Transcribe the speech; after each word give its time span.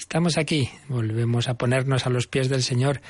estamos 0.00 0.38
aquí. 0.38 0.70
Volvemos 0.88 1.48
a 1.48 1.54
ponernos 1.54 2.06
a 2.06 2.10
los 2.10 2.26
pies 2.26 2.48
del 2.48 2.62
Señor 2.62 3.02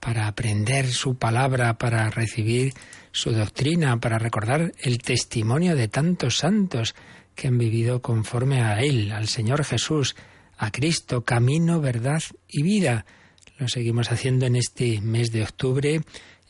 para 0.00 0.26
aprender 0.26 0.86
su 0.86 1.16
palabra, 1.16 1.76
para 1.76 2.08
recibir 2.08 2.72
su 3.12 3.32
doctrina, 3.32 4.00
para 4.00 4.18
recordar 4.18 4.72
el 4.80 4.98
testimonio 4.98 5.76
de 5.76 5.88
tantos 5.88 6.38
santos 6.38 6.94
que 7.34 7.48
han 7.48 7.58
vivido 7.58 8.00
conforme 8.00 8.62
a 8.62 8.80
Él, 8.80 9.12
al 9.12 9.28
Señor 9.28 9.62
Jesús, 9.62 10.16
a 10.56 10.70
Cristo, 10.70 11.22
camino, 11.22 11.82
verdad 11.82 12.22
y 12.48 12.62
vida. 12.62 13.04
Lo 13.58 13.68
seguimos 13.68 14.10
haciendo 14.10 14.46
en 14.46 14.56
este 14.56 15.02
mes 15.02 15.30
de 15.30 15.42
octubre, 15.42 16.00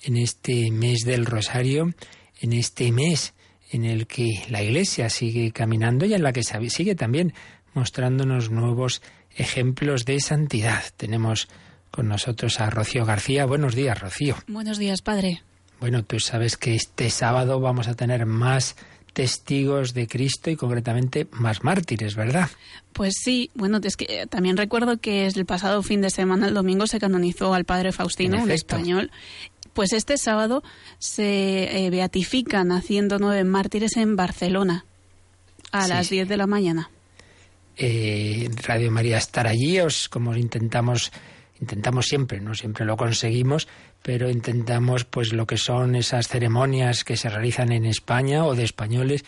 en 0.04 0.16
este 0.16 0.70
mes 0.70 1.00
del 1.00 1.26
Rosario, 1.26 1.92
en 2.40 2.52
este 2.52 2.92
mes 2.92 3.34
en 3.72 3.84
el 3.84 4.06
que 4.06 4.44
la 4.48 4.62
Iglesia 4.62 5.10
sigue 5.10 5.50
caminando 5.50 6.06
y 6.06 6.14
en 6.14 6.22
la 6.22 6.32
que 6.32 6.44
sigue 6.44 6.94
también 6.94 7.34
mostrándonos 7.74 8.50
nuevos 8.50 9.02
ejemplos 9.38 10.04
de 10.04 10.20
santidad. 10.20 10.82
Tenemos 10.96 11.48
con 11.90 12.08
nosotros 12.08 12.60
a 12.60 12.70
Rocío 12.70 13.04
García. 13.04 13.46
Buenos 13.46 13.74
días, 13.74 13.98
Rocío. 13.98 14.36
Buenos 14.46 14.78
días, 14.78 15.00
padre. 15.00 15.42
Bueno, 15.80 16.04
tú 16.04 16.20
sabes 16.20 16.56
que 16.56 16.74
este 16.74 17.08
sábado 17.08 17.60
vamos 17.60 17.88
a 17.88 17.94
tener 17.94 18.26
más 18.26 18.76
testigos 19.12 19.94
de 19.94 20.06
Cristo 20.06 20.50
y 20.50 20.56
concretamente 20.56 21.26
más 21.32 21.64
mártires, 21.64 22.14
¿verdad? 22.14 22.50
Pues 22.92 23.14
sí, 23.22 23.50
bueno, 23.54 23.80
es 23.82 23.96
que 23.96 24.22
eh, 24.22 24.26
también 24.26 24.56
recuerdo 24.56 24.98
que 24.98 25.26
el 25.26 25.46
pasado 25.46 25.82
fin 25.82 26.00
de 26.00 26.10
semana, 26.10 26.48
el 26.48 26.54
domingo, 26.54 26.86
se 26.86 27.00
canonizó 27.00 27.54
al 27.54 27.64
padre 27.64 27.92
Faustino, 27.92 28.42
un 28.42 28.50
español, 28.50 29.10
pues 29.72 29.92
este 29.92 30.18
sábado 30.18 30.62
se 30.98 31.86
eh, 31.86 31.90
beatifican 31.90 32.70
haciendo 32.72 33.18
nueve 33.18 33.44
mártires 33.44 33.96
en 33.96 34.16
Barcelona 34.16 34.84
a 35.72 35.88
las 35.88 36.10
10 36.10 36.28
de 36.28 36.36
la 36.36 36.46
mañana. 36.46 36.90
Eh, 37.78 38.50
Radio 38.66 38.90
María 38.90 39.18
estar 39.18 39.46
allí, 39.46 39.80
os, 39.80 40.08
como 40.08 40.34
intentamos 40.34 41.12
intentamos 41.60 42.06
siempre, 42.06 42.40
no 42.40 42.54
siempre 42.54 42.84
lo 42.84 42.96
conseguimos, 42.96 43.66
pero 44.02 44.30
intentamos 44.30 45.04
pues 45.04 45.32
lo 45.32 45.46
que 45.46 45.56
son 45.56 45.96
esas 45.96 46.28
ceremonias 46.28 47.02
que 47.02 47.16
se 47.16 47.28
realizan 47.28 47.72
en 47.72 47.84
España 47.84 48.44
o 48.44 48.54
de 48.54 48.62
españoles 48.62 49.24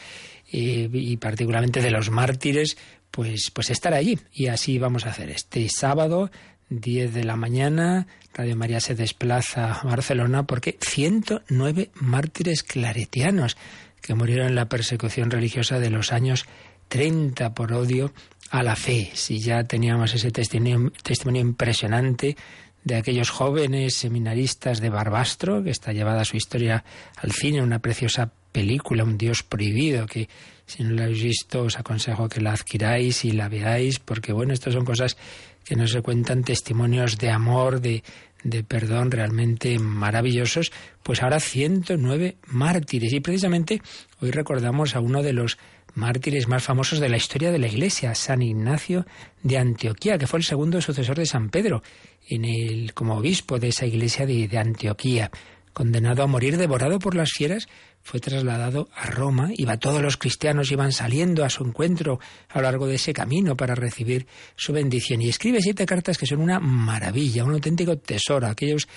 y 0.53 1.17
particularmente 1.17 1.81
de 1.81 1.91
los 1.91 2.11
mártires, 2.11 2.77
pues 3.11 3.51
pues 3.53 3.71
estar 3.71 3.95
allí. 3.95 4.19
Y 4.33 4.47
así 4.47 4.79
vamos 4.79 5.07
a 5.07 5.11
hacer 5.11 5.31
este 5.31 5.69
sábado 5.69 6.31
10 6.71 7.13
de 7.13 7.25
la 7.25 7.35
mañana, 7.35 8.07
Radio 8.33 8.57
María 8.57 8.81
se 8.81 8.95
desplaza 8.95 9.73
a 9.73 9.83
Barcelona 9.83 10.45
porque 10.45 10.79
109 10.81 11.91
mártires 11.95 12.63
claretianos 12.63 13.57
que 14.01 14.15
murieron 14.15 14.47
en 14.47 14.55
la 14.55 14.69
persecución 14.69 15.31
religiosa 15.31 15.81
de 15.81 15.91
los 15.91 16.13
años 16.13 16.47
30 16.89 17.55
por 17.55 17.73
odio 17.73 18.13
a 18.51 18.63
la 18.63 18.77
fe. 18.77 19.11
Si 19.15 19.39
ya 19.39 19.65
teníamos 19.65 20.15
ese 20.15 20.31
testimonio, 20.31 20.93
testimonio 21.03 21.41
impresionante 21.41 22.37
de 22.85 22.97
aquellos 22.97 23.31
jóvenes 23.31 23.95
seminaristas 23.95 24.81
de 24.81 24.91
Barbastro, 24.91 25.63
que 25.63 25.71
está 25.71 25.93
llevada 25.93 26.25
su 26.25 26.37
historia 26.37 26.85
al 27.17 27.33
cine, 27.33 27.63
una 27.63 27.79
preciosa 27.79 28.33
película, 28.53 29.05
Un 29.05 29.19
Dios 29.19 29.43
prohibido, 29.43 30.07
que 30.07 30.29
si 30.67 30.83
no 30.83 30.95
la 30.95 31.05
habéis 31.05 31.23
visto 31.23 31.63
os 31.63 31.79
aconsejo 31.79 32.29
que 32.29 32.41
la 32.41 32.53
adquiráis 32.53 33.25
y 33.25 33.33
la 33.33 33.49
veáis, 33.49 33.99
porque 33.99 34.33
bueno, 34.33 34.53
estas 34.53 34.75
son 34.75 34.85
cosas 34.85 35.17
que 35.65 35.77
nos 35.77 35.95
cuentan 35.99 36.43
testimonios 36.43 37.19
de 37.19 37.31
amor, 37.31 37.81
de, 37.81 38.03
de 38.43 38.65
perdón 38.65 39.11
realmente 39.11 39.79
maravillosos, 39.79 40.73
pues 41.03 41.23
ahora 41.23 41.39
109 41.39 42.37
mártires. 42.47 43.13
Y 43.13 43.21
precisamente 43.21 43.83
hoy 44.21 44.31
recordamos 44.31 44.97
a 44.97 45.01
uno 45.01 45.23
de 45.23 45.33
los 45.33 45.59
mártires 45.95 46.49
más 46.49 46.63
famosos 46.63 47.01
de 47.01 47.09
la 47.09 47.17
historia 47.17 47.51
de 47.51 47.59
la 47.59 47.69
Iglesia, 47.69 48.15
San 48.15 48.43
Ignacio 48.43 49.07
de 49.43 49.59
Antioquía, 49.59 50.19
que 50.19 50.27
fue 50.27 50.39
el 50.39 50.45
segundo 50.45 50.81
sucesor 50.81 51.17
de 51.17 51.27
San 51.27 51.51
Pedro 51.51 51.83
en 52.29 52.45
el, 52.45 52.95
como 52.95 53.17
obispo 53.17 53.59
de 53.59 53.69
esa 53.69 53.87
iglesia 53.87 54.27
de, 54.27 54.49
Antioquía. 54.59 55.31
Condenado 55.73 56.23
a 56.23 56.27
morir 56.27 56.57
devorado 56.57 56.99
por 56.99 57.15
las 57.15 57.31
fieras, 57.31 57.69
fue 58.03 58.19
trasladado 58.19 58.89
a 58.95 59.07
Roma, 59.07 59.51
iba 59.57 59.77
todos 59.77 60.03
los 60.03 60.17
cristianos 60.17 60.73
iban 60.73 60.91
saliendo 60.91 61.45
a 61.45 61.51
su 61.51 61.65
encuentro 61.65 62.19
a 62.49 62.59
lo 62.59 62.63
largo 62.63 62.87
de 62.87 62.97
ese 62.97 63.13
camino 63.13 63.57
para 63.57 63.75
recibir 63.75 64.27
su 64.57 64.73
bendición 64.73 65.23
y 65.23 65.29
escribe 65.29 65.61
siete 65.61 65.87
cartas 65.87 66.19
que 66.19 66.27
son 66.27 66.41
una 66.41 66.59
maravilla, 66.59 67.45
un 67.45 67.53
auténtico 67.53 67.99
tesoro, 67.99 68.49
aquellos 68.49 68.89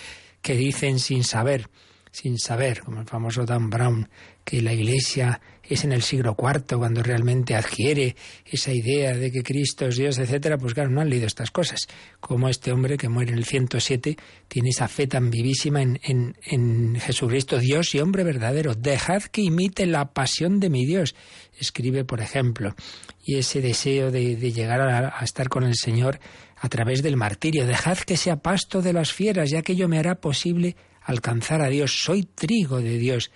que 0.41 0.55
dicen 0.55 0.99
sin 0.99 1.23
saber, 1.23 1.69
sin 2.11 2.39
saber, 2.39 2.81
como 2.81 3.01
el 3.01 3.07
famoso 3.07 3.45
Dan 3.45 3.69
Brown, 3.69 4.09
que 4.43 4.61
la 4.61 4.73
Iglesia 4.73 5.41
es 5.67 5.83
en 5.85 5.93
el 5.93 6.01
siglo 6.01 6.35
IV 6.37 6.77
cuando 6.77 7.01
realmente 7.01 7.55
adquiere 7.55 8.15
esa 8.45 8.73
idea 8.73 9.15
de 9.15 9.31
que 9.31 9.43
Cristo 9.43 9.87
es 9.87 9.95
Dios, 9.95 10.17
etcétera, 10.17 10.57
pues 10.57 10.73
claro, 10.73 10.89
no 10.89 10.99
han 10.99 11.09
leído 11.09 11.25
estas 11.25 11.51
cosas. 11.51 11.87
Como 12.19 12.49
este 12.49 12.71
hombre 12.71 12.97
que 12.97 13.07
muere 13.07 13.31
en 13.31 13.37
el 13.37 13.45
107 13.45 14.17
tiene 14.47 14.69
esa 14.69 14.87
fe 14.87 15.07
tan 15.07 15.29
vivísima 15.29 15.81
en, 15.81 16.95
Jesucristo, 16.99 17.59
Dios 17.59 17.95
y 17.95 17.99
hombre 17.99 18.23
verdadero. 18.23 18.75
Dejad 18.75 19.23
que 19.23 19.41
imite 19.41 19.85
la 19.85 20.13
pasión 20.13 20.59
de 20.59 20.69
mi 20.69 20.85
Dios. 20.85 21.15
Escribe, 21.57 22.03
por 22.03 22.19
ejemplo, 22.19 22.75
y 23.23 23.37
ese 23.37 23.61
deseo 23.61 24.11
de, 24.11 24.35
llegar 24.35 24.81
a, 24.81 25.17
a 25.17 25.23
estar 25.23 25.47
con 25.47 25.63
el 25.63 25.75
Señor 25.75 26.19
a 26.57 26.67
través 26.67 27.01
del 27.01 27.15
martirio. 27.15 27.65
Dejad 27.65 27.99
que 27.99 28.17
sea 28.17 28.37
pasto 28.37 28.81
de 28.81 28.93
las 28.93 29.13
fieras, 29.13 29.49
ya 29.49 29.61
que 29.61 29.73
ello 29.73 29.87
me 29.87 29.97
hará 29.97 30.15
posible 30.15 30.75
alcanzar 31.01 31.61
a 31.61 31.69
Dios. 31.69 32.03
Soy 32.03 32.23
trigo 32.23 32.81
de 32.81 32.97
Dios 32.97 33.31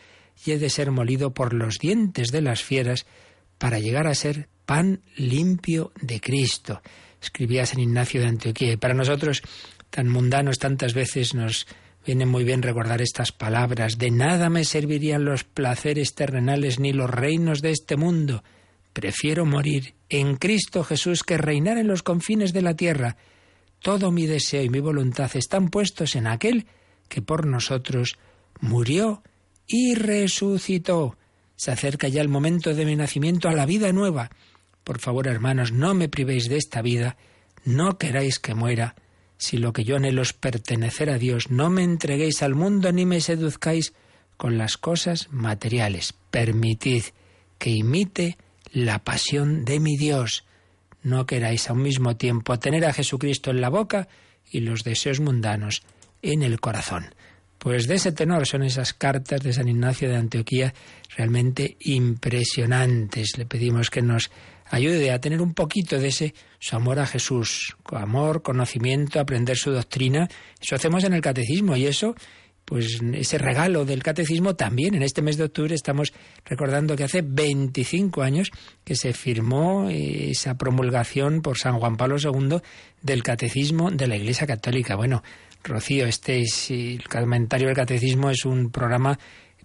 y 0.46 0.52
he 0.52 0.60
de 0.60 0.70
ser 0.70 0.92
molido 0.92 1.34
por 1.34 1.54
los 1.54 1.78
dientes 1.80 2.32
de 2.32 2.42
las 2.42 2.64
fieras 2.64 3.06
para 3.58 3.80
llegar 3.80 4.08
a 4.08 4.16
ser 4.16 4.50
pan 4.66 5.02
limpio 5.16 5.92
de 6.02 6.20
Cristo. 6.20 6.82
Escribía 7.22 7.66
San 7.66 7.80
Ignacio 7.80 8.22
de 8.22 8.28
Antioquía. 8.28 8.74
Y 8.74 8.78
para 8.78 8.94
nosotros, 8.94 9.42
tan 9.90 10.08
mundanos, 10.10 10.60
tantas 10.60 10.94
veces 10.94 11.34
nos 11.34 11.68
viene 12.06 12.26
muy 12.26 12.44
bien 12.44 12.62
recordar 12.62 13.02
estas 13.02 13.32
palabras. 13.32 13.98
De 13.98 14.12
nada 14.12 14.50
me 14.50 14.64
servirían 14.64 15.26
los 15.26 15.44
placeres 15.44 16.14
terrenales 16.14 16.80
ni 16.80 16.94
los 16.94 17.10
reinos 17.10 17.62
de 17.62 17.72
este 17.72 17.98
mundo. 17.98 18.44
Prefiero 18.94 19.46
morir 19.46 19.96
en 20.10 20.38
Cristo 20.38 20.84
Jesús 20.84 21.24
que 21.24 21.38
reinar 21.38 21.78
en 21.78 21.88
los 21.88 22.04
confines 22.04 22.54
de 22.54 22.62
la 22.62 22.76
tierra. 22.76 23.18
Todo 23.80 24.12
mi 24.12 24.26
deseo 24.26 24.64
y 24.64 24.70
mi 24.70 24.80
voluntad 24.80 25.30
están 25.36 25.70
puestos 25.70 26.16
en 26.16 26.28
aquel 26.28 26.66
que 27.10 27.22
por 27.22 27.46
nosotros 27.46 28.18
murió 28.60 29.22
y 29.68 29.96
resucitó. 29.96 31.18
Se 31.56 31.72
acerca 31.72 32.08
ya 32.08 32.22
el 32.22 32.30
momento 32.30 32.74
de 32.74 32.86
mi 32.86 32.96
nacimiento 32.96 33.50
a 33.50 33.54
la 33.54 33.66
vida 33.66 33.92
nueva. 33.92 34.32
Por 34.84 35.00
favor, 35.00 35.28
hermanos, 35.28 35.72
no 35.72 35.94
me 35.94 36.08
privéis 36.08 36.48
de 36.48 36.58
esta 36.58 36.82
vida, 36.82 37.18
no 37.66 37.98
queráis 37.98 38.40
que 38.40 38.56
muera. 38.56 38.96
Si 39.38 39.58
lo 39.58 39.74
que 39.74 39.84
yo 39.84 39.98
anhelo 39.98 40.22
es 40.22 40.34
pertenecer 40.34 41.10
a 41.10 41.18
Dios, 41.18 41.52
no 41.52 41.70
me 41.70 41.84
entreguéis 41.84 42.42
al 42.42 42.56
mundo 42.56 42.92
ni 42.92 43.06
me 43.06 43.22
seduzcáis 43.22 43.94
con 44.38 44.58
las 44.58 44.78
cosas 44.78 45.28
materiales. 45.32 46.14
Permitid 46.32 47.04
que 47.58 47.72
imite 47.72 48.38
la 48.72 49.04
pasión 49.04 49.66
de 49.66 49.80
mi 49.80 49.98
Dios. 49.98 50.46
No 51.04 51.26
queráis 51.26 51.70
a 51.70 51.74
un 51.74 51.82
mismo 51.82 52.16
tiempo 52.16 52.58
tener 52.60 52.86
a 52.86 52.94
Jesucristo 52.94 53.52
en 53.52 53.62
la 53.62 53.70
boca 53.70 54.08
y 54.50 54.62
los 54.62 54.84
deseos 54.84 55.20
mundanos 55.20 55.84
en 56.22 56.44
el 56.44 56.60
corazón. 56.60 57.14
Pues 57.68 57.86
de 57.86 57.96
ese 57.96 58.14
tenor 58.14 58.48
son 58.48 58.64
esas 58.64 58.94
cartas 58.94 59.42
de 59.42 59.52
San 59.52 59.68
Ignacio 59.68 60.08
de 60.08 60.16
Antioquía 60.16 60.74
realmente 61.18 61.76
impresionantes. 61.82 63.38
Le 63.38 63.46
pedimos 63.46 63.90
que 63.90 64.02
nos 64.02 64.32
ayude 64.70 65.12
a 65.12 65.20
tener 65.20 65.42
un 65.42 65.54
poquito 65.54 66.00
de 66.00 66.08
ese 66.08 66.34
su 66.60 66.78
amor 66.78 66.98
a 66.98 67.06
Jesús, 67.06 67.76
amor, 67.92 68.42
conocimiento, 68.42 69.20
aprender 69.20 69.58
su 69.58 69.72
doctrina. 69.72 70.30
Eso 70.62 70.76
hacemos 70.76 71.04
en 71.04 71.12
el 71.12 71.20
catecismo 71.20 71.76
y 71.76 71.88
eso 71.88 72.16
pues 72.64 73.02
ese 73.14 73.38
regalo 73.38 73.86
del 73.86 74.04
catecismo 74.04 74.56
también 74.56 74.94
en 74.94 75.02
este 75.02 75.22
mes 75.22 75.38
de 75.38 75.46
octubre 75.46 75.74
estamos 75.74 76.12
recordando 76.46 76.98
que 76.98 77.06
hace 77.06 77.22
25 77.22 78.22
años 78.22 78.52
que 78.84 78.96
se 78.96 79.14
firmó 79.14 79.90
esa 79.90 80.58
promulgación 80.58 81.42
por 81.42 81.58
San 81.58 81.80
Juan 81.80 81.96
Pablo 81.96 82.18
II 82.18 82.60
del 83.02 83.24
catecismo 83.24 83.90
de 83.90 84.08
la 84.08 84.18
Iglesia 84.18 84.48
Católica. 84.48 84.96
Bueno, 84.96 85.24
Rocío, 85.68 86.06
este 86.06 86.42
es, 86.42 86.72
el 86.72 87.08
comentario 87.08 87.68
del 87.68 87.76
catecismo 87.76 88.30
es 88.30 88.46
un 88.46 88.72
programa 88.72 89.20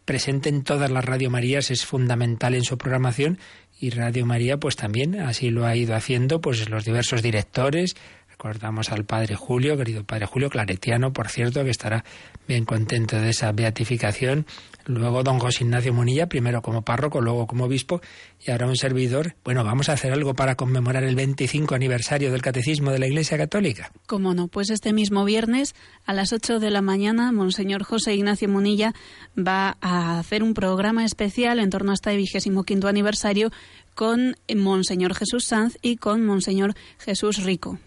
presente 0.05 0.49
en 0.49 0.65
todas 0.65 0.91
las 0.91 1.05
Radio 1.05 1.31
Marías, 1.31 1.71
es 1.71 1.87
fundamental 1.87 2.55
en 2.55 2.65
su 2.65 2.77
programación 2.77 3.39
y 3.79 3.91
Radio 3.91 4.27
María 4.27 4.59
pues 4.59 4.77
también 4.77 5.21
así 5.21 5.51
lo 5.51 5.65
ha 5.65 5.77
ido 5.77 5.95
haciendo 5.95 6.41
pues 6.41 6.69
los 6.69 6.85
diversos 6.85 7.23
directores, 7.23 7.95
recordamos 8.29 8.91
al 8.91 9.05
Padre 9.05 9.37
Julio, 9.37 9.77
querido 9.77 10.05
Padre 10.05 10.27
Julio 10.27 10.51
Claretiano, 10.51 11.13
por 11.13 11.29
cierto, 11.29 11.63
que 11.63 11.71
estará 11.71 12.05
bien 12.47 12.65
contento 12.65 13.17
de 13.17 13.31
esa 13.31 13.53
beatificación. 13.53 14.47
Luego 14.87 15.23
don 15.23 15.39
José 15.39 15.63
Ignacio 15.63 15.93
Munilla, 15.93 16.27
primero 16.27 16.61
como 16.61 16.83
párroco, 16.83 17.21
luego 17.21 17.47
como 17.47 17.65
obispo, 17.65 18.01
y 18.45 18.51
ahora 18.51 18.67
un 18.67 18.77
servidor. 18.77 19.37
Bueno, 19.45 19.63
vamos 19.63 19.89
a 19.89 19.93
hacer 19.93 20.13
algo 20.13 20.35
para 20.35 20.57
conmemorar 20.57 21.05
el 21.05 21.15
25 21.15 21.75
aniversario 21.75 22.33
del 22.33 22.43
Catecismo 22.43 22.91
de 22.91 22.99
la 22.99 23.07
Iglesia 23.07 23.39
Católica. 23.39 23.93
Cómo 24.07 24.35
no, 24.35 24.49
pues 24.49 24.71
este 24.71 24.93
mismo 24.93 25.25
viernes 25.25 25.75
a 26.05 26.13
las 26.13 26.33
8 26.33 26.59
de 26.59 26.71
la 26.71 26.83
mañana, 26.83 27.31
Monseñor 27.31 27.85
José 27.85 28.15
Ignacio 28.15 28.49
Munilla 28.49 28.93
va 29.39 29.77
a 29.81 30.19
hacer 30.19 30.43
un 30.43 30.55
programa 30.55 31.05
especial 31.05 31.61
en 31.61 31.71
torno 31.71 31.93
a 31.93 31.95
este 31.95 32.11
25 32.11 32.65
aniversario 32.89 33.53
con 33.95 34.37
Monseñor 34.53 35.15
Jesús 35.15 35.45
Sanz 35.45 35.79
y 35.81 35.97
con 35.97 36.25
Monseñor 36.25 36.75
Jesús 36.99 37.45
Rico. 37.45 37.79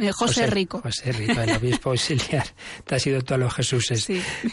Eh, 0.00 0.12
José, 0.12 0.46
Rico. 0.46 0.80
José 0.80 1.12
Rico, 1.12 1.40
el 1.40 1.50
obispo 1.56 1.90
auxiliar. 1.90 2.46
Te 2.86 2.94
ha 2.94 2.98
sido 2.98 3.20
todos 3.22 3.40
los 3.40 3.54
Jesuses. 3.54 4.08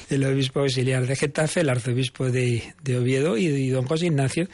El 0.10 0.26
obispo 0.26 0.60
auxiliar 0.60 1.08
de 1.08 1.16
Getafe, 1.16 1.62
el 1.62 1.70
arzobispo 1.70 2.30
de, 2.30 2.74
Oviedo 2.98 3.38
y, 3.38 3.70
don 3.70 3.86
José 3.86 4.08
Ignacio 4.08 4.50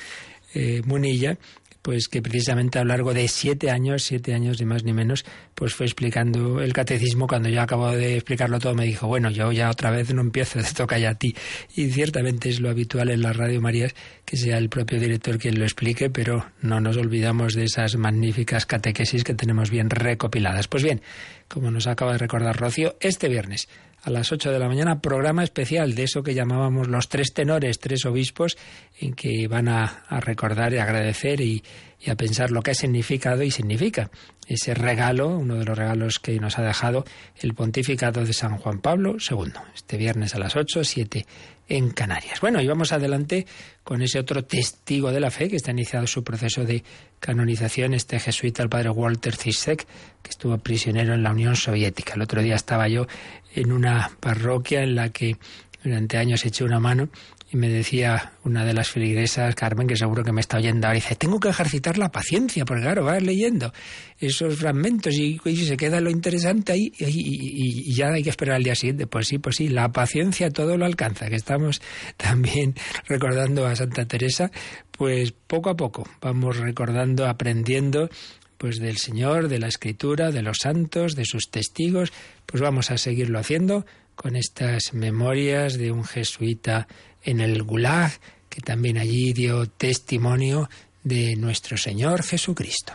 eh, 0.53 0.81
Munilla, 0.85 1.37
pues 1.83 2.07
que 2.07 2.21
precisamente 2.21 2.79
a 2.79 2.83
lo 2.83 2.87
largo 2.87 3.13
de 3.13 3.27
siete 3.27 3.69
años, 3.69 4.03
siete 4.03 4.33
años 4.33 4.59
ni 4.59 4.65
más 4.65 4.83
ni 4.85 4.93
menos, 4.93 5.25
pues 5.53 5.75
fue 5.75 5.85
explicando 5.85 6.61
el 6.61 6.71
catecismo. 6.71 7.27
Cuando 7.27 7.49
yo 7.49 7.61
acabo 7.61 7.91
de 7.91 8.15
explicarlo 8.15 8.57
todo, 8.57 8.73
me 8.73 8.85
dijo, 8.85 9.05
bueno, 9.05 9.29
yo 9.29 9.51
ya 9.51 9.69
otra 9.69 9.91
vez 9.91 10.13
no 10.13 10.21
empiezo, 10.21 10.59
te 10.63 10.73
toca 10.73 10.97
ya 10.97 11.11
a 11.11 11.15
ti. 11.15 11.35
Y 11.75 11.91
ciertamente 11.91 12.49
es 12.49 12.61
lo 12.61 12.69
habitual 12.69 13.09
en 13.09 13.21
la 13.21 13.33
Radio 13.33 13.61
María 13.61 13.89
que 14.25 14.37
sea 14.37 14.57
el 14.57 14.69
propio 14.69 14.99
director 14.99 15.37
quien 15.37 15.59
lo 15.59 15.65
explique, 15.65 16.09
pero 16.09 16.45
no 16.61 16.79
nos 16.79 16.95
olvidamos 16.95 17.53
de 17.53 17.65
esas 17.65 17.97
magníficas 17.97 18.65
catequesis 18.65 19.25
que 19.25 19.33
tenemos 19.33 19.69
bien 19.69 19.89
recopiladas. 19.89 20.69
Pues 20.69 20.83
bien, 20.83 21.01
como 21.49 21.69
nos 21.69 21.87
acaba 21.87 22.13
de 22.13 22.19
recordar 22.19 22.57
Rocío, 22.57 22.95
este 23.01 23.27
viernes 23.27 23.67
a 24.03 24.09
las 24.09 24.31
8 24.31 24.51
de 24.51 24.59
la 24.59 24.67
mañana, 24.67 24.99
programa 24.99 25.43
especial 25.43 25.95
de 25.95 26.03
eso 26.03 26.23
que 26.23 26.33
llamábamos 26.33 26.87
los 26.87 27.07
tres 27.07 27.33
tenores, 27.33 27.79
tres 27.79 28.05
obispos, 28.05 28.57
en 28.99 29.13
que 29.13 29.47
van 29.47 29.69
a, 29.69 30.03
recordar 30.19 30.73
y 30.73 30.77
agradecer 30.77 31.39
y, 31.39 31.63
y, 31.99 32.09
a 32.09 32.15
pensar 32.15 32.51
lo 32.51 32.61
que 32.61 32.71
ha 32.71 32.75
significado 32.75 33.43
y 33.43 33.51
significa 33.51 34.11
ese 34.47 34.73
regalo, 34.73 35.29
uno 35.29 35.55
de 35.55 35.63
los 35.63 35.77
regalos 35.77 36.19
que 36.19 36.37
nos 36.39 36.59
ha 36.59 36.63
dejado 36.63 37.05
el 37.39 37.53
pontificado 37.53 38.25
de 38.25 38.33
San 38.33 38.57
Juan 38.57 38.79
Pablo 38.79 39.15
II, 39.17 39.53
este 39.73 39.97
viernes 39.97 40.35
a 40.35 40.39
las 40.39 40.57
8, 40.57 40.83
7 40.83 41.25
en 41.67 41.89
Canarias. 41.91 42.41
Bueno, 42.41 42.61
y 42.61 42.67
vamos 42.67 42.91
adelante 42.91 43.45
con 43.83 44.01
ese 44.01 44.19
otro 44.19 44.43
testigo 44.43 45.11
de 45.11 45.19
la 45.19 45.31
fe 45.31 45.49
que 45.49 45.55
está 45.55 45.71
iniciado 45.71 46.07
su 46.07 46.23
proceso 46.23 46.65
de 46.65 46.83
canonización, 47.19 47.93
este 47.93 48.19
jesuita, 48.19 48.63
el 48.63 48.69
padre 48.69 48.89
Walter 48.89 49.35
Zizek, 49.35 49.85
que 50.21 50.29
estuvo 50.29 50.57
prisionero 50.57 51.13
en 51.13 51.23
la 51.23 51.31
Unión 51.31 51.55
Soviética. 51.55 52.13
El 52.15 52.21
otro 52.21 52.41
día 52.41 52.55
estaba 52.55 52.87
yo 52.87 53.07
en 53.55 53.71
una 53.71 54.11
parroquia 54.19 54.83
en 54.83 54.95
la 54.95 55.09
que 55.09 55.37
durante 55.83 56.17
años 56.17 56.45
eché 56.45 56.63
una 56.63 56.79
mano 56.79 57.09
y 57.53 57.57
me 57.57 57.69
decía 57.69 58.33
una 58.43 58.65
de 58.65 58.73
las 58.73 58.89
feligresas, 58.89 59.53
Carmen, 59.53 59.85
que 59.85 59.95
seguro 59.95 60.23
que 60.23 60.31
me 60.31 60.41
está 60.41 60.57
oyendo 60.57 60.87
ahora, 60.87 60.95
dice, 60.95 61.15
tengo 61.15 61.39
que 61.39 61.49
ejercitar 61.49 61.99
la 61.99 62.09
paciencia, 62.09 62.65
porque 62.65 62.81
claro, 62.81 63.03
vas 63.03 63.21
leyendo 63.21 63.71
esos 64.17 64.55
fragmentos 64.55 65.13
y, 65.13 65.37
se 65.37 65.77
queda 65.77 66.01
lo 66.01 66.09
interesante 66.09 66.71
ahí 66.71 66.91
y, 66.97 67.91
y, 67.91 67.93
ya 67.93 68.07
hay 68.07 68.23
que 68.23 68.31
esperar 68.31 68.55
al 68.55 68.63
día 68.63 68.73
siguiente. 68.73 69.05
Pues 69.05 69.27
sí, 69.27 69.37
pues 69.37 69.57
sí, 69.57 69.67
la 69.67 69.91
paciencia 69.91 70.49
todo 70.49 70.77
lo 70.77 70.85
alcanza, 70.85 71.29
que 71.29 71.35
estamos 71.35 71.79
también 72.17 72.73
recordando 73.05 73.67
a 73.67 73.75
Santa 73.75 74.05
Teresa, 74.05 74.49
pues 74.89 75.31
poco 75.31 75.69
a 75.69 75.75
poco 75.75 76.09
vamos 76.21 76.57
recordando, 76.57 77.27
aprendiendo 77.27 78.09
pues 78.57 78.79
del 78.79 78.97
Señor, 78.97 79.47
de 79.47 79.59
la 79.59 79.67
Escritura, 79.67 80.31
de 80.31 80.41
los 80.41 80.57
santos, 80.63 81.15
de 81.15 81.25
sus 81.25 81.51
testigos, 81.51 82.13
pues 82.47 82.61
vamos 82.61 82.89
a 82.89 82.97
seguirlo 82.97 83.37
haciendo 83.37 83.85
con 84.15 84.35
estas 84.35 84.93
memorias 84.93 85.77
de 85.77 85.91
un 85.91 86.03
jesuita 86.03 86.87
en 87.21 87.39
el 87.39 87.63
Gulag, 87.63 88.11
que 88.49 88.61
también 88.61 88.97
allí 88.97 89.33
dio 89.33 89.67
testimonio 89.67 90.69
de 91.03 91.35
nuestro 91.35 91.77
Señor 91.77 92.23
Jesucristo. 92.23 92.93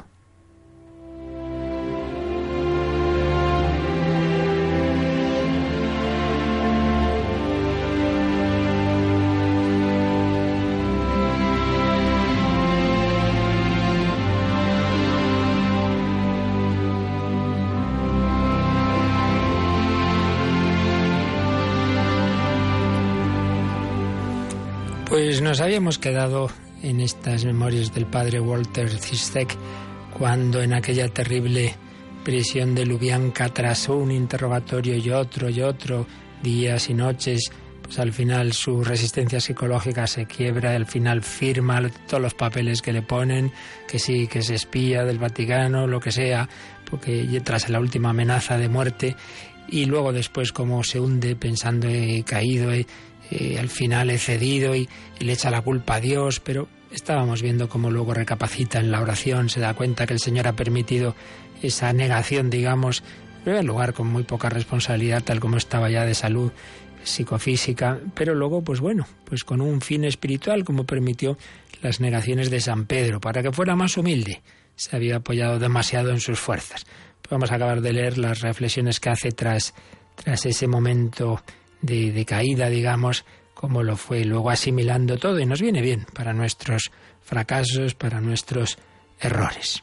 Nos 25.59 25.65
habíamos 25.65 25.99
quedado 25.99 26.53
en 26.85 27.01
estas 27.01 27.45
memorias 27.45 27.93
del 27.93 28.07
padre 28.07 28.39
Walter 28.39 28.89
Zizek 28.89 29.57
cuando 30.17 30.63
en 30.63 30.73
aquella 30.73 31.09
terrible 31.09 31.75
prisión 32.23 32.77
de 32.77 32.87
Lubianka, 32.87 33.49
tras 33.49 33.89
un 33.89 34.13
interrogatorio 34.13 34.95
y 34.95 35.11
otro 35.11 35.51
y 35.51 35.61
otro, 35.61 36.07
días 36.45 36.89
y 36.91 36.95
noches, 36.95 37.51
pues 37.83 37.99
al 37.99 38.13
final 38.13 38.53
su 38.53 38.85
resistencia 38.85 39.41
psicológica 39.41 40.07
se 40.07 40.27
quiebra, 40.27 40.77
al 40.77 40.87
final 40.87 41.25
firma 41.25 41.83
todos 42.07 42.23
los 42.23 42.35
papeles 42.35 42.81
que 42.81 42.93
le 42.93 43.03
ponen, 43.03 43.51
que 43.89 43.99
sí, 43.99 44.29
que 44.29 44.43
se 44.43 44.55
espía 44.55 45.03
del 45.03 45.19
Vaticano, 45.19 45.89
lo 45.89 45.99
que 45.99 46.13
sea, 46.13 46.49
porque 46.89 47.27
tras 47.43 47.69
la 47.69 47.81
última 47.81 48.11
amenaza 48.11 48.59
de 48.59 48.69
muerte, 48.69 49.17
y 49.67 49.87
luego 49.87 50.13
después 50.13 50.53
como 50.53 50.85
se 50.85 51.01
hunde 51.01 51.35
pensando 51.35 51.89
he 51.89 52.23
caído, 52.23 52.73
he, 52.73 52.87
eh, 53.31 53.59
al 53.59 53.69
final 53.69 54.11
he 54.11 54.19
cedido 54.19 54.75
y, 54.75 54.89
le 55.19 55.33
echa 55.33 55.51
la 55.51 55.63
culpa 55.63 55.97
a 55.97 56.01
Dios, 56.01 56.41
pero 56.41 56.69
estábamos 56.93 57.43
viendo 57.43 57.69
cómo 57.69 57.91
luego 57.91 58.15
recapacita 58.15 58.79
en 58.79 58.91
la 58.91 59.01
oración, 59.01 59.49
se 59.49 59.61
da 59.61 59.75
cuenta 59.75 60.07
que 60.07 60.15
el 60.15 60.21
Señor 60.21 60.47
ha 60.47 60.53
permitido 60.53 61.17
esa 61.61 61.93
negación, 61.93 62.51
digamos, 62.51 63.03
en 63.45 63.67
lugar 63.67 63.95
con 63.95 64.07
muy 64.09 64.25
poca 64.25 64.49
responsabilidad, 64.49 65.23
tal 65.25 65.41
como 65.41 65.57
estaba 65.57 65.91
ya 65.91 66.05
de 66.05 66.15
salud 66.15 66.53
psicofísica, 67.03 67.99
pero 68.15 68.35
luego, 68.35 68.63
pues 68.63 68.81
bueno, 68.81 69.07
pues 69.25 69.45
con 69.45 69.61
un 69.61 69.81
fin 69.81 70.05
espiritual, 70.05 70.65
como 70.65 70.85
permitió 70.85 71.39
las 71.83 72.01
negaciones 72.01 72.51
de 72.51 72.61
San 72.61 72.87
Pedro, 72.87 73.21
para 73.21 73.43
que 73.43 73.53
fuera 73.53 73.77
más 73.77 73.97
humilde. 73.97 74.43
Se 74.77 74.95
había 74.95 75.17
apoyado 75.17 75.59
demasiado 75.59 76.11
en 76.11 76.21
sus 76.21 76.39
fuerzas. 76.39 76.87
vamos 77.31 77.51
a 77.51 77.57
acabar 77.57 77.81
de 77.81 77.93
leer 77.93 78.19
las 78.19 78.41
reflexiones 78.41 79.01
que 79.01 79.11
hace 79.11 79.33
tras, 79.33 79.75
tras 80.17 80.47
ese 80.47 80.67
momento 80.67 81.43
de, 81.81 82.25
caída, 82.25 82.69
digamos, 82.69 83.25
como 83.55 83.83
lo 83.83 83.97
fue, 83.97 84.25
luego 84.25 84.51
asimilando 84.51 85.19
todo 85.19 85.39
y 85.41 85.47
nos 85.47 85.61
viene 85.61 85.81
bien 85.81 86.07
para 86.15 86.33
nuestros 86.33 86.91
fracasos, 87.23 87.95
para 87.95 88.21
nuestros 88.21 88.79
errores. 89.21 89.83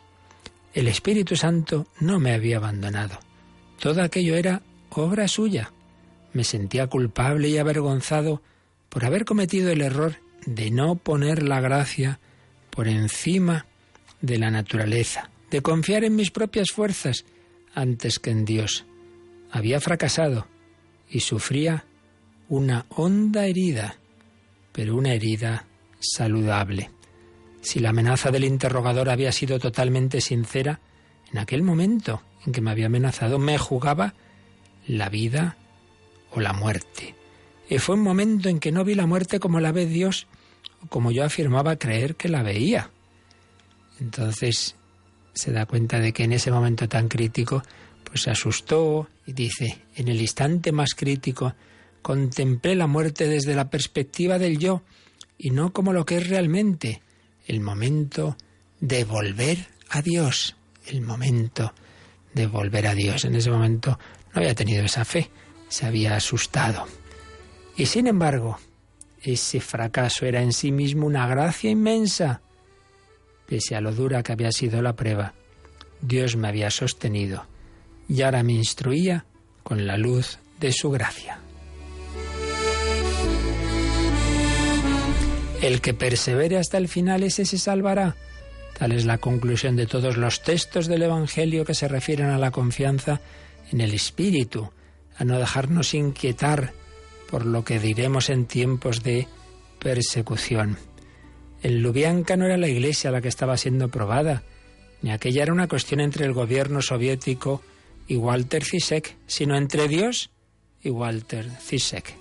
El 0.73 0.87
Espíritu 0.87 1.35
Santo 1.35 1.87
no 1.99 2.19
me 2.19 2.33
había 2.33 2.57
abandonado. 2.57 3.19
Todo 3.79 4.01
aquello 4.01 4.35
era 4.35 4.61
obra 4.89 5.27
suya. 5.27 5.71
Me 6.33 6.43
sentía 6.43 6.87
culpable 6.87 7.49
y 7.49 7.57
avergonzado 7.57 8.41
por 8.89 9.05
haber 9.05 9.25
cometido 9.25 9.71
el 9.71 9.81
error 9.81 10.15
de 10.45 10.71
no 10.71 10.95
poner 10.95 11.43
la 11.43 11.59
gracia 11.59 12.19
por 12.69 12.87
encima 12.87 13.65
de 14.21 14.37
la 14.37 14.51
naturaleza, 14.51 15.29
de 15.49 15.61
confiar 15.61 16.03
en 16.03 16.15
mis 16.15 16.31
propias 16.31 16.67
fuerzas 16.73 17.25
antes 17.73 18.19
que 18.19 18.31
en 18.31 18.45
Dios. 18.45 18.85
Había 19.51 19.79
fracasado 19.79 20.47
y 21.09 21.19
sufría 21.19 21.85
una 22.49 22.85
honda 22.89 23.45
herida, 23.45 23.97
pero 24.71 24.95
una 24.95 25.13
herida 25.13 25.65
saludable. 25.99 26.91
Si 27.61 27.79
la 27.79 27.89
amenaza 27.89 28.31
del 28.31 28.43
interrogador 28.43 29.09
había 29.09 29.31
sido 29.31 29.59
totalmente 29.59 30.21
sincera, 30.21 30.79
en 31.31 31.39
aquel 31.39 31.63
momento 31.63 32.21
en 32.45 32.53
que 32.53 32.61
me 32.61 32.71
había 32.71 32.85
amenazado 32.85 33.39
me 33.39 33.57
jugaba 33.57 34.13
la 34.87 35.09
vida 35.09 35.57
o 36.31 36.39
la 36.39 36.53
muerte. 36.53 37.15
Y 37.69 37.79
fue 37.79 37.95
un 37.95 38.01
momento 38.01 38.49
en 38.49 38.59
que 38.59 38.71
no 38.71 38.83
vi 38.83 38.93
la 38.93 39.07
muerte 39.07 39.39
como 39.39 39.59
la 39.59 39.71
ve 39.71 39.87
Dios, 39.87 40.27
o 40.83 40.87
como 40.87 41.11
yo 41.11 41.23
afirmaba 41.23 41.77
creer 41.77 42.15
que 42.15 42.29
la 42.29 42.43
veía. 42.43 42.91
Entonces 43.99 44.75
se 45.33 45.51
da 45.51 45.65
cuenta 45.65 45.99
de 45.99 46.13
que 46.13 46.23
en 46.23 46.33
ese 46.33 46.51
momento 46.51 46.87
tan 46.87 47.07
crítico 47.07 47.63
pues 48.15 48.23
se 48.23 48.31
asustó 48.31 49.09
y 49.25 49.33
dice, 49.33 49.81
en 49.93 50.07
el 50.07 50.21
instante 50.21 50.71
más 50.71 50.95
crítico, 50.95 51.53
contemplé 52.01 52.73
la 52.73 52.87
muerte 52.87 53.27
desde 53.27 53.55
la 53.55 53.69
perspectiva 53.69 54.39
del 54.39 54.57
yo 54.57 54.83
y 55.37 55.49
no 55.49 55.73
como 55.73 55.91
lo 55.91 56.05
que 56.05 56.15
es 56.15 56.29
realmente, 56.29 57.01
el 57.45 57.59
momento 57.59 58.37
de 58.79 59.03
volver 59.03 59.67
a 59.89 60.01
Dios, 60.01 60.55
el 60.85 61.01
momento 61.01 61.73
de 62.33 62.47
volver 62.47 62.87
a 62.87 62.95
Dios. 62.95 63.25
En 63.25 63.35
ese 63.35 63.51
momento 63.51 63.99
no 64.33 64.39
había 64.39 64.55
tenido 64.55 64.85
esa 64.85 65.03
fe, 65.03 65.29
se 65.67 65.85
había 65.85 66.15
asustado. 66.15 66.87
Y 67.75 67.85
sin 67.85 68.07
embargo, 68.07 68.57
ese 69.23 69.59
fracaso 69.59 70.25
era 70.25 70.41
en 70.41 70.53
sí 70.53 70.71
mismo 70.71 71.05
una 71.05 71.27
gracia 71.27 71.69
inmensa. 71.69 72.39
Pese 73.45 73.75
a 73.75 73.81
lo 73.81 73.91
dura 73.91 74.23
que 74.23 74.31
había 74.31 74.53
sido 74.53 74.81
la 74.81 74.95
prueba, 74.95 75.33
Dios 75.99 76.37
me 76.37 76.47
había 76.47 76.71
sostenido 76.71 77.53
y 78.07 78.21
ahora 78.21 78.43
me 78.43 78.53
instruía 78.53 79.25
con 79.63 79.87
la 79.87 79.97
luz 79.97 80.37
de 80.59 80.71
su 80.71 80.91
gracia. 80.91 81.39
El 85.61 85.81
que 85.81 85.93
persevere 85.93 86.57
hasta 86.57 86.77
el 86.77 86.87
final, 86.87 87.23
ese 87.23 87.45
se 87.45 87.57
salvará. 87.57 88.15
Tal 88.77 88.91
es 88.91 89.05
la 89.05 89.17
conclusión 89.17 89.75
de 89.75 89.87
todos 89.87 90.17
los 90.17 90.43
textos 90.43 90.87
del 90.87 91.01
Evangelio 91.01 91.65
que 91.65 91.73
se 91.73 91.87
refieren 91.87 92.27
a 92.27 92.37
la 92.37 92.51
confianza 92.51 93.21
en 93.71 93.81
el 93.81 93.93
Espíritu, 93.93 94.69
a 95.17 95.23
no 95.23 95.39
dejarnos 95.39 95.93
inquietar 95.93 96.73
por 97.29 97.45
lo 97.45 97.63
que 97.63 97.79
diremos 97.79 98.29
en 98.29 98.45
tiempos 98.45 99.01
de 99.01 99.27
persecución. 99.79 100.77
En 101.63 101.81
Lubianka 101.81 102.37
no 102.37 102.45
era 102.45 102.57
la 102.57 102.67
iglesia 102.67 103.11
la 103.11 103.21
que 103.21 103.29
estaba 103.29 103.57
siendo 103.57 103.89
probada, 103.89 104.43
ni 105.01 105.11
aquella 105.11 105.43
era 105.43 105.53
una 105.53 105.67
cuestión 105.67 105.99
entre 105.99 106.25
el 106.25 106.33
gobierno 106.33 106.81
soviético 106.81 107.63
y 108.07 108.17
Walter 108.17 108.63
Zizek, 108.63 109.17
sino 109.27 109.57
entre 109.57 109.87
Dios 109.87 110.31
y 110.81 110.89
Walter 110.89 111.49
Zizek. 111.59 112.15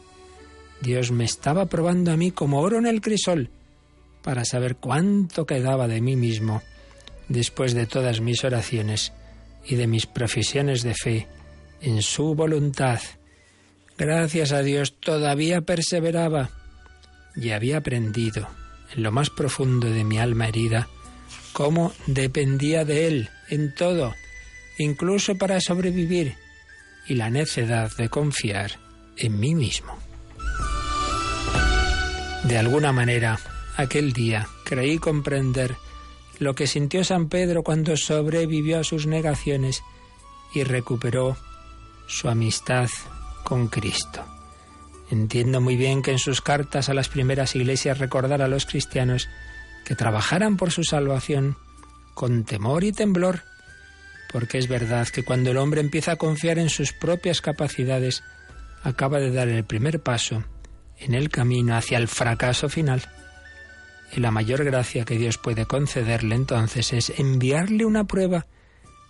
Dios 0.80 1.10
me 1.10 1.24
estaba 1.24 1.66
probando 1.66 2.12
a 2.12 2.16
mí 2.16 2.30
como 2.30 2.60
oro 2.60 2.78
en 2.78 2.86
el 2.86 3.00
crisol 3.00 3.50
para 4.22 4.44
saber 4.44 4.76
cuánto 4.76 5.46
quedaba 5.46 5.88
de 5.88 6.00
mí 6.00 6.16
mismo 6.16 6.62
después 7.28 7.74
de 7.74 7.86
todas 7.86 8.20
mis 8.20 8.44
oraciones 8.44 9.12
y 9.64 9.76
de 9.76 9.86
mis 9.86 10.06
profesiones 10.06 10.82
de 10.82 10.94
fe 10.94 11.26
en 11.80 12.02
su 12.02 12.34
voluntad. 12.34 13.00
Gracias 13.96 14.52
a 14.52 14.62
Dios 14.62 14.98
todavía 15.00 15.60
perseveraba 15.62 16.50
y 17.36 17.50
había 17.50 17.78
aprendido 17.78 18.48
en 18.94 19.02
lo 19.02 19.12
más 19.12 19.30
profundo 19.30 19.88
de 19.90 20.04
mi 20.04 20.18
alma 20.18 20.48
herida 20.48 20.88
cómo 21.54 21.92
dependía 22.06 22.84
de 22.84 23.06
Él 23.06 23.30
en 23.48 23.74
todo, 23.74 24.14
incluso 24.78 25.36
para 25.36 25.60
sobrevivir, 25.60 26.36
y 27.06 27.14
la 27.14 27.30
necedad 27.30 27.90
de 27.96 28.08
confiar 28.08 28.72
en 29.16 29.38
mí 29.38 29.54
mismo. 29.54 29.96
De 32.44 32.58
alguna 32.58 32.92
manera, 32.92 33.38
aquel 33.76 34.12
día 34.12 34.46
creí 34.64 34.98
comprender 34.98 35.76
lo 36.38 36.54
que 36.54 36.66
sintió 36.66 37.04
San 37.04 37.28
Pedro 37.28 37.62
cuando 37.62 37.96
sobrevivió 37.96 38.80
a 38.80 38.84
sus 38.84 39.06
negaciones 39.06 39.82
y 40.54 40.64
recuperó 40.64 41.36
su 42.06 42.28
amistad 42.28 42.88
con 43.44 43.68
Cristo. 43.68 44.24
Entiendo 45.10 45.60
muy 45.60 45.76
bien 45.76 46.02
que 46.02 46.10
en 46.10 46.18
sus 46.18 46.40
cartas 46.40 46.88
a 46.88 46.94
las 46.94 47.08
primeras 47.08 47.54
iglesias 47.54 47.98
recordara 47.98 48.46
a 48.46 48.48
los 48.48 48.66
cristianos 48.66 49.28
que 49.84 49.94
trabajaran 49.94 50.56
por 50.56 50.70
su 50.70 50.82
salvación 50.82 51.56
con 52.14 52.44
temor 52.44 52.84
y 52.84 52.92
temblor, 52.92 53.42
porque 54.34 54.58
es 54.58 54.66
verdad 54.66 55.06
que 55.06 55.22
cuando 55.22 55.52
el 55.52 55.58
hombre 55.58 55.80
empieza 55.80 56.10
a 56.10 56.16
confiar 56.16 56.58
en 56.58 56.68
sus 56.68 56.92
propias 56.92 57.40
capacidades, 57.40 58.24
acaba 58.82 59.20
de 59.20 59.30
dar 59.30 59.46
el 59.46 59.62
primer 59.62 60.02
paso 60.02 60.42
en 60.98 61.14
el 61.14 61.28
camino 61.28 61.76
hacia 61.76 61.98
el 61.98 62.08
fracaso 62.08 62.68
final. 62.68 63.08
Y 64.10 64.18
la 64.18 64.32
mayor 64.32 64.64
gracia 64.64 65.04
que 65.04 65.18
Dios 65.18 65.38
puede 65.38 65.66
concederle 65.66 66.34
entonces 66.34 66.92
es 66.92 67.10
enviarle 67.16 67.84
una 67.84 68.08
prueba 68.08 68.46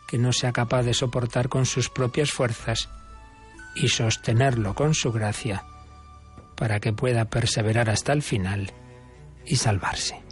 que 0.09 0.19
no 0.19 0.31
sea 0.31 0.53
capaz 0.53 0.83
de 0.83 0.93
soportar 0.93 1.49
con 1.49 1.65
sus 1.65 1.89
propias 1.89 2.31
fuerzas 2.31 2.91
y 3.75 3.89
sostenerlo 3.89 4.75
con 4.75 4.93
su 4.93 5.11
gracia 5.11 5.65
para 6.55 6.81
que 6.81 6.93
pueda 6.93 7.31
perseverar 7.31 7.89
hasta 7.89 8.13
el 8.13 8.21
final 8.21 8.75
y 9.47 9.57
salvarse. 9.57 10.23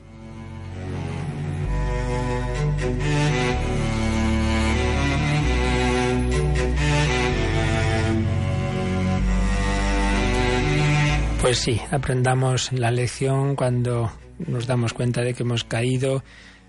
Pues 11.43 11.59
sí, 11.59 11.81
aprendamos 11.91 12.71
la 12.71 12.93
lección 12.93 13.57
cuando 13.57 14.13
nos 14.47 14.69
damos 14.69 14.93
cuenta 14.93 15.23
de 15.23 15.35
que 15.35 15.43
hemos 15.43 15.65
caído, 15.65 16.23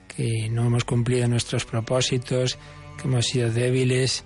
que 0.08 0.50
no 0.50 0.66
hemos 0.66 0.84
cumplido 0.84 1.28
nuestros 1.28 1.64
propósitos, 1.64 2.58
que 2.98 3.08
hemos 3.08 3.28
sido 3.28 3.52
débiles, 3.52 4.26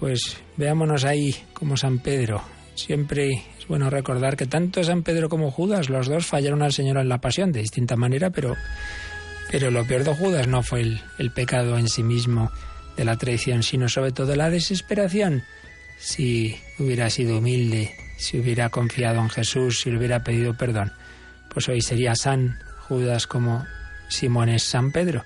pues 0.00 0.36
veámonos 0.56 1.04
ahí 1.04 1.36
como 1.52 1.76
San 1.76 2.00
Pedro. 2.00 2.42
Siempre 2.74 3.44
es 3.56 3.68
bueno 3.68 3.88
recordar 3.88 4.36
que 4.36 4.46
tanto 4.46 4.82
San 4.82 5.04
Pedro 5.04 5.28
como 5.28 5.52
Judas, 5.52 5.88
los 5.88 6.08
dos 6.08 6.26
fallaron 6.26 6.64
al 6.64 6.72
Señor 6.72 6.98
en 6.98 7.08
la 7.08 7.20
pasión 7.20 7.52
de 7.52 7.60
distinta 7.60 7.94
manera, 7.94 8.30
pero, 8.30 8.56
pero 9.52 9.70
lo 9.70 9.86
peor 9.86 10.02
de 10.02 10.16
Judas 10.16 10.48
no 10.48 10.64
fue 10.64 10.80
el, 10.80 11.00
el 11.18 11.30
pecado 11.30 11.78
en 11.78 11.86
sí 11.86 12.02
mismo 12.02 12.50
de 12.96 13.04
la 13.04 13.16
traición, 13.16 13.62
sino 13.62 13.88
sobre 13.88 14.10
todo 14.10 14.34
la 14.34 14.50
desesperación. 14.50 15.44
Si 15.98 16.58
hubiera 16.78 17.10
sido 17.10 17.38
humilde, 17.38 17.94
si 18.18 18.38
hubiera 18.38 18.68
confiado 18.70 19.20
en 19.20 19.30
Jesús, 19.30 19.80
si 19.80 19.90
le 19.90 19.98
hubiera 19.98 20.22
pedido 20.22 20.54
perdón, 20.54 20.92
pues 21.48 21.68
hoy 21.68 21.80
sería 21.80 22.14
San 22.14 22.58
Judas 22.88 23.26
como 23.26 23.64
Simón 24.08 24.48
es 24.48 24.64
San 24.64 24.92
Pedro. 24.92 25.24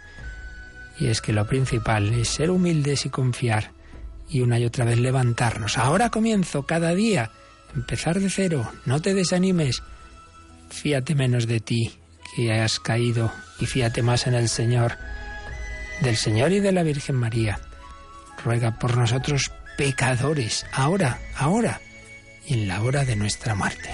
Y 0.99 1.07
es 1.07 1.21
que 1.21 1.33
lo 1.33 1.47
principal 1.47 2.13
es 2.13 2.29
ser 2.29 2.51
humildes 2.51 3.07
y 3.07 3.11
confiar 3.11 3.73
y 4.29 4.41
una 4.41 4.59
y 4.59 4.65
otra 4.65 4.85
vez 4.85 4.99
levantarnos. 4.99 5.79
Ahora 5.79 6.11
comienzo 6.11 6.67
cada 6.67 6.95
día, 6.95 7.31
empezar 7.75 8.21
de 8.21 8.31
cero, 8.31 8.71
no 8.85 9.01
te 9.01 9.15
desanimes, 9.15 9.83
fíate 10.71 11.15
menos 11.15 11.47
de 11.47 11.61
ti, 11.61 11.93
que 12.37 12.53
has 12.53 12.79
caído, 12.79 13.33
y 13.59 13.67
fíate 13.67 14.03
más 14.03 14.27
en 14.27 14.35
el 14.35 14.49
Señor, 14.49 14.97
del 16.03 16.17
Señor 16.17 16.53
y 16.53 16.61
de 16.61 16.73
la 16.73 16.83
Virgen 16.83 17.17
María. 17.17 17.61
Ruega 18.45 18.79
por 18.79 18.97
nosotros 18.97 19.51
pecadores, 19.79 20.67
ahora, 20.73 21.21
ahora, 21.37 21.81
y 22.45 22.55
en 22.55 22.67
la 22.67 22.83
hora 22.83 23.05
de 23.05 23.15
nuestra 23.15 23.55
muerte. 23.55 23.91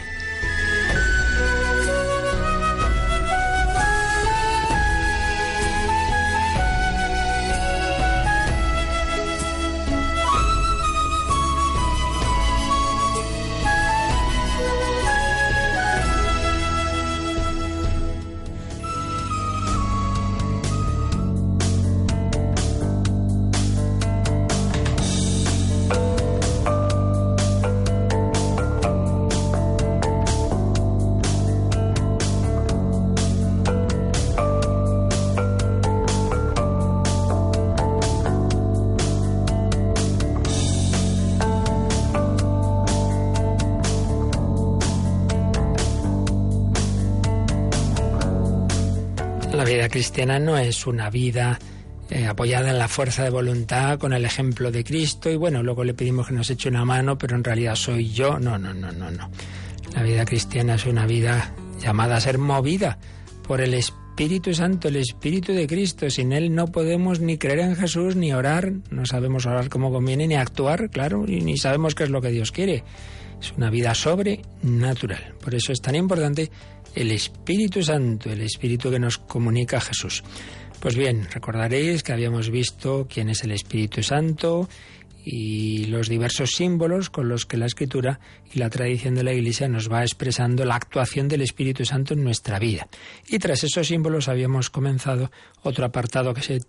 Cristiana 50.15 50.39
no 50.39 50.57
es 50.57 50.87
una 50.87 51.11
vida 51.11 51.59
eh, 52.09 52.27
apoyada 52.27 52.71
en 52.71 52.79
la 52.79 52.87
fuerza 52.87 53.25
de 53.25 53.31
voluntad, 53.31 53.99
con 53.99 54.13
el 54.13 54.25
ejemplo 54.25 54.71
de 54.71 54.85
Cristo, 54.85 55.29
y 55.29 55.35
bueno, 55.35 55.61
luego 55.61 55.83
le 55.83 55.93
pedimos 55.93 56.29
que 56.29 56.35
nos 56.35 56.49
eche 56.51 56.69
una 56.69 56.85
mano, 56.85 57.19
pero 57.19 57.35
en 57.35 57.43
realidad 57.43 57.75
soy 57.75 58.13
yo. 58.13 58.39
No, 58.39 58.57
no, 58.57 58.73
no, 58.73 58.93
no, 58.93 59.11
no. 59.11 59.29
La 59.93 60.05
vida 60.05 60.25
cristiana 60.25 60.77
es 60.77 60.87
una 60.87 61.05
vida 61.05 61.53
llamada 61.81 62.15
a 62.15 62.21
ser 62.21 62.39
movida 62.39 62.97
por 63.43 63.61
el 63.61 63.75
Espíritu 63.75 64.55
Santo, 64.55 64.87
el 64.87 64.95
Espíritu 64.95 65.53
de 65.53 65.67
Cristo. 65.67 66.09
Sin 66.09 66.33
Él 66.33 66.55
no 66.55 66.69
podemos 66.69 67.19
ni 67.19 67.37
creer 67.37 67.59
en 67.59 67.75
Jesús, 67.75 68.15
ni 68.15 68.33
orar, 68.33 68.71
no 68.91 69.07
sabemos 69.07 69.47
orar 69.47 69.69
como 69.69 69.91
conviene, 69.91 70.29
ni 70.29 70.37
actuar, 70.37 70.91
claro, 70.91 71.25
y 71.27 71.41
ni 71.41 71.57
sabemos 71.57 71.97
qué 71.97 72.05
es 72.05 72.11
lo 72.11 72.23
que 72.23 72.31
Dios 72.31 72.53
quiere. 72.53 72.85
Es 73.41 73.53
una 73.57 73.69
vida 73.69 73.97
sobrenatural. 73.97 75.35
Por 75.43 75.57
eso 75.57 75.73
es 75.73 75.81
tan 75.81 75.97
importante 75.97 76.53
el 76.95 77.11
Espíritu 77.11 77.83
Santo, 77.83 78.31
el 78.31 78.41
Espíritu 78.41 78.91
que 78.91 78.99
nos 78.99 79.19
comunica 79.19 79.81
Jesús. 79.81 80.23
Pues 80.81 80.97
bien, 80.97 81.27
recordaréis 81.31 82.03
que 82.03 82.13
habíamos 82.13 82.51
visto 82.51 83.07
quién 83.09 83.29
es 83.29 83.43
el 83.43 83.53
Espíritu 83.53 84.03
Santo 84.03 84.69
y 85.25 85.87
los 85.87 86.09
diversos 86.09 86.51
símbolos 86.51 87.09
con 87.09 87.29
los 87.29 87.47
que 87.47 87.57
la 87.57 87.67
Escritura 87.67 88.21
y 88.53 88.59
la 88.59 88.69
tradición 88.69 89.15
de 89.15 89.25
la 89.25 89.33
Iglesia 89.33 89.69
nos 89.69 89.91
va 89.91 90.03
expresando 90.03 90.65
la 90.65 90.77
actuación 90.77 91.29
del 91.29 91.41
Espíritu 91.41 91.85
Santo 91.85 92.13
en 92.13 92.23
nuestra 92.23 92.59
vida. 92.59 92.87
Y 93.29 93.39
tras 93.39 93.65
esos 93.65 93.87
símbolos 93.87 94.29
habíamos 94.29 94.69
comenzado 94.69 95.31
otro 95.63 95.87
apartado 95.87 96.35
que 96.35 96.43
se 96.43 96.61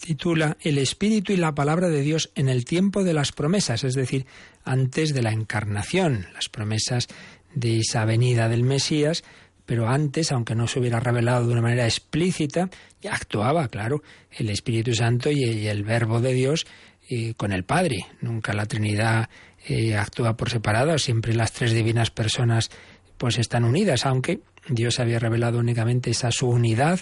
titula 0.00 0.56
El 0.60 0.78
Espíritu 0.78 1.32
y 1.32 1.36
la 1.36 1.54
Palabra 1.54 1.88
de 1.88 2.02
Dios 2.02 2.30
en 2.34 2.48
el 2.48 2.64
tiempo 2.64 3.04
de 3.04 3.14
las 3.14 3.32
promesas, 3.32 3.84
es 3.84 3.94
decir, 3.94 4.26
antes 4.64 5.14
de 5.14 5.22
la 5.22 5.32
encarnación, 5.32 6.26
las 6.34 6.48
promesas 6.48 7.06
de 7.54 7.78
esa 7.78 8.04
venida 8.04 8.48
del 8.48 8.64
Mesías, 8.64 9.24
pero 9.66 9.88
antes, 9.88 10.32
aunque 10.32 10.54
no 10.54 10.68
se 10.68 10.78
hubiera 10.78 11.00
revelado 11.00 11.46
de 11.46 11.52
una 11.52 11.62
manera 11.62 11.84
explícita, 11.84 12.70
ya 13.02 13.14
actuaba, 13.14 13.68
claro, 13.68 14.02
el 14.30 14.48
Espíritu 14.48 14.94
Santo 14.94 15.30
y 15.30 15.66
el 15.66 15.82
Verbo 15.82 16.20
de 16.20 16.32
Dios 16.32 16.66
eh, 17.10 17.34
con 17.34 17.52
el 17.52 17.64
Padre. 17.64 18.06
Nunca 18.20 18.52
la 18.52 18.66
Trinidad 18.66 19.28
eh, 19.66 19.96
actúa 19.96 20.36
por 20.36 20.50
separado, 20.50 20.96
siempre 20.98 21.34
las 21.34 21.52
tres 21.52 21.72
divinas 21.72 22.10
personas 22.10 22.70
pues 23.18 23.38
están 23.38 23.64
unidas, 23.64 24.06
aunque 24.06 24.40
Dios 24.68 25.00
había 25.00 25.18
revelado 25.18 25.58
únicamente 25.58 26.10
esa 26.10 26.30
su 26.30 26.48
unidad 26.48 27.00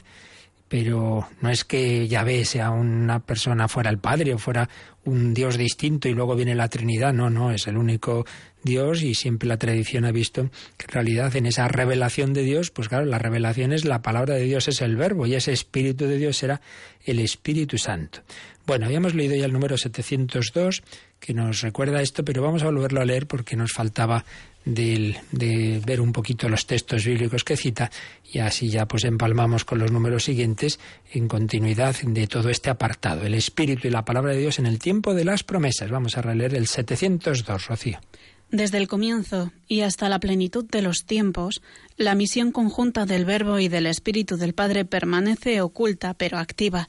pero 0.75 1.28
no 1.40 1.50
es 1.50 1.64
que 1.64 2.09
Yahvé 2.09 2.44
sea 2.44 2.71
una 2.71 3.21
persona 3.21 3.68
fuera 3.68 3.90
el 3.90 3.99
Padre 3.99 4.35
o 4.35 4.38
fuera 4.38 4.68
un 5.04 5.35
Dios 5.35 5.56
distinto 5.56 6.09
y 6.09 6.14
luego 6.14 6.35
viene 6.35 6.54
la 6.54 6.68
Trinidad. 6.68 7.12
No, 7.12 7.30
no, 7.30 7.52
es 7.52 7.66
el 7.66 7.76
único 7.76 8.25
Dios 8.64 9.02
y 9.02 9.14
siempre 9.14 9.49
la 9.49 9.59
tradición 9.59 10.04
ha 10.04 10.12
visto 10.12 10.50
que 10.76 10.87
en 10.87 10.92
realidad 10.92 11.37
en 11.37 11.47
esa 11.47 11.68
revelación 11.68 12.33
de 12.33 12.42
Dios, 12.42 12.71
pues 12.71 12.88
claro, 12.88 13.04
la 13.04 13.18
revelación 13.18 13.73
es 13.73 13.85
la 13.85 14.02
palabra 14.02 14.35
de 14.35 14.44
Dios, 14.44 14.68
es 14.68 14.80
el 14.80 14.97
verbo 14.97 15.26
y 15.26 15.35
ese 15.35 15.52
Espíritu 15.52 16.06
de 16.06 16.18
Dios 16.18 16.38
será 16.38 16.61
el 17.04 17.21
Espíritu 17.21 17.78
Santo. 17.78 18.21
Bueno, 18.66 18.87
habíamos 18.87 19.14
leído 19.14 19.37
ya 19.37 19.44
el 19.44 19.52
número 19.52 19.76
702 19.76 20.83
que 21.21 21.35
nos 21.35 21.61
recuerda 21.61 22.02
esto, 22.02 22.25
pero 22.25 22.42
vamos 22.42 22.62
a 22.62 22.66
volverlo 22.66 23.00
a 23.00 23.04
leer 23.04 23.26
porque 23.26 23.56
nos 23.56 23.73
faltaba 23.73 24.25
de, 24.64 25.83
ver 25.85 26.00
un 26.00 26.12
poquito 26.12 26.49
los 26.49 26.66
textos 26.66 27.04
bíblicos 27.04 27.44
que 27.44 27.56
cita 27.56 27.90
y 28.33 28.38
así 28.38 28.71
ya 28.71 28.87
pues 28.87 29.04
empalmamos 29.04 29.64
con 29.64 29.78
los 29.78 29.92
números 29.92 30.25
siguientes 30.25 30.80
en 31.12 31.28
continuidad 31.28 31.97
de 32.02 32.26
todo 32.26 32.49
este 32.49 32.71
apartado, 32.71 33.23
el 33.23 33.35
Espíritu 33.35 33.88
y 33.88 33.90
la 33.90 34.04
palabra 34.04 34.33
de 34.33 34.40
Dios 34.40 34.59
en 34.59 34.66
el 34.66 34.78
tiempo 34.78 35.14
de 35.14 35.25
las 35.25 35.44
promesas. 35.44 35.90
Vamos 35.90 36.16
a 36.16 36.23
releer 36.23 36.54
el 36.54 36.66
702, 36.66 37.66
Rocío. 37.66 37.99
Desde 38.50 38.78
el 38.78 38.88
comienzo 38.88 39.52
y 39.66 39.80
hasta 39.80 40.08
la 40.08 40.20
plenitud 40.20 40.64
de 40.64 40.82
los 40.82 41.04
tiempos, 41.04 41.62
la 41.96 42.14
misión 42.14 42.52
conjunta 42.52 43.06
del 43.06 43.24
Verbo 43.24 43.58
y 43.58 43.68
del 43.68 43.86
Espíritu 43.86 44.36
del 44.36 44.54
Padre 44.54 44.84
permanece 44.84 45.60
oculta 45.60 46.14
pero 46.14 46.38
activa 46.38 46.88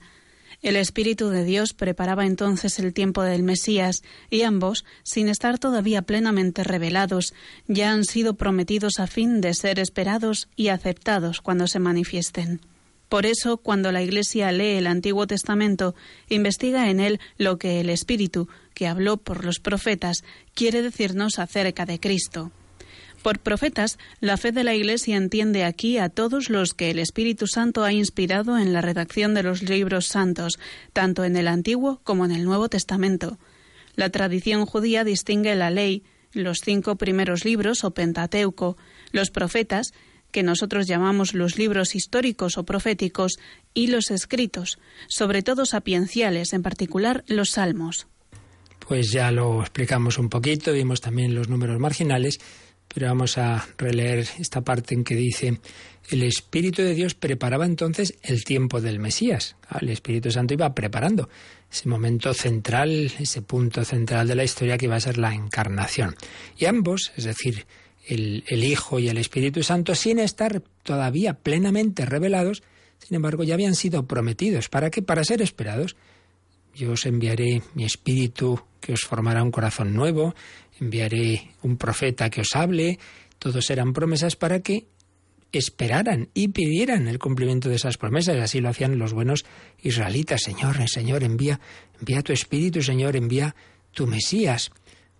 el 0.65 0.77
Espíritu 0.77 1.29
de 1.29 1.43
Dios 1.43 1.73
preparaba 1.73 2.25
entonces 2.25 2.79
el 2.79 2.91
tiempo 2.91 3.21
del 3.21 3.43
Mesías 3.43 4.01
y 4.31 4.41
ambos, 4.41 4.83
sin 5.03 5.29
estar 5.29 5.59
todavía 5.59 6.01
plenamente 6.01 6.63
revelados, 6.63 7.35
ya 7.67 7.91
han 7.91 8.03
sido 8.03 8.33
prometidos 8.33 8.99
a 8.99 9.05
fin 9.05 9.41
de 9.41 9.53
ser 9.53 9.77
esperados 9.77 10.49
y 10.55 10.69
aceptados 10.69 11.41
cuando 11.41 11.67
se 11.67 11.77
manifiesten. 11.77 12.61
Por 13.09 13.25
eso, 13.25 13.57
cuando 13.57 13.91
la 13.91 14.01
Iglesia 14.01 14.51
lee 14.51 14.77
el 14.77 14.87
Antiguo 14.87 15.27
Testamento, 15.27 15.95
investiga 16.29 16.89
en 16.89 16.99
él 16.99 17.19
lo 17.37 17.57
que 17.57 17.79
el 17.79 17.89
Espíritu, 17.89 18.47
que 18.73 18.87
habló 18.87 19.17
por 19.17 19.45
los 19.45 19.59
profetas, 19.59 20.23
quiere 20.53 20.81
decirnos 20.81 21.39
acerca 21.39 21.85
de 21.85 21.99
Cristo. 21.99 22.51
Por 23.25 23.39
profetas, 23.39 23.97
la 24.19 24.37
fe 24.37 24.51
de 24.51 24.63
la 24.63 24.75
Iglesia 24.75 25.17
entiende 25.17 25.63
aquí 25.63 25.97
a 25.97 26.09
todos 26.09 26.51
los 26.51 26.75
que 26.75 26.91
el 26.91 26.99
Espíritu 26.99 27.47
Santo 27.47 27.83
ha 27.83 27.91
inspirado 27.91 28.59
en 28.59 28.71
la 28.71 28.81
redacción 28.81 29.33
de 29.33 29.41
los 29.41 29.63
libros 29.63 30.05
santos, 30.05 30.59
tanto 30.93 31.23
en 31.23 31.35
el 31.35 31.47
Antiguo 31.47 32.01
como 32.03 32.25
en 32.25 32.31
el 32.31 32.43
Nuevo 32.43 32.69
Testamento. 32.69 33.39
La 33.95 34.09
tradición 34.09 34.67
judía 34.67 35.03
distingue 35.03 35.55
la 35.55 35.71
ley, 35.71 36.03
los 36.33 36.59
cinco 36.63 36.97
primeros 36.97 37.45
libros 37.45 37.83
o 37.83 37.91
Pentateuco, 37.91 38.77
los 39.11 39.31
profetas, 39.31 39.93
que 40.35 40.43
nosotros 40.43 40.85
llamamos 40.85 41.33
los 41.33 41.57
libros 41.57 41.95
históricos 41.95 42.57
o 42.57 42.65
proféticos, 42.65 43.39
y 43.73 43.87
los 43.87 44.11
escritos, 44.11 44.79
sobre 45.07 45.43
todo 45.43 45.65
sapienciales, 45.65 46.51
en 46.51 46.61
particular 46.61 47.23
los 47.27 47.51
salmos. 47.51 48.07
Pues 48.85 49.13
ya 49.13 49.31
lo 49.31 49.61
explicamos 49.61 50.17
un 50.17 50.27
poquito, 50.27 50.73
vimos 50.73 50.99
también 50.99 51.33
los 51.33 51.47
números 51.47 51.79
marginales 51.79 52.39
pero 52.93 53.07
vamos 53.07 53.37
a 53.37 53.67
releer 53.77 54.25
esta 54.39 54.61
parte 54.61 54.95
en 54.95 55.03
que 55.03 55.15
dice, 55.15 55.59
el 56.09 56.23
Espíritu 56.23 56.81
de 56.81 56.93
Dios 56.93 57.13
preparaba 57.13 57.65
entonces 57.65 58.15
el 58.21 58.43
tiempo 58.43 58.79
del 58.79 58.99
Mesías. 58.99 59.57
El 59.81 59.89
Espíritu 59.89 60.31
Santo 60.31 60.53
iba 60.53 60.73
preparando 60.73 61.29
ese 61.69 61.89
momento 61.89 62.33
central, 62.33 63.11
ese 63.19 63.41
punto 63.41 63.83
central 63.83 64.27
de 64.27 64.35
la 64.35 64.43
historia 64.43 64.77
que 64.77 64.85
iba 64.85 64.95
a 64.95 65.01
ser 65.01 65.17
la 65.17 65.33
encarnación. 65.33 66.15
Y 66.57 66.65
ambos, 66.65 67.11
es 67.17 67.25
decir, 67.25 67.65
el, 68.07 68.63
Hijo 68.63 68.99
y 68.99 69.09
el 69.09 69.17
Espíritu 69.17 69.63
Santo, 69.63 69.95
sin 69.95 70.19
estar 70.19 70.61
todavía 70.83 71.33
plenamente 71.33 72.05
revelados, 72.05 72.63
sin 72.99 73.15
embargo, 73.15 73.43
ya 73.43 73.53
habían 73.53 73.75
sido 73.75 74.07
prometidos. 74.07 74.69
¿Para 74.69 74.89
qué? 74.89 75.01
Para 75.01 75.23
ser 75.23 75.41
esperados. 75.41 75.95
Yo 76.73 76.91
os 76.91 77.05
enviaré 77.05 77.61
mi 77.73 77.85
espíritu 77.85 78.61
que 78.79 78.93
os 78.93 79.01
formará 79.01 79.43
un 79.43 79.51
corazón 79.51 79.93
nuevo, 79.93 80.35
enviaré 80.79 81.51
un 81.61 81.77
profeta 81.77 82.29
que 82.29 82.41
os 82.41 82.55
hable, 82.55 82.99
todos 83.39 83.69
eran 83.69 83.93
promesas 83.93 84.35
para 84.35 84.59
que 84.61 84.87
esperaran 85.51 86.29
y 86.33 86.49
pidieran 86.49 87.07
el 87.07 87.19
cumplimiento 87.19 87.69
de 87.69 87.75
esas 87.75 87.97
promesas. 87.97 88.37
Así 88.37 88.59
lo 88.59 88.69
hacían 88.69 88.97
los 88.97 89.13
buenos 89.13 89.45
israelitas. 89.81 90.41
Señor, 90.41 90.77
Señor, 90.89 91.23
envía, 91.23 91.59
envía 91.99 92.21
tu 92.21 92.33
Espíritu, 92.33 92.81
Señor, 92.81 93.15
envía 93.15 93.55
tu 93.91 94.05
Mesías. 94.07 94.71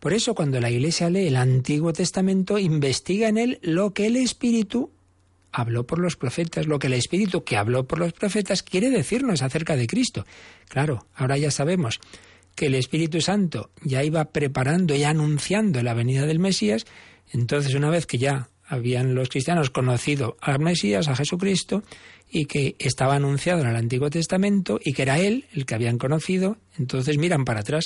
Por 0.06 0.14
eso 0.14 0.36
cuando 0.36 0.62
la 0.62 0.70
Iglesia 0.70 1.10
lee 1.10 1.26
el 1.26 1.36
Antiguo 1.36 1.92
Testamento, 1.92 2.60
investiga 2.60 3.28
en 3.28 3.40
él 3.40 3.58
lo 3.64 3.92
que 3.92 4.06
el 4.06 4.18
Espíritu 4.18 4.92
habló 5.52 5.88
por 5.88 5.98
los 5.98 6.16
profetas, 6.16 6.68
lo 6.68 6.78
que 6.78 6.86
el 6.86 6.94
Espíritu 6.94 7.44
que 7.44 7.58
habló 7.58 7.88
por 7.88 7.98
los 7.98 8.14
profetas 8.14 8.62
quiere 8.62 8.92
decirnos 8.92 9.42
acerca 9.42 9.76
de 9.76 9.88
Cristo. 9.88 10.24
Claro, 10.70 11.08
ahora 11.16 11.40
ya 11.40 11.50
sabemos 11.50 12.02
que 12.54 12.68
el 12.68 12.76
Espíritu 12.76 13.20
Santo 13.20 13.72
ya 13.82 14.04
iba 14.04 14.26
preparando 14.26 14.94
y 14.94 15.04
anunciando 15.04 15.82
la 15.82 15.96
venida 15.96 16.28
del 16.28 16.38
Mesías, 16.38 16.86
entonces 17.34 17.74
una 17.74 17.90
vez 17.90 18.06
que 18.06 18.20
ya 18.20 18.50
habían 18.68 19.16
los 19.16 19.30
cristianos 19.30 19.72
conocido 19.72 20.38
al 20.40 20.60
Mesías, 20.60 21.08
a 21.08 21.16
Jesucristo, 21.16 21.82
y 22.36 22.48
que 22.48 22.76
estaba 22.80 23.16
anunciado 23.16 23.62
en 23.62 23.70
el 23.70 23.78
Antiguo 23.78 24.10
Testamento 24.10 24.78
y 24.84 24.92
que 24.92 25.04
era 25.04 25.20
Él 25.20 25.46
el 25.54 25.66
que 25.66 25.74
habían 25.74 25.98
conocido, 25.98 26.58
entonces 26.78 27.18
miran 27.18 27.46
para 27.46 27.62
atrás 27.62 27.86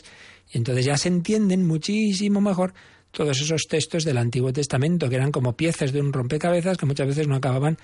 y 0.51 0.57
entonces 0.57 0.85
ya 0.85 0.97
se 0.97 1.07
entienden 1.07 1.67
muchísimo 1.67 2.41
mejor 2.41 2.73
todos 3.11 3.39
esos 3.39 3.67
textos 3.69 4.05
del 4.05 4.17
Antiguo 4.17 4.51
Testamento, 4.51 5.07
que 5.07 5.17
eran 5.17 5.31
como 5.31 5.55
piezas 5.55 5.93
de 5.93 6.01
un 6.01 6.11
rompecabezas 6.11 6.77
que 6.77 6.87
muchas 6.87 7.05
veces 7.05 7.27
no 7.27 7.35
acababan, 7.35 7.77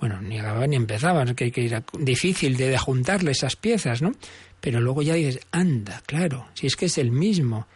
bueno, 0.00 0.20
ni 0.20 0.40
acababan 0.40 0.70
ni 0.70 0.76
empezaban, 0.76 1.36
que, 1.36 1.52
era 1.54 1.84
difícil 1.96 2.56
de 2.56 2.76
juntarle 2.76 3.30
esas 3.30 3.54
piezas, 3.54 4.02
¿no? 4.02 4.10
Pero 4.60 4.80
luego 4.80 5.02
ya 5.02 5.14
dices, 5.14 5.38
anda, 5.52 6.02
claro, 6.04 6.48
si 6.54 6.66
es 6.66 6.74
que 6.74 6.86
es 6.86 6.98
el 6.98 7.12
mismo. 7.12 7.68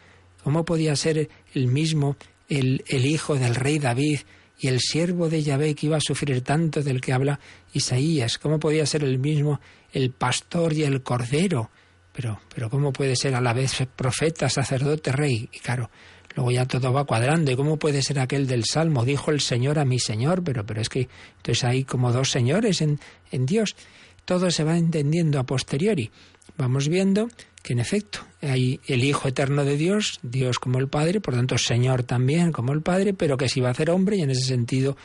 ¿Cómo 0.43 0.65
podía 0.65 0.97
ser 0.97 1.29
el 1.53 1.67
mismo 1.67 2.17
el, 2.49 2.83
el 2.89 3.05
hijo 3.05 3.35
del 3.35 3.55
rey 3.55 3.79
David 3.79 4.19
y 4.59 4.67
el 4.67 4.79
siervo 4.79 5.29
de 5.29 5.43
Yahvé 5.43 5.75
que 5.75 5.87
iba 5.87 5.97
a 5.97 6.01
sufrir 6.01 6.41
tanto 6.41 6.81
del 6.81 7.01
que 7.01 7.13
habla 7.13 7.39
Isaías? 7.73 8.37
¿Cómo 8.37 8.59
podía 8.59 8.85
ser 8.85 9.03
el 9.03 9.19
mismo 9.19 9.59
el 9.91 10.11
pastor 10.11 10.73
y 10.73 10.83
el 10.83 11.03
cordero? 11.03 11.69
Pero, 12.13 12.39
pero 12.53 12.69
¿cómo 12.69 12.93
puede 12.93 13.15
ser 13.15 13.35
a 13.35 13.41
la 13.41 13.53
vez 13.53 13.87
profeta, 13.95 14.49
sacerdote, 14.49 15.11
rey? 15.11 15.49
Y 15.51 15.59
claro, 15.59 15.89
luego 16.35 16.51
ya 16.51 16.65
todo 16.65 16.93
va 16.93 17.05
cuadrando. 17.05 17.51
¿Y 17.51 17.55
cómo 17.55 17.77
puede 17.77 18.01
ser 18.01 18.19
aquel 18.19 18.47
del 18.47 18.65
Salmo? 18.65 19.03
Dijo 19.03 19.31
el 19.31 19.41
Señor 19.41 19.79
a 19.79 19.85
mi 19.85 19.99
Señor, 19.99 20.43
pero, 20.43 20.65
pero 20.65 20.81
es 20.81 20.89
que 20.89 21.09
entonces 21.37 21.63
hay 21.63 21.83
como 21.83 22.11
dos 22.11 22.29
señores 22.29 22.81
en, 22.81 22.99
en 23.31 23.45
Dios. 23.45 23.75
Todo 24.25 24.51
se 24.51 24.63
va 24.63 24.77
entendiendo 24.77 25.39
a 25.39 25.45
posteriori 25.45 26.11
vamos 26.57 26.89
viendo 26.89 27.27
que 27.63 27.73
en 27.73 27.79
efecto 27.79 28.19
hay 28.41 28.79
el 28.87 29.03
Hijo 29.03 29.29
eterno 29.29 29.63
de 29.63 29.77
Dios, 29.77 30.19
Dios 30.21 30.59
como 30.59 30.77
el 30.79 30.89
Padre, 30.89 31.21
por 31.21 31.33
tanto 31.33 31.57
Señor 31.57 32.03
también 32.03 32.51
como 32.51 32.73
el 32.73 32.81
Padre, 32.81 33.13
pero 33.13 33.37
que 33.37 33.49
si 33.49 33.61
va 33.61 33.69
a 33.69 33.71
hacer 33.71 33.89
hombre 33.89 34.17
y 34.17 34.21
en 34.21 34.29
ese 34.29 34.43
sentido 34.43 34.97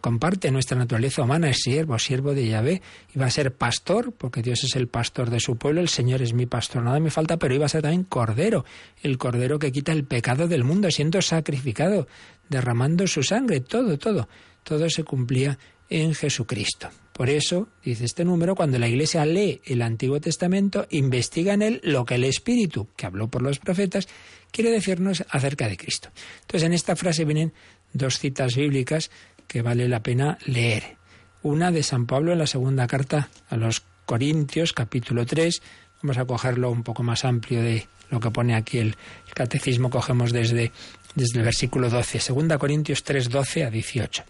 comparte 0.00 0.50
nuestra 0.50 0.76
naturaleza 0.76 1.22
humana, 1.22 1.48
es 1.48 1.58
siervo, 1.62 1.98
siervo 1.98 2.34
de 2.34 2.46
Yahvé, 2.48 2.82
va 3.18 3.26
a 3.26 3.30
ser 3.30 3.54
pastor, 3.54 4.12
porque 4.12 4.42
Dios 4.42 4.64
es 4.64 4.76
el 4.76 4.88
pastor 4.88 5.30
de 5.30 5.40
su 5.40 5.56
pueblo, 5.56 5.80
el 5.80 5.88
Señor 5.88 6.20
es 6.20 6.34
mi 6.34 6.46
pastor, 6.46 6.82
nada 6.82 7.00
me 7.00 7.10
falta, 7.10 7.38
pero 7.38 7.54
iba 7.54 7.64
a 7.64 7.68
ser 7.70 7.82
también 7.82 8.04
cordero, 8.04 8.64
el 9.02 9.16
cordero 9.16 9.58
que 9.58 9.72
quita 9.72 9.92
el 9.92 10.04
pecado 10.04 10.46
del 10.46 10.64
mundo, 10.64 10.90
siendo 10.90 11.22
sacrificado, 11.22 12.06
derramando 12.48 13.06
su 13.06 13.22
sangre, 13.22 13.60
todo, 13.60 13.98
todo, 13.98 14.28
todo 14.62 14.90
se 14.90 15.04
cumplía 15.04 15.58
en 15.88 16.14
Jesucristo. 16.14 16.88
Por 17.12 17.30
eso, 17.30 17.68
dice 17.82 18.04
este 18.04 18.24
número, 18.24 18.54
cuando 18.54 18.78
la 18.78 18.88
Iglesia 18.88 19.24
lee 19.24 19.60
el 19.64 19.80
Antiguo 19.82 20.20
Testamento, 20.20 20.86
investiga 20.90 21.54
en 21.54 21.62
él 21.62 21.80
lo 21.82 22.04
que 22.04 22.16
el 22.16 22.24
Espíritu, 22.24 22.88
que 22.94 23.06
habló 23.06 23.28
por 23.28 23.42
los 23.42 23.58
profetas, 23.58 24.06
quiere 24.50 24.70
decirnos 24.70 25.24
acerca 25.30 25.68
de 25.68 25.76
Cristo. 25.76 26.10
Entonces, 26.42 26.66
en 26.66 26.72
esta 26.74 26.94
frase 26.94 27.24
vienen 27.24 27.54
dos 27.92 28.18
citas 28.18 28.54
bíblicas 28.56 29.10
que 29.48 29.62
vale 29.62 29.88
la 29.88 30.02
pena 30.02 30.38
leer. 30.44 30.96
Una 31.42 31.70
de 31.70 31.82
San 31.82 32.06
Pablo 32.06 32.32
en 32.32 32.38
la 32.38 32.46
segunda 32.46 32.86
carta 32.86 33.30
a 33.48 33.56
los 33.56 33.82
Corintios, 34.04 34.72
capítulo 34.72 35.24
3. 35.24 35.62
Vamos 36.02 36.18
a 36.18 36.24
cogerlo 36.24 36.70
un 36.70 36.82
poco 36.82 37.02
más 37.02 37.24
amplio 37.24 37.62
de 37.62 37.86
lo 38.10 38.20
que 38.20 38.30
pone 38.30 38.54
aquí 38.54 38.78
el, 38.78 38.96
catecismo, 39.34 39.90
cogemos 39.90 40.32
desde, 40.32 40.72
desde 41.14 41.38
el 41.38 41.44
versículo 41.44 41.90
12, 41.90 42.20
segunda 42.20 42.58
Corintios 42.58 43.02
3, 43.02 43.28
12 43.28 43.64
a 43.64 43.70
18. 43.70 44.24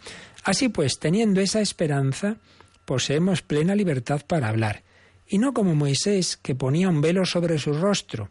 Así 0.46 0.68
pues, 0.68 1.00
teniendo 1.00 1.40
esa 1.40 1.60
esperanza, 1.60 2.36
poseemos 2.84 3.42
plena 3.42 3.74
libertad 3.74 4.22
para 4.24 4.48
hablar, 4.48 4.84
y 5.26 5.38
no 5.38 5.52
como 5.52 5.74
Moisés, 5.74 6.36
que 6.36 6.54
ponía 6.54 6.88
un 6.88 7.00
velo 7.00 7.26
sobre 7.26 7.58
su 7.58 7.72
rostro, 7.72 8.30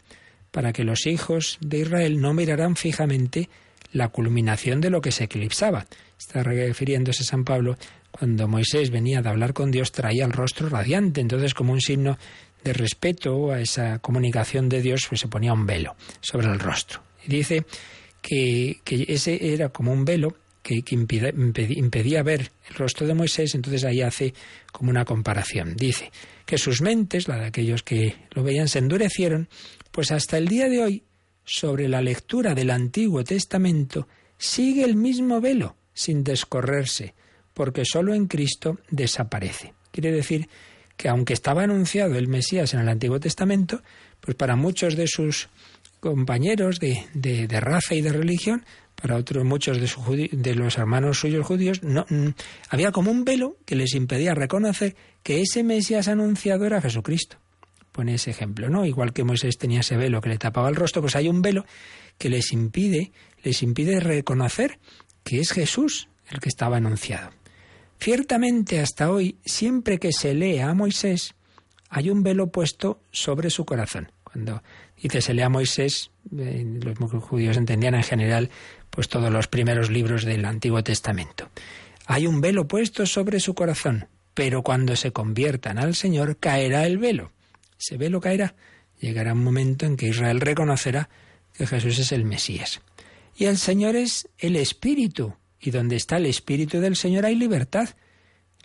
para 0.50 0.72
que 0.72 0.86
los 0.86 1.08
hijos 1.08 1.58
de 1.60 1.80
Israel 1.80 2.22
no 2.22 2.34
miraran 2.34 2.78
fijamente 2.78 3.50
la 3.92 4.08
culminación 4.08 4.80
de 4.80 4.90
lo 4.90 5.02
que 5.02 5.12
se 5.12 5.26
eclipsaba. 5.26 5.88
Está 6.18 6.42
refiriéndose 6.42 7.26
San 7.26 7.44
Pablo 7.44 7.78
cuando 8.12 8.48
Moisés 8.48 8.92
venía 8.92 9.22
de 9.22 9.28
hablar 9.28 9.54
con 9.54 9.70
Dios 9.70 9.92
traía 9.92 10.24
el 10.24 10.32
rostro 10.32 10.70
radiante, 10.70 11.20
entonces 11.20 11.54
como 11.54 11.74
un 11.74 11.82
signo 11.82 12.18
de 12.64 12.72
respeto 12.72 13.52
a 13.52 13.60
esa 13.60 14.00
comunicación 14.00 14.70
de 14.70 14.82
Dios, 14.82 15.06
pues 15.10 15.20
se 15.20 15.28
ponía 15.28 15.52
un 15.52 15.66
velo 15.66 15.98
sobre 16.22 16.48
el 16.48 16.60
rostro. 16.60 17.02
Y 17.26 17.30
dice 17.30 17.66
que, 18.22 18.80
ese 18.88 19.54
era 19.54 19.68
como 19.68 19.92
un 19.92 20.06
velo 20.06 20.34
que, 20.66 20.96
impedía, 20.96 22.24
ver 22.24 22.50
el 22.68 22.76
rostro 22.76 23.06
de 23.06 23.14
Moisés, 23.14 23.54
entonces 23.54 23.84
ahí 23.84 24.02
hace 24.02 24.34
como 24.72 24.90
una 24.90 25.06
comparación. 25.06 25.76
Dice 25.76 26.12
que 26.44 26.58
sus 26.58 26.82
mentes, 26.82 27.28
la 27.28 27.38
de 27.38 27.46
aquellos 27.46 27.84
que 27.84 28.16
lo 28.32 28.44
veían, 28.44 28.68
se 28.68 28.80
endurecieron, 28.80 29.48
pues 29.92 30.12
hasta 30.12 30.40
el 30.40 30.48
día 30.48 30.68
de 30.68 30.82
hoy, 30.82 31.04
sobre 31.44 31.88
la 31.88 32.02
lectura 32.02 32.56
del 32.56 32.72
Antiguo 32.72 33.24
Testamento, 33.24 34.08
sigue 34.40 34.84
el 34.84 34.96
mismo 34.96 35.40
velo, 35.40 35.76
sin 35.94 36.24
descorrerse, 36.24 37.14
porque 37.54 37.84
sólo 37.86 38.16
en 38.16 38.26
Cristo 38.26 38.80
desaparece. 38.90 39.76
Quiere 39.92 40.12
decir 40.12 40.50
que 40.98 41.10
aunque 41.10 41.34
estaba 41.34 41.62
anunciado 41.62 42.16
el 42.16 42.28
Mesías 42.28 42.74
en 42.74 42.80
el 42.80 42.90
Antiguo 42.90 43.20
Testamento, 43.20 43.84
pues 44.20 44.36
para 44.36 44.56
muchos 44.56 44.96
de 44.96 45.06
sus 45.06 45.48
compañeros 46.00 46.80
de, 46.80 47.06
de, 47.14 47.60
raza 47.60 47.94
y 47.94 48.02
de 48.02 48.12
religión, 48.12 48.66
para 48.96 49.18
otros 49.18 49.44
muchos 49.44 49.80
de, 49.80 50.30
de 50.32 50.56
los 50.56 50.78
hermanos 50.78 51.20
suyos 51.20 51.46
judíos, 51.46 51.84
no, 51.84 52.06
mm, 52.10 52.30
había 52.70 52.92
como 52.92 53.12
un 53.12 53.26
velo 53.26 53.58
que 53.66 53.76
les 53.76 53.94
impedía 53.96 54.34
reconocer 54.34 54.96
que 55.24 55.42
ese 55.42 55.64
Mesías 55.64 56.08
anunciado 56.08 56.66
era 56.66 56.82
Jesucristo. 56.82 57.38
Pone 57.92 58.16
ese 58.16 58.32
ejemplo, 58.32 58.70
¿no? 58.70 58.86
Igual 58.86 59.14
que 59.14 59.24
Moisés 59.24 59.58
tenía 59.58 59.80
ese 59.80 59.96
velo 59.96 60.22
que 60.22 60.30
le 60.30 60.38
tapaba 60.38 60.70
el 60.70 60.76
rostro, 60.76 61.02
pues 61.02 61.16
hay 61.16 61.30
un 61.30 61.42
velo 61.42 61.66
que 62.18 62.30
les 62.30 62.52
impide, 62.52 63.12
les 63.44 63.64
impide 63.64 64.00
reconocer 64.00 64.80
que 65.24 65.40
es 65.40 65.52
Jesús 65.52 66.10
el 66.30 66.40
que 66.40 66.50
estaba 66.50 66.78
anunciado. 66.78 67.32
Ciertamente 68.00 68.80
hasta 68.80 69.10
hoy, 69.10 69.38
siempre 69.46 70.00
que 70.00 70.12
se 70.12 70.34
lee 70.34 70.60
a 70.60 70.74
Moisés, 70.74 71.36
hay 71.90 72.10
un 72.10 72.24
velo 72.24 72.48
puesto 72.48 73.00
sobre 73.12 73.50
su 73.50 73.66
corazón. 73.66 74.12
Cuando 74.24 74.62
dice 75.02 75.22
se 75.22 75.34
lee 75.34 75.44
a 75.44 75.50
Moisés, 75.50 76.12
eh, 76.38 76.66
los 76.82 76.98
judíos 77.24 77.58
entendían 77.58 77.96
en 77.96 78.04
general 78.04 78.50
pues 78.96 79.10
todos 79.10 79.32
los 79.32 79.48
primeros 79.48 79.90
libros 79.90 80.24
del 80.24 80.46
Antiguo 80.46 80.82
Testamento. 80.84 81.50
Hay 82.08 82.26
un 82.28 82.40
velo 82.40 82.68
puesto 82.68 83.06
sobre 83.06 83.40
su 83.40 83.54
corazón, 83.54 84.08
pero 84.34 84.64
cuando 84.64 84.96
se 84.96 85.12
conviertan 85.12 85.78
al 85.78 85.96
Señor 85.96 86.38
caerá 86.38 86.86
el 86.86 86.98
velo. 86.98 87.32
Ese 87.78 87.98
velo 87.98 88.22
caerá. 88.22 88.56
Llegará 89.00 89.34
un 89.34 89.44
momento 89.44 89.86
en 89.86 89.98
que 89.98 90.08
Israel 90.08 90.40
reconocerá 90.40 91.10
que 91.54 91.68
Jesús 91.68 92.00
es 92.00 92.12
el 92.14 92.24
Mesías. 92.24 92.82
Y 93.36 93.46
el 93.46 93.58
Señor 93.58 93.98
es 93.98 94.30
el 94.38 94.56
Espíritu, 94.56 95.36
y 95.60 95.72
donde 95.72 95.98
está 95.98 96.18
el 96.18 96.26
Espíritu 96.26 96.80
del 96.80 96.96
Señor 96.96 97.26
hay 97.26 97.36
libertad. 97.36 97.90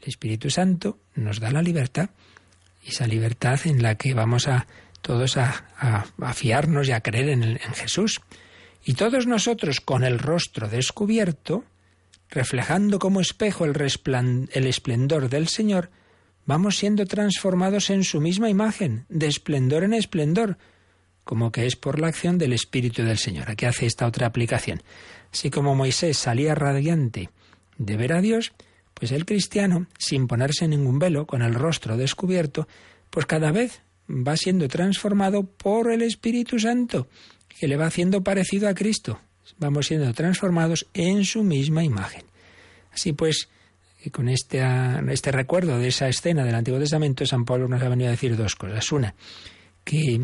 El 0.00 0.08
Espíritu 0.08 0.48
Santo 0.48 1.00
nos 1.14 1.40
da 1.40 1.50
la 1.50 1.62
libertad. 1.62 2.10
Y 2.84 2.90
esa 2.90 3.06
libertad 3.06 3.60
en 3.64 3.82
la 3.82 3.96
que 3.96 4.14
vamos 4.14 4.46
a 4.46 4.66
todos 5.02 5.36
a, 5.36 5.64
fiarnos 6.34 6.88
y 6.88 6.92
a 6.92 7.00
creer 7.00 7.30
en, 7.30 7.42
en 7.42 7.74
Jesús. 7.74 8.20
Y 8.84 8.94
todos 8.94 9.26
nosotros 9.26 9.80
con 9.80 10.04
el 10.04 10.18
rostro 10.18 10.68
descubierto, 10.68 11.64
reflejando 12.30 12.98
como 12.98 13.20
espejo 13.20 13.64
el, 13.64 14.66
esplendor 14.66 15.28
del 15.28 15.48
Señor, 15.48 15.90
vamos 16.46 16.78
siendo 16.78 17.04
transformados 17.06 17.90
en 17.90 18.04
su 18.04 18.20
misma 18.20 18.48
imagen, 18.48 19.04
de 19.08 19.26
esplendor 19.26 19.84
en 19.84 19.92
esplendor, 19.92 20.56
como 21.24 21.52
que 21.52 21.66
es 21.66 21.76
por 21.76 22.00
la 22.00 22.08
acción 22.08 22.38
del 22.38 22.52
Espíritu 22.52 23.02
del 23.02 23.18
Señor. 23.18 23.50
Aquí 23.50 23.66
hace 23.66 23.86
esta 23.86 24.06
otra 24.06 24.26
aplicación. 24.26 24.82
Así 25.32 25.50
como 25.50 25.74
Moisés 25.74 26.16
salía 26.16 26.54
radiante 26.54 27.30
de 27.76 27.96
ver 27.96 28.12
a 28.12 28.20
Dios, 28.20 28.52
pues 28.94 29.12
el 29.12 29.26
cristiano, 29.26 29.86
sin 29.98 30.26
ponerse 30.26 30.66
ningún 30.66 30.98
velo, 30.98 31.26
con 31.26 31.42
el 31.42 31.54
rostro 31.54 31.96
descubierto, 31.96 32.66
pues 33.10 33.26
cada 33.26 33.52
vez 33.52 33.82
va 34.08 34.36
siendo 34.36 34.68
transformado 34.68 35.44
por 35.44 35.90
el 35.92 36.02
Espíritu 36.02 36.58
Santo, 36.58 37.08
que 37.60 37.68
le 37.68 37.76
va 37.76 37.86
haciendo 37.86 38.22
parecido 38.22 38.70
a 38.70 38.74
Cristo. 38.74 39.20
Vamos 39.58 39.88
siendo 39.88 40.10
transformados 40.14 40.86
en 40.94 41.26
su 41.26 41.42
misma 41.44 41.84
imagen. 41.84 42.22
Así 42.90 43.12
pues, 43.12 43.50
con 44.12 44.30
este, 44.30 44.62
este 45.10 45.30
recuerdo 45.30 45.78
de 45.78 45.88
esa 45.88 46.08
escena 46.08 46.42
del 46.42 46.54
Antiguo 46.54 46.80
Testamento, 46.80 47.26
San 47.26 47.44
Pablo 47.44 47.68
nos 47.68 47.82
ha 47.82 47.90
venido 47.90 48.08
a 48.08 48.12
decir 48.12 48.34
dos 48.34 48.56
cosas. 48.56 48.90
Una, 48.92 49.14
que 49.84 50.22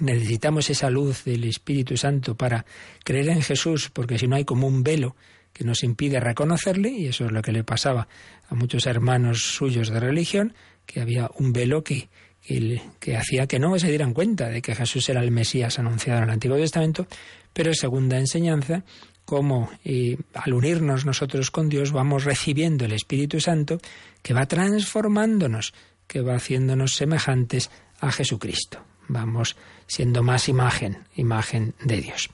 necesitamos 0.00 0.70
esa 0.70 0.88
luz 0.88 1.24
del 1.24 1.44
Espíritu 1.44 1.98
Santo 1.98 2.34
para 2.34 2.64
creer 3.04 3.28
en 3.28 3.42
Jesús, 3.42 3.90
porque 3.92 4.18
si 4.18 4.26
no 4.26 4.36
hay 4.36 4.46
como 4.46 4.66
un 4.66 4.82
velo 4.82 5.16
que 5.52 5.64
nos 5.64 5.84
impide 5.84 6.18
reconocerle, 6.18 6.88
y 6.88 7.08
eso 7.08 7.26
es 7.26 7.32
lo 7.32 7.42
que 7.42 7.52
le 7.52 7.62
pasaba 7.62 8.08
a 8.48 8.54
muchos 8.54 8.86
hermanos 8.86 9.42
suyos 9.42 9.90
de 9.90 10.00
religión, 10.00 10.54
que 10.86 11.02
había 11.02 11.30
un 11.36 11.52
velo 11.52 11.84
que, 11.84 12.08
que, 12.46 13.16
hacía 13.16 13.46
que 13.46 13.58
no 13.58 13.78
se 13.78 13.88
dieran 13.88 14.12
cuenta 14.12 14.48
de 14.48 14.62
que 14.62 14.74
Jesús 14.74 15.08
era 15.08 15.22
el 15.22 15.30
Mesías 15.30 15.78
anunciado 15.78 16.18
en 16.18 16.24
el 16.24 16.30
Antiguo 16.30 16.56
Testamento, 16.56 17.06
pero 17.52 17.72
segunda 17.74 18.18
enseñanza, 18.18 18.84
como 19.24 19.70
eh, 19.84 20.18
al 20.34 20.52
unirnos 20.52 21.06
nosotros 21.06 21.50
con 21.50 21.68
Dios 21.68 21.92
vamos 21.92 22.24
recibiendo 22.24 22.84
el 22.84 22.92
Espíritu 22.92 23.40
Santo 23.40 23.80
que 24.22 24.34
va 24.34 24.46
transformándonos, 24.46 25.72
que 26.06 26.20
va 26.20 26.36
haciéndonos 26.36 26.94
semejantes 26.94 27.70
a 28.00 28.12
Jesucristo 28.12 28.84
vamos 29.08 29.56
siendo 29.86 30.22
más 30.22 30.48
imagen, 30.48 30.98
imagen 31.16 31.74
de 31.82 32.00
Dios. 32.00 32.30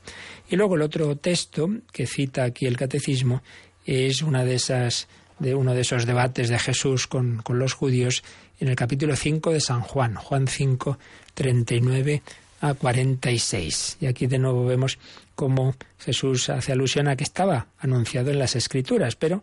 Y 0.49 0.57
luego 0.57 0.77
el 0.77 0.83
otro 0.83 1.16
texto 1.16 1.68
que 1.92 2.07
cita 2.07 2.44
aquí 2.44 2.66
el 2.66 2.77
catecismo 2.77 3.42
es 3.85 4.23
una 4.23 4.44
de 4.44 4.55
esas 4.55 5.09
de 5.38 5.55
uno 5.55 5.73
de 5.73 5.81
esos 5.81 6.05
debates 6.05 6.51
de 6.51 6.59
Jesús 6.59 7.07
con, 7.07 7.38
con 7.38 7.59
los 7.59 7.73
judíos 7.73 8.23
en 8.61 8.68
el 8.68 8.77
capítulo 8.77 9.16
5 9.16 9.53
de 9.53 9.61
San 9.61 9.81
Juan, 9.81 10.14
Juan 10.14 10.46
5, 10.46 10.99
39 11.35 12.23
a 12.61 12.75
46. 12.75 13.99
Y 14.01 14.07
aquí 14.07 14.27
de 14.27 14.38
nuevo 14.38 14.64
vemos 14.64 14.99
cómo 15.35 15.75
Jesús 15.99 16.49
hace 16.51 16.73
alusión 16.73 17.09
a 17.09 17.16
que 17.16 17.25
estaba 17.25 17.66
anunciado 17.79 18.31
en 18.31 18.38
las 18.38 18.55
Escrituras, 18.55 19.16
pero 19.16 19.42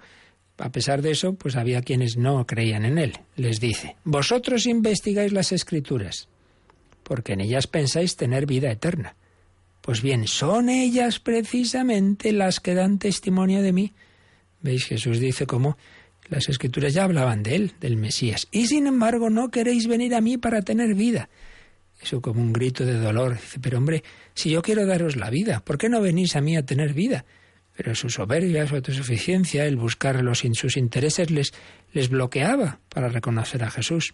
a 0.58 0.70
pesar 0.72 1.02
de 1.02 1.12
eso, 1.12 1.34
pues 1.34 1.56
había 1.56 1.82
quienes 1.82 2.16
no 2.16 2.46
creían 2.46 2.86
en 2.86 2.98
él. 2.98 3.20
Les 3.36 3.60
dice, 3.60 3.98
vosotros 4.06 4.66
investigáis 4.66 5.34
las 5.34 5.52
Escrituras 5.52 6.30
porque 7.08 7.34
en 7.34 7.42
ellas 7.42 7.68
pensáis 7.68 8.18
tener 8.18 8.46
vida 8.46 8.70
eterna. 8.70 9.16
Pues 9.82 10.02
bien, 10.02 10.28
son 10.28 10.68
ellas 10.68 11.20
precisamente 11.20 12.34
las 12.34 12.60
que 12.60 12.74
dan 12.74 13.00
testimonio 13.00 13.62
de 13.62 13.72
mí. 13.72 13.94
¿Veis? 14.62 14.84
Jesús 14.84 15.20
dice 15.20 15.48
cómo 15.48 15.78
las 16.30 16.50
escrituras 16.50 16.94
ya 16.94 17.04
hablaban 17.04 17.44
de 17.44 17.56
él, 17.56 17.74
del 17.80 17.98
Mesías. 17.98 18.48
Y 18.52 18.68
sin 18.68 18.88
embargo 18.88 19.30
no 19.30 19.50
queréis 19.50 19.88
venir 19.88 20.16
a 20.16 20.22
mí 20.22 20.38
para 20.38 20.62
tener 20.62 20.94
vida. 20.94 21.30
Eso 22.02 22.22
como 22.22 22.42
un 22.42 22.54
grito 22.54 22.86
de 22.86 22.98
dolor. 22.98 23.36
Dice, 23.36 23.60
pero 23.60 23.78
hombre, 23.78 24.04
si 24.34 24.52
yo 24.52 24.62
quiero 24.62 24.86
daros 24.86 25.16
la 25.16 25.30
vida, 25.30 25.62
¿por 25.62 25.78
qué 25.78 25.90
no 25.90 26.02
venís 26.02 26.36
a 26.36 26.42
mí 26.42 26.56
a 26.56 26.66
tener 26.66 26.94
vida? 26.94 27.26
Pero 27.76 27.96
su 27.96 28.10
soberbia, 28.10 28.68
su 28.68 28.76
autosuficiencia, 28.76 29.66
el 29.66 29.78
buscar 29.78 30.24
los, 30.24 30.44
sus 30.54 30.78
intereses 30.78 31.32
les, 31.32 31.54
les 31.94 32.10
bloqueaba 32.10 32.80
para 32.90 33.10
reconocer 33.10 33.63
a 33.63 33.72
Jesús. 33.72 34.13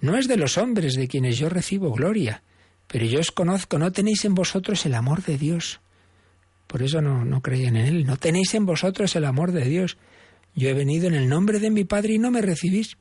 No 0.00 0.16
es 0.16 0.28
de 0.28 0.36
los 0.36 0.58
hombres 0.58 0.94
de 0.94 1.08
quienes 1.08 1.38
yo 1.38 1.48
recibo 1.48 1.92
gloria, 1.92 2.42
pero 2.86 3.06
yo 3.06 3.20
os 3.20 3.30
conozco, 3.30 3.78
no 3.78 3.92
tenéis 3.92 4.24
en 4.24 4.34
vosotros 4.34 4.84
el 4.84 4.94
amor 4.94 5.22
de 5.22 5.38
Dios. 5.38 5.80
Por 6.66 6.82
eso 6.82 7.00
no, 7.00 7.24
no 7.24 7.40
creían 7.40 7.76
en 7.76 7.86
Él, 7.86 8.06
no 8.06 8.16
tenéis 8.16 8.54
en 8.54 8.66
vosotros 8.66 9.14
el 9.16 9.24
amor 9.24 9.52
de 9.52 9.64
Dios. 9.64 9.96
Yo 10.54 10.68
he 10.68 10.74
venido 10.74 11.08
en 11.08 11.14
el 11.14 11.28
nombre 11.28 11.58
de 11.58 11.70
mi 11.70 11.84
Padre 11.84 12.14
y 12.14 12.18
no 12.18 12.30
me 12.30 12.42
recibís. 12.42 12.96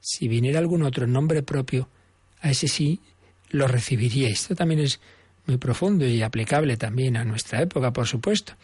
Si 0.00 0.28
viniera 0.28 0.58
algún 0.58 0.82
otro 0.82 1.04
en 1.04 1.12
nombre 1.12 1.42
propio, 1.42 1.88
a 2.40 2.50
ese 2.50 2.68
sí 2.68 3.00
lo 3.50 3.66
recibiríais. 3.66 4.42
Esto 4.42 4.54
también 4.54 4.80
es 4.80 5.00
muy 5.46 5.58
profundo 5.58 6.06
y 6.06 6.22
aplicable 6.22 6.76
también 6.76 7.16
a 7.16 7.24
nuestra 7.24 7.62
época, 7.62 7.92
por 7.92 8.06
supuesto. 8.06 8.54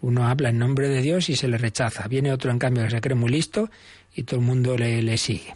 Uno 0.00 0.26
habla 0.26 0.50
en 0.50 0.58
nombre 0.58 0.88
de 0.88 1.00
Dios 1.00 1.28
y 1.28 1.36
se 1.36 1.48
le 1.48 1.58
rechaza. 1.58 2.08
Viene 2.08 2.32
otro, 2.32 2.50
en 2.50 2.58
cambio, 2.58 2.84
que 2.84 2.90
se 2.90 3.00
cree 3.00 3.14
muy 3.14 3.30
listo 3.30 3.70
y 4.14 4.24
todo 4.24 4.40
el 4.40 4.46
mundo 4.46 4.76
le, 4.76 5.16
sigue. 5.16 5.54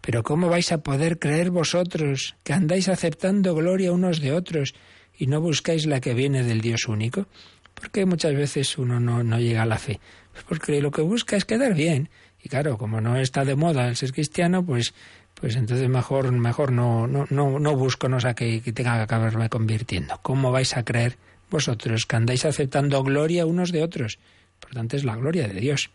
Pero 0.00 0.22
¿cómo 0.22 0.48
vais 0.48 0.70
a 0.72 0.82
poder 0.82 1.18
creer 1.18 1.50
vosotros 1.50 2.36
que 2.44 2.52
andáis 2.52 2.88
aceptando 2.88 3.54
gloria 3.54 3.92
unos 3.92 4.20
de 4.20 4.32
otros 4.32 4.74
y 5.18 5.26
no 5.26 5.40
buscáis 5.40 5.86
la 5.86 6.00
que 6.00 6.14
viene 6.14 6.44
del 6.44 6.60
Dios 6.60 6.86
único? 6.86 7.26
Porque 7.74 8.06
muchas 8.06 8.34
veces 8.34 8.78
uno 8.78 9.00
no, 9.00 9.24
no 9.24 9.38
llega 9.38 9.62
a 9.62 9.66
la 9.66 9.78
fe. 9.78 10.00
Porque 10.48 10.80
lo 10.80 10.90
que 10.90 11.02
busca 11.02 11.36
es 11.36 11.44
quedar 11.44 11.74
bien. 11.74 12.08
Y 12.42 12.48
claro, 12.48 12.76
como 12.76 13.00
no 13.00 13.16
está 13.16 13.44
de 13.44 13.54
moda 13.54 13.88
el 13.88 13.96
ser 13.96 14.12
cristiano, 14.12 14.64
pues, 14.64 14.94
pues 15.34 15.56
entonces 15.56 15.88
mejor, 15.88 16.30
mejor 16.32 16.72
no, 16.72 17.06
no, 17.06 17.26
no, 17.30 17.58
no 17.58 17.76
busco, 17.76 18.08
no 18.08 18.18
que, 18.34 18.60
que 18.60 18.72
tenga 18.72 18.96
que 18.96 19.02
acabarme 19.02 19.48
convirtiendo. 19.48 20.18
¿Cómo 20.22 20.50
vais 20.50 20.76
a 20.76 20.84
creer 20.84 21.16
vosotros 21.50 22.06
que 22.06 22.16
andáis 22.16 22.44
aceptando 22.44 23.02
gloria 23.02 23.46
unos 23.46 23.70
de 23.70 23.82
otros? 23.82 24.18
Por 24.58 24.72
tanto, 24.72 24.96
es 24.96 25.04
la 25.04 25.16
gloria 25.16 25.46
de 25.46 25.60
Dios. 25.60 25.90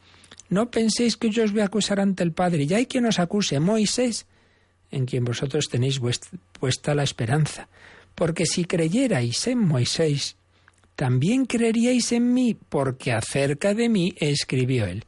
No 0.50 0.72
penséis 0.72 1.18
que 1.18 1.30
yo 1.30 1.44
os 1.44 1.52
voy 1.52 1.62
a 1.62 1.66
acusar 1.66 2.00
ante 2.00 2.24
el 2.24 2.32
Padre. 2.32 2.66
Ya 2.66 2.78
hay 2.78 2.86
quien 2.86 3.06
os 3.06 3.20
acuse, 3.20 3.60
Moisés, 3.60 4.26
en 4.92 5.06
quien 5.06 5.26
vosotros 5.26 5.68
tenéis 5.70 6.00
puesta 6.60 6.96
la 6.96 7.04
esperanza. 7.04 7.68
Porque 8.16 8.46
si 8.46 8.64
creyerais 8.64 9.48
en 9.48 9.60
Moisés, 9.60 10.37
también 10.98 11.46
creeríais 11.46 12.12
en 12.12 12.34
mí, 12.34 12.56
porque 12.56 13.14
acerca 13.14 13.76
de 13.76 13.88
mí 13.88 14.16
escribió 14.18 14.88
él. 14.88 15.06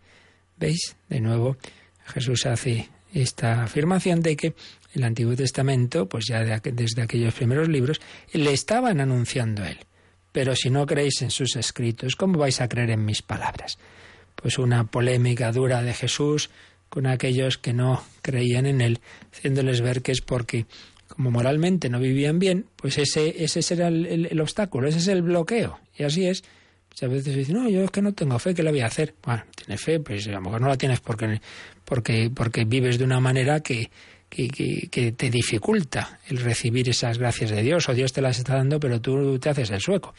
¿Veis? 0.56 0.95
De 1.10 1.19
nuevo, 1.19 1.58
Jesús 2.06 2.45
hace 2.45 2.89
esta 3.12 3.63
afirmación 3.63 4.21
de 4.21 4.38
que 4.38 4.54
el 4.93 5.04
Antiguo 5.04 5.36
Testamento, 5.36 6.08
pues 6.08 6.25
ya 6.30 6.43
desde 6.43 7.02
aquellos 7.02 7.34
primeros 7.34 7.67
libros, 7.69 7.99
le 8.34 8.54
estaban 8.54 9.02
anunciando 9.02 9.63
a 9.63 9.71
él. 9.71 9.80
Pero 10.32 10.56
si 10.56 10.69
no 10.69 10.86
creéis 10.86 11.23
en 11.23 11.32
sus 11.32 11.56
escritos, 11.56 12.15
¿cómo 12.15 12.38
vais 12.38 12.62
a 12.62 12.69
creer 12.69 12.91
en 12.91 13.04
mis 13.04 13.23
palabras? 13.23 13.80
Pues 14.36 14.60
una 14.60 14.86
polémica 14.86 15.52
dura 15.52 15.82
de 15.82 15.95
Jesús 15.95 16.52
con 16.89 17.08
aquellos 17.08 17.58
que 17.58 17.73
no 17.73 18.04
creían 18.21 18.67
en 18.67 18.82
él, 18.82 18.99
haciéndoles 19.34 19.82
ver 19.82 20.04
que 20.04 20.12
es 20.12 20.21
porque, 20.21 20.67
como 21.10 21.32
moralmente 21.32 21.89
no 21.89 22.00
vivían 22.00 22.39
bien, 22.39 22.65
pues 22.76 22.98
ese, 22.98 23.43
ese 23.43 23.62
será 23.62 23.89
el, 23.89 24.28
el 24.30 24.39
obstáculo, 24.39 24.88
ese 24.88 25.00
es 25.00 25.08
el 25.08 25.22
bloqueo. 25.22 25.80
Y 25.98 26.04
así 26.04 26.26
es. 26.26 26.43
Muchas 26.91 27.10
veces 27.12 27.36
dicen, 27.36 27.56
no, 27.56 27.69
yo 27.69 27.84
es 27.84 27.91
que 27.91 28.02
no 28.02 28.13
tengo 28.13 28.39
fe, 28.39 28.54
¿qué 28.54 28.63
la 28.63 28.72
voy 28.72 28.82
a 28.82 28.88
hacer? 28.88 29.13
Bueno, 29.24 29.43
tienes 29.56 29.82
fe, 29.82 30.00
pues 30.00 30.28
a 30.28 30.32
lo 30.32 30.41
mejor 30.41 30.62
no 30.62 30.67
la 30.67 30.78
tienes 30.78 31.00
porque, 31.00 31.39
porque, 31.86 32.32
porque 32.34 32.65
vives 32.65 32.98
de 32.98 33.06
una 33.06 33.19
manera 33.19 33.62
que, 33.62 33.89
que, 34.30 35.13
te 35.15 35.30
dificulta 35.30 36.19
el 36.28 36.38
recibir 36.38 36.89
esas 36.89 37.17
gracias 37.17 37.52
de 37.52 37.62
Dios, 37.62 37.88
o 37.89 37.93
Dios 37.93 38.13
te 38.13 38.22
las 38.22 38.38
está 38.38 38.56
dando, 38.56 38.80
pero 38.80 39.02
tú 39.02 39.39
te 39.39 39.50
haces 39.50 39.69
el 39.72 39.82
sueco. 39.82 40.13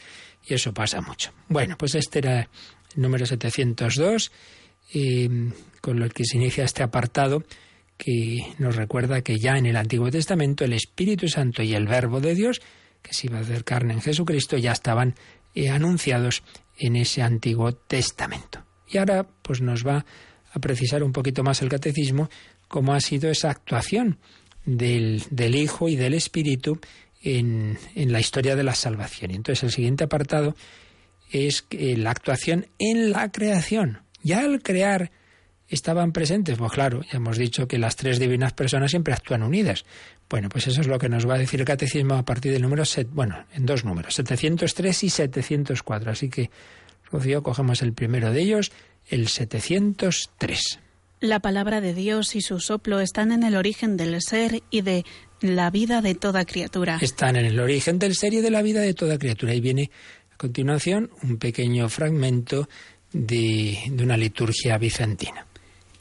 Y 0.47 0.53
eso 0.53 0.73
pasa 0.73 1.01
mucho. 1.01 1.31
Bueno, 1.47 1.77
pues 1.77 1.95
este 1.95 2.19
era 2.19 2.41
el 2.41 3.01
número 3.01 3.25
702, 3.25 4.31
con 5.81 6.01
el 6.01 6.13
que 6.13 6.25
se 6.25 6.37
inicia 6.37 6.63
este 6.63 6.83
apartado 6.83 7.43
que 8.01 8.55
nos 8.57 8.77
recuerda 8.77 9.21
que 9.21 9.37
ya 9.37 9.59
en 9.59 9.67
el 9.67 9.75
Antiguo 9.75 10.09
Testamento 10.09 10.65
el 10.65 10.73
Espíritu 10.73 11.27
Santo 11.27 11.61
y 11.61 11.75
el 11.75 11.85
Verbo 11.85 12.19
de 12.19 12.33
Dios, 12.33 12.59
que 13.03 13.13
se 13.13 13.27
iba 13.27 13.37
a 13.37 13.41
hacer 13.41 13.63
carne 13.63 13.93
en 13.93 14.01
Jesucristo, 14.01 14.57
ya 14.57 14.71
estaban 14.71 15.13
eh, 15.53 15.69
anunciados 15.69 16.41
en 16.79 16.95
ese 16.95 17.21
Antiguo 17.21 17.73
Testamento. 17.73 18.65
Y 18.87 18.97
ahora 18.97 19.27
pues 19.43 19.61
nos 19.61 19.85
va 19.85 20.03
a 20.51 20.59
precisar 20.59 21.03
un 21.03 21.11
poquito 21.11 21.43
más 21.43 21.61
el 21.61 21.69
catecismo 21.69 22.27
cómo 22.67 22.95
ha 22.95 23.01
sido 23.01 23.29
esa 23.29 23.51
actuación 23.51 24.17
del, 24.65 25.21
del 25.29 25.53
Hijo 25.53 25.87
y 25.87 25.95
del 25.95 26.15
Espíritu 26.15 26.79
en, 27.21 27.77
en, 27.93 28.11
la 28.11 28.19
historia 28.19 28.55
de 28.55 28.63
la 28.63 28.73
salvación. 28.73 29.29
Y 29.29 29.35
entonces 29.35 29.63
el 29.63 29.71
siguiente 29.71 30.05
apartado 30.05 30.55
es 31.29 31.67
la 31.69 32.09
actuación 32.09 32.65
en 32.79 33.11
la 33.11 33.31
creación. 33.31 34.01
Ya 34.23 34.39
al 34.39 34.63
crear 34.63 35.11
estaban 35.71 36.11
presentes, 36.11 36.57
pues 36.57 36.71
claro, 36.71 37.01
ya 37.03 37.17
hemos 37.17 37.37
dicho 37.37 37.67
que 37.67 37.79
las 37.79 37.95
tres 37.95 38.19
divinas 38.19 38.53
personas 38.53 38.91
siempre 38.91 39.13
actúan 39.13 39.41
unidas. 39.41 39.85
Bueno, 40.29 40.49
pues 40.49 40.67
eso 40.67 40.81
es 40.81 40.87
lo 40.87 40.99
que 40.99 41.09
nos 41.09 41.27
va 41.27 41.35
a 41.35 41.37
decir 41.37 41.61
el 41.61 41.65
catecismo 41.65 42.15
a 42.15 42.23
partir 42.23 42.51
del 42.51 42.61
número, 42.61 42.85
set, 42.85 43.07
bueno, 43.09 43.45
en 43.53 43.65
dos 43.65 43.85
números, 43.85 44.13
703 44.15 45.03
y 45.03 45.09
704. 45.09 46.11
Así 46.11 46.29
que, 46.29 46.51
Rocío, 47.09 47.41
cogemos 47.41 47.81
el 47.81 47.93
primero 47.93 48.31
de 48.31 48.41
ellos, 48.41 48.71
el 49.07 49.29
703. 49.29 50.79
La 51.21 51.39
palabra 51.39 51.81
de 51.81 51.93
Dios 51.93 52.35
y 52.35 52.41
su 52.41 52.59
soplo 52.59 52.99
están 52.99 53.31
en 53.31 53.43
el 53.43 53.55
origen 53.55 53.95
del 53.95 54.21
ser 54.21 54.63
y 54.71 54.81
de 54.81 55.05
la 55.39 55.69
vida 55.69 56.01
de 56.01 56.15
toda 56.15 56.45
criatura. 56.45 56.97
Están 57.01 57.35
en 57.37 57.45
el 57.45 57.59
origen 57.59 57.97
del 57.97 58.15
ser 58.15 58.33
y 58.33 58.41
de 58.41 58.51
la 58.51 58.61
vida 58.61 58.81
de 58.81 58.93
toda 58.93 59.17
criatura. 59.17 59.53
Y 59.53 59.61
viene 59.61 59.91
a 60.33 60.37
continuación 60.37 61.11
un 61.23 61.37
pequeño 61.37 61.87
fragmento 61.89 62.67
de, 63.13 63.77
de 63.89 64.03
una 64.03 64.17
liturgia 64.17 64.77
bizantina. 64.77 65.45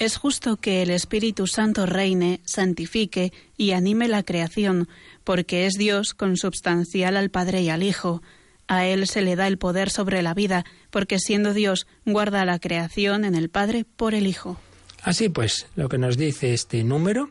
Es 0.01 0.17
justo 0.17 0.57
que 0.57 0.81
el 0.81 0.89
Espíritu 0.89 1.47
Santo 1.47 1.85
reine, 1.85 2.41
santifique 2.47 3.35
y 3.59 3.73
anime 3.73 4.09
la 4.09 4.23
creación, 4.23 4.89
porque 5.25 5.67
es 5.67 5.75
Dios 5.75 6.15
consubstancial 6.15 7.19
al 7.19 7.29
Padre 7.29 7.61
y 7.61 7.69
al 7.69 7.83
Hijo. 7.83 8.23
A 8.67 8.87
Él 8.87 9.07
se 9.07 9.21
le 9.21 9.37
da 9.37 9.47
el 9.47 9.59
poder 9.59 9.91
sobre 9.91 10.23
la 10.23 10.33
vida, 10.33 10.65
porque 10.89 11.19
siendo 11.19 11.53
Dios 11.53 11.87
guarda 12.07 12.47
la 12.47 12.59
creación 12.59 13.27
en 13.27 13.35
el 13.35 13.51
Padre 13.51 13.85
por 13.85 14.15
el 14.15 14.27
Hijo. 14.27 14.59
Así 15.03 15.29
pues, 15.29 15.67
lo 15.77 15.91
que 15.91 15.99
nos 15.99 16.17
dice 16.17 16.55
este 16.55 16.83
número, 16.83 17.31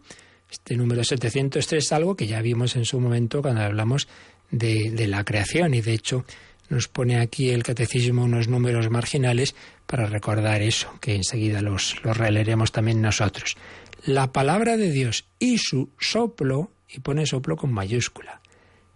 este 0.51 0.77
número 0.77 1.03
703 1.03 1.83
es 1.83 1.91
algo 1.91 2.15
que 2.15 2.27
ya 2.27 2.39
vimos 2.39 2.75
en 2.75 2.85
su 2.85 2.99
momento 2.99 3.41
cuando 3.41 3.61
hablamos 3.61 4.07
de 4.51 5.07
la 5.07 5.23
creación 5.23 5.73
y 5.73 5.81
de 5.81 5.93
hecho 5.93 6.23
nos 6.69 6.87
pone 6.87 7.19
aquí 7.19 7.49
el 7.49 7.63
catecismo 7.63 8.23
unos 8.23 8.47
números 8.47 8.89
marginales 8.89 9.55
para 9.85 10.05
recordar 10.05 10.61
eso, 10.61 10.93
que 11.01 11.15
enseguida 11.15 11.61
los, 11.61 11.95
los 12.03 12.15
releeremos 12.15 12.71
también 12.71 13.01
nosotros. 13.01 13.57
La 14.05 14.31
palabra 14.31 14.77
de 14.77 14.91
Dios 14.91 15.25
y 15.39 15.57
su 15.57 15.89
soplo, 15.99 16.71
y 16.87 16.99
pone 16.99 17.25
soplo 17.25 17.57
con 17.57 17.73
mayúscula, 17.73 18.41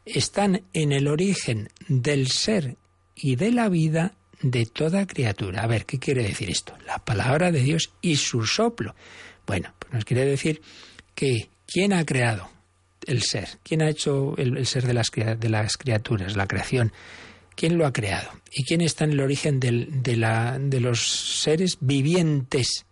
están 0.06 0.64
en 0.74 0.92
el 0.92 1.08
origen 1.08 1.70
del 1.88 2.28
ser 2.28 2.78
y 3.16 3.36
de 3.36 3.52
la 3.52 3.70
vida 3.70 4.14
de 4.42 4.66
toda 4.66 5.08
criatura. 5.08 5.64
A 5.64 5.68
ver, 5.68 5.86
¿qué 5.86 6.00
quiere 6.00 6.24
decir 6.24 6.50
esto? 6.50 6.74
La 6.86 7.00
palabra 7.00 7.52
de 7.52 7.62
Dios 7.62 7.92
y 8.02 8.18
su 8.18 8.46
soplo. 8.46 8.96
Bueno, 9.48 9.74
pues 9.80 9.94
nos 9.94 10.06
quiere 10.06 10.26
decir 10.26 10.62
que 11.16 11.50
¿quién 11.66 11.94
ha 11.94 12.06
creado 12.06 12.50
el 13.06 13.22
ser? 13.24 13.48
¿Quién 13.64 13.82
ha 13.82 13.90
hecho 13.90 14.36
el, 14.38 14.66
ser 14.66 14.86
de 14.86 14.94
las, 14.94 15.08
de 15.12 15.50
las 15.50 15.78
criaturas, 15.78 16.36
la 16.36 16.48
creación? 16.48 16.92
¿Quién 17.56 17.78
lo 17.78 17.86
ha 17.86 17.94
creado? 17.94 18.30
¿Y 18.52 18.64
quién 18.64 18.82
está 18.82 19.04
en 19.06 19.12
el 19.12 19.20
origen 19.20 19.60
de, 19.60 20.16
la, 20.18 20.58
de 20.60 20.80
los 20.80 21.08
seres 21.42 21.78
vivientes? 21.80 22.86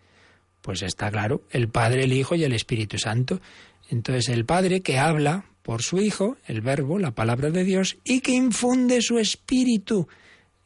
Pues 0.61 0.81
está 0.83 1.09
claro, 1.09 1.43
el 1.51 1.69
Padre, 1.69 2.03
el 2.03 2.13
Hijo 2.13 2.35
y 2.35 2.43
el 2.43 2.53
Espíritu 2.53 2.97
Santo. 2.97 3.41
Entonces 3.89 4.29
el 4.29 4.45
Padre 4.45 4.81
que 4.81 4.99
habla 4.99 5.45
por 5.63 5.81
su 5.81 5.99
Hijo, 5.99 6.37
el 6.47 6.61
Verbo, 6.61 6.99
la 6.99 7.11
palabra 7.11 7.49
de 7.49 7.63
Dios, 7.63 7.97
y 8.03 8.21
que 8.21 8.31
infunde 8.31 9.01
su 9.01 9.19
espíritu 9.19 10.07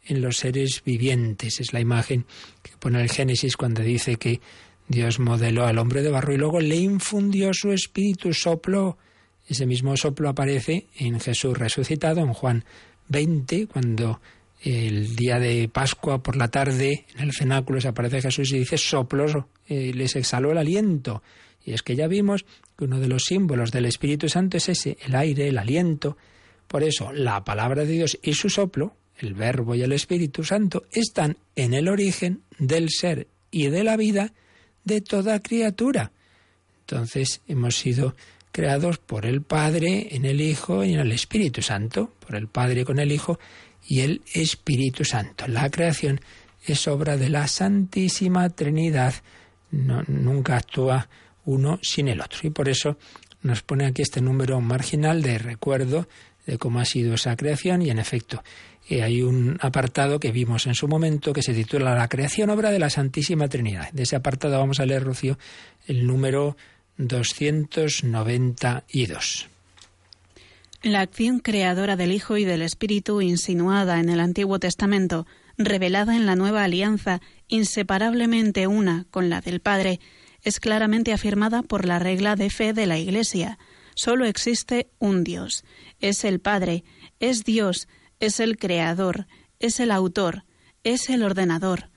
en 0.05 0.21
los 0.21 0.37
seres 0.37 0.83
vivientes. 0.85 1.59
Es 1.59 1.73
la 1.73 1.79
imagen 1.79 2.25
que 2.61 2.71
pone 2.77 3.01
el 3.01 3.09
Génesis 3.09 3.57
cuando 3.57 3.81
dice 3.81 4.17
que 4.17 4.39
Dios 4.87 5.19
modeló 5.19 5.65
al 5.65 5.79
hombre 5.79 6.01
de 6.01 6.11
barro 6.11 6.33
y 6.33 6.37
luego 6.37 6.59
le 6.59 6.75
infundió 6.75 7.53
su 7.53 7.71
espíritu, 7.71 8.33
sopló. 8.33 8.97
Ese 9.47 9.65
mismo 9.65 9.95
soplo 9.97 10.29
aparece 10.29 10.87
en 10.97 11.19
Jesús 11.19 11.57
resucitado, 11.57 12.21
en 12.21 12.33
Juan 12.33 12.65
20, 13.09 13.67
cuando 13.67 14.19
el 14.61 15.15
día 15.15 15.39
de 15.39 15.69
Pascua 15.69 16.23
por 16.23 16.35
la 16.35 16.47
tarde 16.47 17.05
en 17.15 17.23
el 17.23 17.33
cenáculo 17.33 17.79
se 17.79 17.89
aparece 17.89 18.21
Jesús 18.21 18.51
y 18.51 18.59
dice 18.59 18.77
sopló, 18.77 19.49
eh, 19.67 19.91
les 19.93 20.15
exhaló 20.15 20.51
el 20.51 20.57
aliento. 20.57 21.21
Y 21.63 21.73
es 21.73 21.81
que 21.81 21.95
ya 21.95 22.07
vimos 22.07 22.45
que 22.77 22.85
uno 22.85 22.99
de 22.99 23.07
los 23.07 23.23
símbolos 23.23 23.71
del 23.71 23.85
Espíritu 23.85 24.29
Santo 24.29 24.57
es 24.57 24.69
ese, 24.69 24.97
el 25.05 25.15
aire, 25.15 25.47
el 25.47 25.57
aliento. 25.57 26.17
Por 26.67 26.83
eso 26.83 27.11
la 27.11 27.43
palabra 27.43 27.85
de 27.85 27.91
Dios 27.91 28.19
y 28.21 28.33
su 28.33 28.49
soplo 28.49 28.95
el 29.17 29.33
Verbo 29.33 29.75
y 29.75 29.81
el 29.81 29.91
Espíritu 29.91 30.43
Santo 30.43 30.83
están 30.91 31.37
en 31.55 31.73
el 31.73 31.87
origen 31.87 32.41
del 32.59 32.89
ser 32.89 33.27
y 33.51 33.67
de 33.67 33.83
la 33.83 33.97
vida 33.97 34.33
de 34.83 35.01
toda 35.01 35.41
criatura. 35.41 36.11
Entonces 36.81 37.41
hemos 37.47 37.77
sido 37.77 38.15
creados 38.55 38.99
por 38.99 39.25
el 39.25 39.41
Padre, 39.41 40.15
en 40.15 40.23
el 40.23 40.39
Hijo 40.39 40.85
y 40.85 40.93
en 40.93 41.01
el 41.01 41.11
Espíritu 41.11 41.61
Santo, 41.61 42.13
por 42.25 42.37
el 42.37 42.47
Padre 42.47 42.85
con 42.85 42.99
el 42.99 43.11
Hijo 43.11 43.37
y 43.85 43.99
el 43.99 44.21
Espíritu 44.33 45.03
Santo. 45.03 45.45
La 45.49 45.69
creación 45.69 46.21
es 46.65 46.87
obra 46.87 47.17
de 47.17 47.27
la 47.27 47.49
Santísima 47.49 48.49
Trinidad. 48.49 49.13
nunca 49.71 50.55
actúa 50.55 51.09
uno 51.43 51.79
sin 51.81 52.07
el 52.07 52.21
otro. 52.21 52.39
Y 52.43 52.49
por 52.49 52.69
eso 52.69 52.97
nos 53.41 53.61
pone 53.61 53.87
aquí 53.87 54.03
este 54.03 54.21
número 54.21 54.61
marginal 54.61 55.21
de 55.21 55.37
recuerdo 55.37 56.07
de 56.45 56.57
cómo 56.57 56.79
ha 56.79 56.85
sido 56.85 57.15
esa 57.15 57.35
creación 57.35 57.81
y 57.81 57.89
en 57.89 57.99
efecto 57.99 58.41
eh, 58.87 59.03
hay 59.03 59.21
un 59.21 59.57
apartado 59.59 60.17
que 60.17 60.31
vimos 60.31 60.65
en 60.65 60.75
su 60.75 60.87
momento 60.87 61.33
que 61.33 61.41
se 61.41 61.53
titula 61.53 61.93
La 61.93 62.07
creación 62.07 62.49
obra 62.51 62.71
de 62.71 62.79
la 62.79 62.89
Santísima 62.89 63.49
Trinidad. 63.49 63.91
De 63.91 64.03
ese 64.03 64.15
apartado 64.15 64.57
vamos 64.57 64.79
a 64.79 64.85
leer, 64.85 65.03
Rocío, 65.03 65.37
el 65.87 66.07
número 66.07 66.55
292. 66.97 69.47
La 70.81 71.01
acción 71.01 71.39
creadora 71.39 71.95
del 71.95 72.11
Hijo 72.11 72.37
y 72.37 72.45
del 72.45 72.61
Espíritu 72.61 73.21
insinuada 73.21 73.99
en 73.99 74.09
el 74.09 74.19
Antiguo 74.19 74.59
Testamento, 74.59 75.25
revelada 75.57 76.15
en 76.15 76.25
la 76.25 76.35
Nueva 76.35 76.63
Alianza, 76.63 77.21
inseparablemente 77.47 78.67
una 78.67 79.05
con 79.11 79.29
la 79.29 79.41
del 79.41 79.61
Padre, 79.61 79.99
es 80.43 80.59
claramente 80.59 81.11
afirmada 81.11 81.63
por 81.63 81.85
la 81.85 81.99
regla 81.99 82.35
de 82.35 82.49
fe 82.49 82.71
de 82.71 82.85
la 82.85 82.99
Iglesia. 82.99 83.57
Solo 83.95 84.25
existe 84.25 84.89
un 84.99 85.23
Dios. 85.23 85.63
Es 85.99 86.23
el 86.23 86.39
Padre, 86.39 86.83
es 87.19 87.43
Dios, 87.43 87.87
es 88.19 88.39
el 88.39 88.57
creador, 88.57 89.27
es 89.59 89.79
el 89.79 89.91
autor, 89.91 90.43
es 90.83 91.09
el 91.09 91.23
ordenador. 91.23 91.89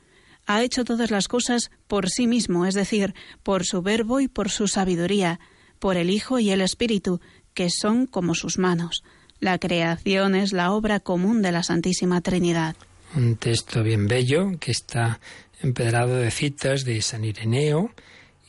Ha 0.48 0.62
hecho 0.62 0.82
todas 0.82 1.10
las 1.10 1.28
cosas 1.28 1.70
por 1.88 2.08
sí 2.08 2.26
mismo, 2.26 2.64
es 2.64 2.72
decir, 2.72 3.14
por 3.42 3.66
su 3.66 3.82
verbo 3.82 4.18
y 4.18 4.28
por 4.28 4.48
su 4.48 4.66
sabiduría, 4.66 5.40
por 5.78 5.98
el 5.98 6.08
Hijo 6.08 6.38
y 6.38 6.50
el 6.50 6.62
Espíritu, 6.62 7.20
que 7.52 7.68
son 7.68 8.06
como 8.06 8.34
sus 8.34 8.56
manos. 8.56 9.04
La 9.40 9.58
creación 9.58 10.34
es 10.34 10.54
la 10.54 10.72
obra 10.72 11.00
común 11.00 11.42
de 11.42 11.52
la 11.52 11.62
Santísima 11.62 12.22
Trinidad. 12.22 12.76
Un 13.14 13.36
texto 13.36 13.82
bien 13.82 14.08
bello 14.08 14.58
que 14.58 14.70
está 14.70 15.20
empedrado 15.60 16.16
de 16.16 16.30
citas 16.30 16.86
de 16.86 17.02
San 17.02 17.26
Ireneo 17.26 17.90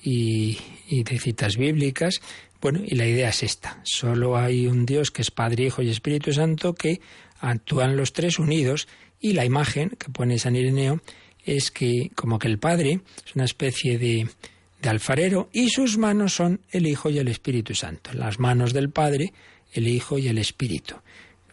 y, 0.01 0.57
de 0.89 1.19
citas 1.19 1.57
bíblicas. 1.57 2.21
Bueno, 2.61 2.79
y 2.85 2.95
la 2.95 3.07
idea 3.07 3.27
es 3.27 3.43
esta. 3.43 3.81
Solo 3.83 4.37
hay 4.37 4.67
un 4.67 4.85
Dios 4.85 5.11
que 5.11 5.21
es 5.21 5.31
Padre, 5.31 5.65
Hijo 5.65 5.81
y 5.81 5.89
Espíritu 5.89 6.31
Santo 6.31 6.75
que 6.75 7.01
actúan 7.41 7.97
los 7.97 8.13
tres 8.13 8.39
unidos 8.39 8.87
y 9.19 9.33
la 9.33 9.43
imagen 9.43 9.89
que 9.89 10.09
pone 10.09 10.39
San 10.39 10.55
Ireneo 10.55 11.01
es 11.57 11.71
que 11.71 12.11
como 12.15 12.39
que 12.39 12.47
el 12.47 12.59
Padre 12.59 13.01
es 13.25 13.35
una 13.35 13.45
especie 13.45 13.97
de, 13.97 14.27
de 14.81 14.89
alfarero 14.89 15.49
y 15.51 15.69
sus 15.69 15.97
manos 15.97 16.33
son 16.33 16.61
el 16.71 16.87
Hijo 16.87 17.09
y 17.09 17.17
el 17.17 17.27
Espíritu 17.27 17.73
Santo. 17.73 18.13
Las 18.13 18.39
manos 18.39 18.73
del 18.73 18.89
Padre, 18.89 19.33
el 19.73 19.87
Hijo 19.87 20.17
y 20.17 20.27
el 20.27 20.37
Espíritu. 20.37 20.95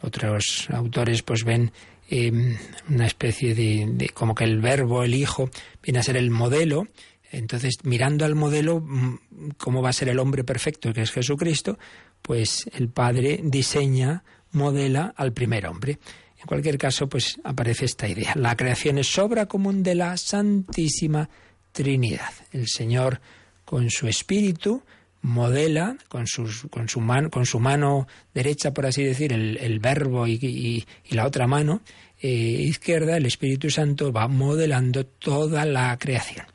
Otros 0.02 0.68
autores 0.70 1.22
pues 1.22 1.44
ven 1.44 1.72
em, 2.08 2.56
una 2.88 3.06
especie 3.06 3.54
de, 3.54 3.86
de, 3.90 4.08
como 4.10 4.34
que 4.34 4.44
el 4.44 4.60
verbo, 4.60 5.02
el 5.02 5.14
Hijo, 5.14 5.50
viene 5.82 6.00
a 6.00 6.02
ser 6.02 6.16
el 6.16 6.30
modelo. 6.30 6.86
Entonces, 7.32 7.78
mirando 7.82 8.24
al 8.24 8.34
modelo, 8.34 8.80
mm, 8.80 9.18
cómo 9.56 9.82
va 9.82 9.88
a 9.90 9.94
ser 9.94 10.08
el 10.08 10.18
hombre 10.18 10.44
perfecto, 10.44 10.92
que 10.92 11.02
es 11.02 11.10
Jesucristo, 11.10 11.78
pues 12.22 12.68
el 12.74 12.88
Padre 12.88 13.40
diseña, 13.42 14.22
modela 14.52 15.12
al 15.16 15.32
primer 15.32 15.66
hombre. 15.66 15.98
En 16.46 16.48
cualquier 16.48 16.78
caso, 16.78 17.08
pues 17.08 17.40
aparece 17.42 17.86
esta 17.86 18.06
idea. 18.06 18.32
La 18.36 18.56
creación 18.56 18.98
es 18.98 19.18
obra 19.18 19.46
común 19.46 19.82
de 19.82 19.96
la 19.96 20.16
Santísima 20.16 21.28
Trinidad. 21.72 22.30
El 22.52 22.68
Señor, 22.68 23.20
con 23.64 23.90
su 23.90 24.06
espíritu, 24.06 24.80
modela 25.22 25.96
con, 26.06 26.28
sus, 26.28 26.68
con, 26.70 26.88
su, 26.88 27.00
mano, 27.00 27.30
con 27.30 27.46
su 27.46 27.58
mano 27.58 28.06
derecha, 28.32 28.72
por 28.72 28.86
así 28.86 29.02
decir, 29.02 29.32
el, 29.32 29.78
verbo 29.80 30.28
y, 30.28 30.86
la 31.10 31.26
otra 31.26 31.48
mano 31.48 31.80
eh, 32.22 32.28
izquierda, 32.28 33.16
el 33.16 33.26
Espíritu 33.26 33.68
Santo 33.68 34.12
va 34.12 34.28
modelando 34.28 35.04
toda 35.04 35.64
la 35.64 35.98
creación. 35.98 36.46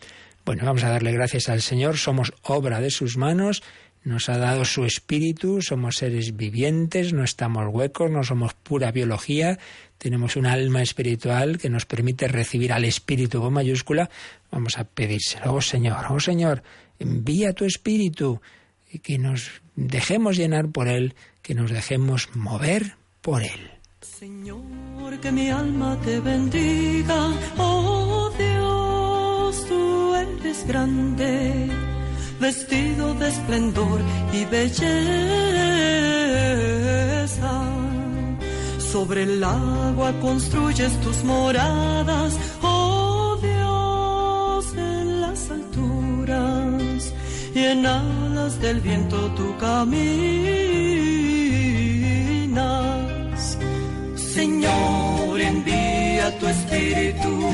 Bueno, 0.46 0.64
vamos 0.64 0.86
a 0.86 0.90
darle 0.90 1.12
gracias 1.12 1.50
al 1.50 1.62
Señor, 1.62 1.98
somos 1.98 2.32
obra 2.44 2.80
de 2.80 2.92
sus 2.92 3.18
manos, 3.18 3.62
nos 4.04 4.30
ha 4.30 4.38
dado 4.38 4.66
su 4.66 4.86
espíritu, 4.86 5.62
somos 5.62 5.98
seres 5.98 6.36
vivientes, 6.36 7.14
no 7.14 7.24
estamos 7.24 7.68
huecos, 7.72 8.10
no 8.10 8.24
somos 8.24 8.54
pura 8.54 8.92
biología, 8.92 9.60
tenemos 9.98 10.36
un 10.36 10.48
alma 10.48 10.82
espiritual 10.82 11.60
que 11.60 11.70
nos 11.70 11.86
permite 11.86 12.28
recibir 12.28 12.74
al 12.74 12.86
espíritu 12.86 13.40
con 13.40 13.54
mayúscula. 13.54 14.10
Vamos 14.52 14.80
a 14.80 14.86
pedírselo, 14.86 15.54
oh 15.54 15.62
Señor, 15.62 16.06
oh 16.10 16.20
Señor, 16.20 16.64
envía 16.98 17.54
tu 17.54 17.66
espíritu 17.66 18.42
y 18.92 19.00
que 19.00 19.20
nos 19.20 19.62
dejemos 19.76 20.36
llenar 20.36 20.70
por 20.70 20.88
él, 20.88 21.14
que 21.44 21.54
nos 21.54 21.70
dejemos 21.70 22.36
mover 22.36 22.96
por 23.22 23.44
él. 23.44 23.72
Señor, 24.02 25.20
que 25.22 25.32
mi 25.32 25.50
alma 25.50 26.00
te 26.04 26.20
bendiga, 26.20 27.34
oh 27.58 28.32
Dios, 28.36 29.68
tú 29.68 30.16
eres 30.16 30.66
grande 30.68 31.91
vestido 32.42 33.14
de 33.14 33.30
esplendor 33.30 34.02
y 34.34 34.44
belleza. 34.46 34.92
Sobre 38.92 39.24
el 39.24 39.44
agua 39.44 40.12
construyes 40.20 41.00
tus 41.02 41.24
moradas, 41.24 42.38
oh 42.62 43.38
Dios, 43.42 44.74
en 44.76 45.22
las 45.22 45.50
alturas, 45.52 47.14
y 47.54 47.60
en 47.60 47.86
alas 47.86 48.60
del 48.60 48.82
viento 48.82 49.18
tú 49.36 49.56
caminas. 49.58 50.12
Señor, 54.16 55.40
envía 55.40 56.38
tu 56.40 56.48
espíritu 56.48 57.54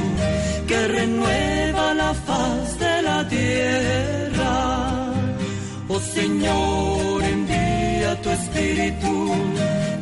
que 0.67 0.87
renueva 0.87 1.93
la 1.93 2.13
faz 2.13 2.79
de 2.79 3.01
la 3.01 3.27
tierra 3.27 4.07
Oh 5.89 5.99
Señor, 5.99 7.23
envía 7.23 8.21
tu 8.21 8.29
espíritu 8.29 9.33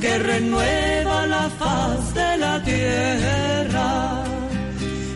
que 0.02 0.18
renueva 0.18 1.26
la 1.28 1.50
faz 1.52 2.14
de 2.14 2.38
la 2.38 2.62
tierra. 2.64 4.24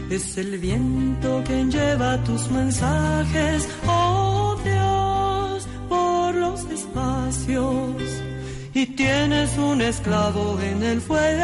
Es 0.09 0.37
el 0.37 0.57
viento 0.57 1.43
que 1.43 1.65
lleva 1.65 2.23
tus 2.23 2.49
mensajes, 2.49 3.67
oh 3.87 4.55
Dios, 4.63 5.67
por 5.89 6.33
los 6.35 6.63
espacios. 6.77 8.01
Y 8.73 8.85
tienes 8.95 9.57
un 9.57 9.81
esclavo 9.81 10.57
en 10.61 10.83
el 10.83 11.01
fuego, 11.01 11.43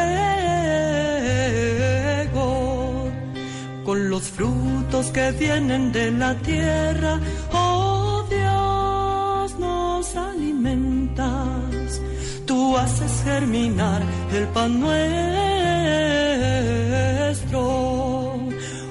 con 3.86 4.10
los 4.10 4.24
frutos 4.24 5.06
que 5.12 5.30
vienen 5.30 5.92
de 5.92 6.10
la 6.10 6.34
tierra, 6.34 7.20
oh 7.52 8.06
alimentas, 10.16 12.00
tú 12.46 12.76
haces 12.76 13.22
germinar 13.24 14.02
el 14.32 14.46
pan 14.48 14.80
nuestro. 14.80 14.96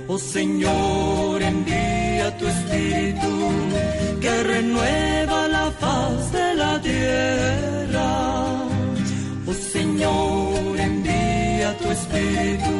Oh 0.08 0.18
Señor, 0.18 1.42
envía 1.42 2.38
tu 2.38 2.48
espíritu 2.48 3.52
que 4.22 4.44
renueva 4.44 5.48
la 5.48 5.72
faz 5.72 6.32
de 6.32 6.56
la 6.56 6.82
tierra. 6.82 8.08
Oh 9.48 9.54
Señor, 9.74 10.80
envía 10.80 11.05
tu 11.74 11.90
espíritu 11.90 12.76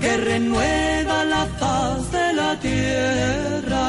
que 0.00 0.16
renueva 0.16 1.24
la 1.24 1.46
faz 1.58 2.10
de 2.10 2.32
la 2.32 2.58
tierra. 2.58 3.88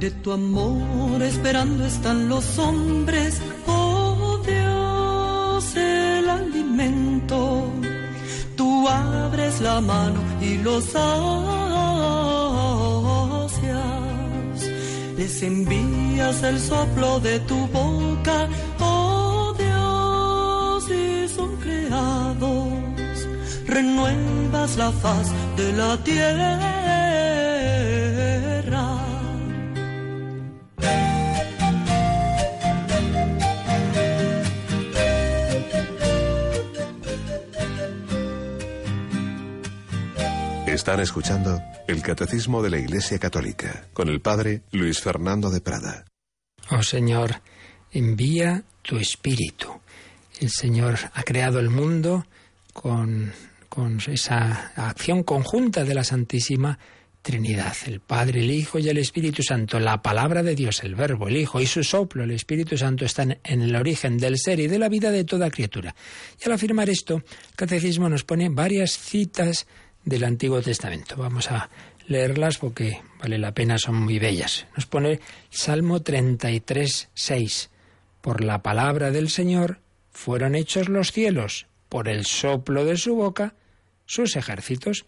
De 0.00 0.10
tu 0.10 0.32
amor 0.32 1.22
esperando 1.22 1.86
están 1.86 2.28
los 2.28 2.58
hombres, 2.58 3.40
oh 3.66 4.38
Dios, 4.46 5.76
el 5.76 6.28
alimento. 6.28 7.38
Tú 8.56 8.86
abres 8.88 9.60
la 9.60 9.80
mano 9.80 10.20
y 10.40 10.58
los 10.58 10.84
sacias. 10.84 11.06
Les 15.16 15.42
envías 15.42 16.42
el 16.42 16.60
soplo 16.60 17.20
de 17.20 17.40
tu 17.40 17.66
boca, 17.68 18.48
Renuevas 23.76 24.78
la 24.78 24.90
faz 24.90 25.26
de 25.54 25.72
la 25.74 26.02
tierra 26.02 26.76
Están 40.66 41.00
escuchando 41.00 41.60
el 41.86 42.00
Catecismo 42.00 42.62
de 42.62 42.70
la 42.70 42.78
Iglesia 42.78 43.18
Católica 43.18 43.88
con 43.92 44.08
el 44.08 44.22
Padre 44.22 44.62
Luis 44.72 45.02
Fernando 45.02 45.50
de 45.50 45.60
Prada. 45.60 46.06
Oh 46.70 46.82
Señor, 46.82 47.42
envía 47.92 48.62
tu 48.80 48.96
Espíritu. 48.96 49.68
El 50.40 50.48
Señor 50.50 50.96
ha 51.12 51.22
creado 51.24 51.58
el 51.58 51.68
mundo 51.68 52.24
con, 52.72 53.32
con 53.76 54.00
esa 54.06 54.72
acción 54.74 55.22
conjunta 55.22 55.84
de 55.84 55.94
la 55.94 56.02
Santísima 56.02 56.78
Trinidad, 57.20 57.76
el 57.84 58.00
Padre, 58.00 58.40
el 58.40 58.50
Hijo 58.50 58.78
y 58.78 58.88
el 58.88 58.96
Espíritu 58.96 59.42
Santo, 59.42 59.78
la 59.78 60.00
palabra 60.00 60.42
de 60.42 60.54
Dios, 60.54 60.82
el 60.82 60.94
Verbo, 60.94 61.28
el 61.28 61.36
Hijo 61.36 61.60
y 61.60 61.66
su 61.66 61.84
soplo, 61.84 62.24
el 62.24 62.30
Espíritu 62.30 62.78
Santo, 62.78 63.04
están 63.04 63.38
en 63.44 63.60
el 63.60 63.76
origen 63.76 64.16
del 64.16 64.38
ser 64.38 64.60
y 64.60 64.66
de 64.66 64.78
la 64.78 64.88
vida 64.88 65.10
de 65.10 65.24
toda 65.24 65.50
criatura. 65.50 65.94
Y 66.40 66.46
al 66.46 66.52
afirmar 66.52 66.88
esto, 66.88 67.16
el 67.16 67.54
Catecismo 67.54 68.08
nos 68.08 68.24
pone 68.24 68.48
varias 68.48 68.92
citas 68.92 69.66
del 70.06 70.24
Antiguo 70.24 70.62
Testamento. 70.62 71.14
Vamos 71.18 71.50
a 71.50 71.68
leerlas 72.08 72.56
porque 72.56 73.02
vale 73.20 73.36
la 73.36 73.52
pena, 73.52 73.76
son 73.76 73.96
muy 73.96 74.18
bellas. 74.18 74.66
Nos 74.74 74.86
pone 74.86 75.20
Salmo 75.50 76.00
33, 76.00 77.10
6. 77.12 77.70
Por 78.22 78.42
la 78.42 78.62
palabra 78.62 79.10
del 79.10 79.28
Señor 79.28 79.80
fueron 80.12 80.54
hechos 80.54 80.88
los 80.88 81.12
cielos, 81.12 81.66
por 81.90 82.08
el 82.08 82.24
soplo 82.24 82.86
de 82.86 82.96
su 82.96 83.14
boca 83.14 83.52
sus 84.06 84.36
ejércitos. 84.36 85.04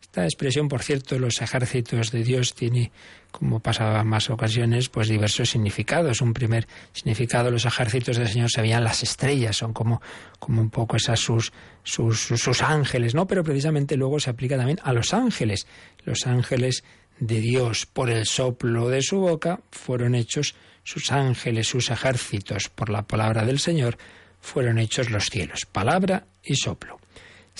Esta 0.00 0.24
expresión, 0.24 0.68
por 0.68 0.82
cierto, 0.82 1.18
los 1.18 1.40
ejércitos 1.40 2.10
de 2.10 2.24
Dios 2.24 2.54
tiene, 2.54 2.90
como 3.30 3.60
pasaba 3.60 4.00
en 4.00 4.08
más 4.08 4.28
ocasiones, 4.30 4.88
pues 4.88 5.08
diversos 5.08 5.50
significados. 5.50 6.20
Un 6.20 6.32
primer 6.32 6.66
significado, 6.92 7.50
los 7.50 7.64
ejércitos 7.64 8.16
del 8.16 8.28
Señor 8.28 8.50
se 8.50 8.62
veían 8.62 8.82
las 8.82 9.02
estrellas, 9.02 9.56
son 9.56 9.72
como, 9.72 10.02
como 10.38 10.60
un 10.60 10.70
poco 10.70 10.96
esas 10.96 11.20
sus, 11.20 11.52
sus, 11.84 12.18
sus 12.18 12.62
ángeles, 12.62 13.14
¿no? 13.14 13.26
Pero 13.26 13.44
precisamente 13.44 13.96
luego 13.96 14.18
se 14.18 14.30
aplica 14.30 14.56
también 14.56 14.80
a 14.82 14.92
los 14.92 15.14
ángeles. 15.14 15.66
Los 16.04 16.26
ángeles 16.26 16.82
de 17.20 17.40
Dios, 17.40 17.86
por 17.86 18.10
el 18.10 18.26
soplo 18.26 18.88
de 18.88 19.02
su 19.02 19.20
boca, 19.20 19.60
fueron 19.70 20.14
hechos 20.14 20.54
sus 20.82 21.12
ángeles, 21.12 21.68
sus 21.68 21.90
ejércitos, 21.90 22.68
por 22.68 22.88
la 22.88 23.02
palabra 23.02 23.44
del 23.44 23.60
Señor, 23.60 23.96
fueron 24.40 24.78
hechos 24.78 25.10
los 25.10 25.26
cielos. 25.26 25.66
Palabra 25.70 26.24
y 26.42 26.56
soplo. 26.56 26.98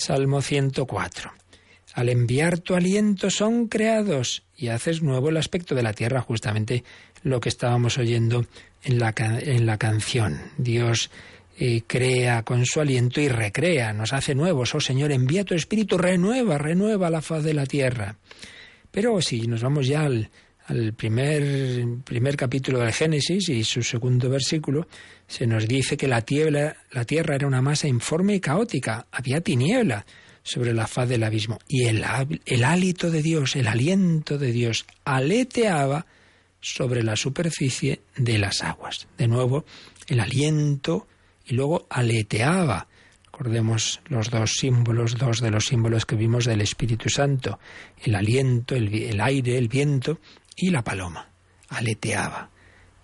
Salmo 0.01 0.41
104. 0.41 1.31
Al 1.93 2.09
enviar 2.09 2.57
tu 2.57 2.73
aliento 2.73 3.29
son 3.29 3.67
creados 3.67 4.43
y 4.57 4.69
haces 4.69 5.03
nuevo 5.03 5.29
el 5.29 5.37
aspecto 5.37 5.75
de 5.75 5.83
la 5.83 5.93
tierra, 5.93 6.21
justamente 6.21 6.83
lo 7.23 7.39
que 7.39 7.49
estábamos 7.49 7.97
oyendo 7.97 8.45
en 8.83 8.97
la, 8.97 9.13
en 9.17 9.65
la 9.65 9.77
canción. 9.77 10.41
Dios 10.57 11.11
eh, 11.59 11.83
crea 11.85 12.41
con 12.43 12.65
su 12.65 12.81
aliento 12.81 13.21
y 13.21 13.27
recrea, 13.27 13.93
nos 13.93 14.13
hace 14.13 14.33
nuevos. 14.33 14.73
Oh 14.73 14.79
Señor, 14.79 15.11
envía 15.11 15.45
tu 15.45 15.53
espíritu, 15.53 15.97
renueva, 15.97 16.57
renueva 16.57 17.11
la 17.11 17.21
faz 17.21 17.43
de 17.43 17.53
la 17.53 17.67
tierra. 17.67 18.15
Pero 18.89 19.21
si 19.21 19.45
nos 19.47 19.61
vamos 19.61 19.85
ya 19.85 20.01
al, 20.01 20.31
al 20.71 20.93
primer, 20.93 21.85
primer 22.05 22.37
capítulo 22.37 22.79
del 22.79 22.93
Génesis 22.93 23.49
y 23.49 23.63
su 23.65 23.83
segundo 23.83 24.29
versículo, 24.29 24.87
se 25.27 25.45
nos 25.45 25.67
dice 25.67 25.97
que 25.97 26.07
la 26.07 26.21
tierra, 26.21 26.77
la 26.91 27.03
tierra 27.03 27.35
era 27.35 27.45
una 27.45 27.61
masa 27.61 27.89
informe 27.89 28.35
y 28.35 28.39
caótica, 28.39 29.05
había 29.11 29.41
tiniebla 29.41 30.05
sobre 30.43 30.73
la 30.73 30.87
faz 30.87 31.09
del 31.09 31.23
abismo 31.23 31.59
y 31.67 31.85
el, 31.85 32.03
el 32.45 32.63
hálito 32.63 33.11
de 33.11 33.21
Dios, 33.21 33.57
el 33.57 33.67
aliento 33.67 34.37
de 34.37 34.53
Dios 34.53 34.85
aleteaba 35.03 36.05
sobre 36.61 37.03
la 37.03 37.17
superficie 37.17 38.01
de 38.15 38.37
las 38.37 38.63
aguas. 38.63 39.07
De 39.17 39.27
nuevo, 39.27 39.65
el 40.07 40.21
aliento 40.21 41.05
y 41.45 41.53
luego 41.53 41.85
aleteaba. 41.89 42.87
Recordemos 43.25 43.99
los 44.07 44.29
dos 44.29 44.53
símbolos, 44.53 45.17
dos 45.17 45.41
de 45.41 45.51
los 45.51 45.65
símbolos 45.65 46.05
que 46.05 46.15
vimos 46.15 46.45
del 46.45 46.61
Espíritu 46.61 47.09
Santo, 47.09 47.59
el 48.03 48.15
aliento, 48.15 48.75
el, 48.75 48.93
el 48.93 49.19
aire, 49.19 49.57
el 49.57 49.67
viento 49.67 50.19
y 50.61 50.69
la 50.69 50.83
paloma. 50.83 51.29
Aleteaba. 51.69 52.49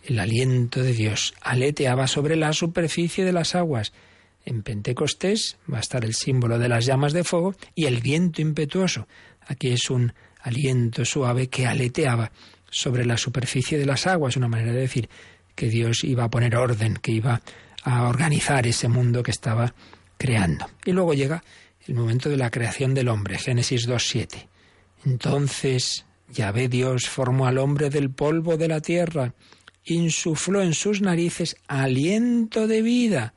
El 0.03 0.19
aliento 0.19 0.81
de 0.81 0.93
Dios 0.93 1.33
aleteaba 1.41 2.07
sobre 2.07 2.35
la 2.35 2.53
superficie 2.53 3.25
de 3.25 3.33
las 3.33 3.55
aguas. 3.55 3.91
En 4.45 4.63
Pentecostés 4.63 5.57
va 5.71 5.77
a 5.77 5.81
estar 5.81 6.05
el 6.05 6.13
símbolo 6.13 6.59
de 6.59 6.69
las 6.69 6.85
llamas 6.85 7.11
de 7.11 7.25
fuego 7.25 7.55
y 7.75 7.85
el 7.85 7.99
viento 7.99 8.41
impetuoso. 8.41 9.07
Aquí 9.47 9.69
es 9.69 9.89
un 9.89 10.13
aliento 10.41 11.03
suave 11.03 11.47
que 11.47 11.65
aleteaba 11.65 12.31
sobre 12.69 13.05
la 13.05 13.17
superficie 13.17 13.77
de 13.77 13.85
las 13.85 14.07
aguas, 14.07 14.37
una 14.37 14.47
manera 14.47 14.71
de 14.71 14.81
decir 14.81 15.09
que 15.55 15.67
Dios 15.67 16.03
iba 16.03 16.25
a 16.25 16.29
poner 16.29 16.55
orden, 16.55 16.95
que 16.95 17.11
iba 17.11 17.41
a 17.83 18.07
organizar 18.07 18.67
ese 18.67 18.87
mundo 18.87 19.23
que 19.23 19.31
estaba 19.31 19.73
creando. 20.17 20.69
Y 20.85 20.91
luego 20.91 21.13
llega 21.13 21.43
el 21.87 21.95
momento 21.95 22.29
de 22.29 22.37
la 22.37 22.51
creación 22.51 22.93
del 22.93 23.07
hombre, 23.07 23.39
Génesis 23.39 23.87
2.7. 23.87 24.47
Entonces 25.05 26.05
Yahvé 26.33 26.67
Dios 26.67 27.07
formó 27.07 27.47
al 27.47 27.57
hombre 27.57 27.89
del 27.89 28.09
polvo 28.09 28.57
de 28.57 28.67
la 28.67 28.81
tierra, 28.81 29.33
insufló 29.85 30.61
en 30.61 30.73
sus 30.73 31.01
narices 31.01 31.57
aliento 31.67 32.67
de 32.67 32.81
vida, 32.81 33.33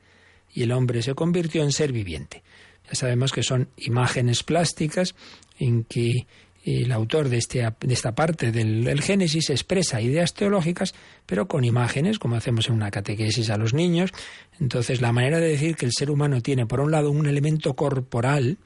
y 0.53 0.63
el 0.63 0.71
hombre 0.71 1.01
se 1.01 1.15
convirtió 1.15 1.63
en 1.63 1.71
ser 1.71 1.93
viviente. 1.93 2.43
Ya 2.87 2.95
sabemos 2.95 3.31
que 3.31 3.43
son 3.43 3.69
imágenes 3.77 4.43
plásticas 4.43 5.15
en 5.57 5.85
que 5.85 6.25
el 6.63 6.91
autor 6.91 7.29
de, 7.29 7.37
este, 7.37 7.67
de 7.79 7.93
esta 7.93 8.13
parte 8.13 8.51
del, 8.51 9.01
Génesis 9.01 9.49
expresa 9.49 10.01
ideas 10.01 10.33
teológicas, 10.33 10.93
pero 11.25 11.47
con 11.47 11.63
imágenes, 11.63 12.19
como 12.19 12.35
hacemos 12.35 12.67
en 12.67 12.75
una 12.75 12.91
catequesis 12.91 13.49
a 13.49 13.57
los 13.57 13.73
niños. 13.73 14.11
Entonces, 14.59 15.01
la 15.01 15.11
manera 15.11 15.39
de 15.39 15.47
decir 15.47 15.75
que 15.75 15.85
el 15.85 15.91
ser 15.91 16.11
humano 16.11 16.41
tiene, 16.41 16.67
por 16.67 16.81
un 16.81 16.91
lado, 16.91 17.09
un 17.09 17.25
elemento 17.25 17.75
corporal, 17.75 18.59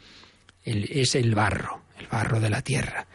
es 0.63 1.15
el 1.15 1.35
barro, 1.35 1.83
el 1.99 2.07
barro 2.07 2.39
de 2.39 2.49
la 2.49 2.61
tierra. 2.61 3.07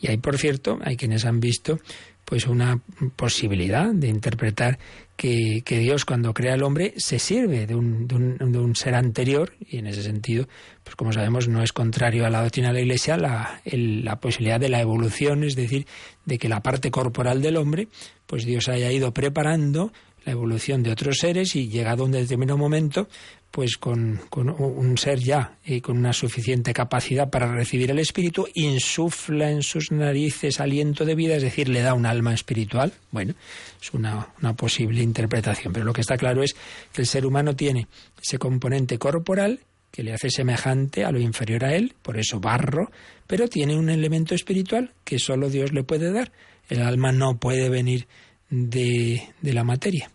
Y 0.00 0.08
hay, 0.08 0.18
por 0.18 0.38
cierto, 0.38 0.78
hay 0.82 0.96
quienes 0.96 1.24
han 1.24 1.40
visto 1.40 1.78
pues 2.26 2.48
una 2.48 2.80
posibilidad 3.14 3.92
de 3.92 4.08
interpretar 4.08 4.80
que, 5.16 5.62
Dios 5.64 6.04
cuando 6.04 6.34
crea 6.34 6.54
al 6.54 6.64
hombre 6.64 6.92
se 6.96 7.20
sirve 7.20 7.66
de 7.66 7.76
un, 7.76 8.08
de, 8.08 8.58
un, 8.58 8.74
ser 8.74 8.96
anterior 8.96 9.52
y 9.60 9.78
en 9.78 9.86
ese 9.86 10.02
sentido, 10.02 10.48
pues 10.82 10.96
como 10.96 11.12
sabemos, 11.12 11.48
no 11.48 11.62
es 11.62 11.72
contrario 11.72 12.26
a 12.26 12.30
la 12.30 12.42
doctrina 12.42 12.68
de 12.68 12.74
la 12.74 12.80
Iglesia 12.80 13.16
la, 13.16 13.60
la 13.64 14.16
posibilidad 14.16 14.58
de 14.58 14.68
la 14.68 14.80
evolución, 14.80 15.44
es 15.44 15.54
decir, 15.54 15.86
de 16.24 16.36
que 16.36 16.48
la 16.48 16.62
parte 16.62 16.90
corporal 16.90 17.40
del 17.40 17.56
hombre, 17.56 17.86
pues 18.26 18.44
Dios 18.44 18.68
haya 18.68 18.90
ido 18.90 19.14
preparando 19.14 19.92
la 20.24 20.32
evolución 20.32 20.82
de 20.82 20.90
otros 20.90 21.18
seres 21.18 21.54
y 21.54 21.68
llegado 21.68 22.02
a 22.02 22.06
un 22.06 22.12
determinado 22.12 22.58
momento, 22.58 23.08
pues 23.56 23.78
con, 23.78 24.20
un 24.36 24.98
ser 24.98 25.18
ya 25.18 25.56
y 25.64 25.80
con 25.80 25.96
una 25.96 26.12
suficiente 26.12 26.74
capacidad 26.74 27.30
para 27.30 27.50
recibir 27.50 27.90
el 27.90 27.98
espíritu, 27.98 28.46
insufla 28.52 29.50
en 29.50 29.62
sus 29.62 29.92
narices 29.92 30.60
aliento 30.60 31.06
de 31.06 31.14
vida, 31.14 31.36
es 31.36 31.42
decir, 31.42 31.70
le 31.70 31.80
da 31.80 31.94
un 31.94 32.04
alma 32.04 32.34
espiritual. 32.34 32.92
Bueno, 33.12 33.32
es 33.80 33.94
una, 33.94 34.28
posible 34.58 35.02
interpretación, 35.02 35.72
pero 35.72 35.86
lo 35.86 35.94
que 35.94 36.02
está 36.02 36.18
claro 36.18 36.42
es 36.42 36.54
que 36.92 37.00
el 37.00 37.06
ser 37.06 37.24
humano 37.24 37.56
tiene 37.56 37.86
ese 38.22 38.36
componente 38.36 38.98
corporal 38.98 39.60
que 39.90 40.02
le 40.02 40.12
hace 40.12 40.28
semejante 40.28 41.06
a 41.06 41.10
lo 41.10 41.18
inferior 41.18 41.64
a 41.64 41.74
él, 41.74 41.94
por 42.02 42.18
eso 42.18 42.38
barro, 42.38 42.90
pero 43.26 43.48
tiene 43.48 43.74
un 43.74 43.88
elemento 43.88 44.34
espiritual 44.34 44.92
que 45.02 45.18
solo 45.18 45.48
Dios 45.48 45.72
le 45.72 45.82
puede 45.82 46.12
dar. 46.12 46.30
El 46.68 46.82
alma 46.82 47.10
no 47.10 47.38
puede 47.38 47.70
venir 47.70 48.06
de 48.50 49.22
la 49.40 49.64
materia. 49.64 50.10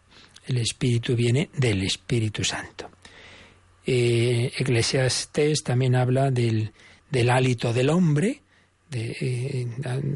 El 0.45 0.59
espíritu 0.59 1.15
viene 1.15 1.49
del 1.57 1.81
Espíritu 1.81 2.43
Santo. 2.43 2.91
Eh, 3.85 4.51
Eclesiastes 4.57 5.63
también 5.63 5.95
habla 5.95 6.31
del, 6.31 6.71
del 7.09 7.29
hálito 7.29 7.73
del 7.73 7.89
hombre. 7.89 8.41
Eh, 8.93 9.67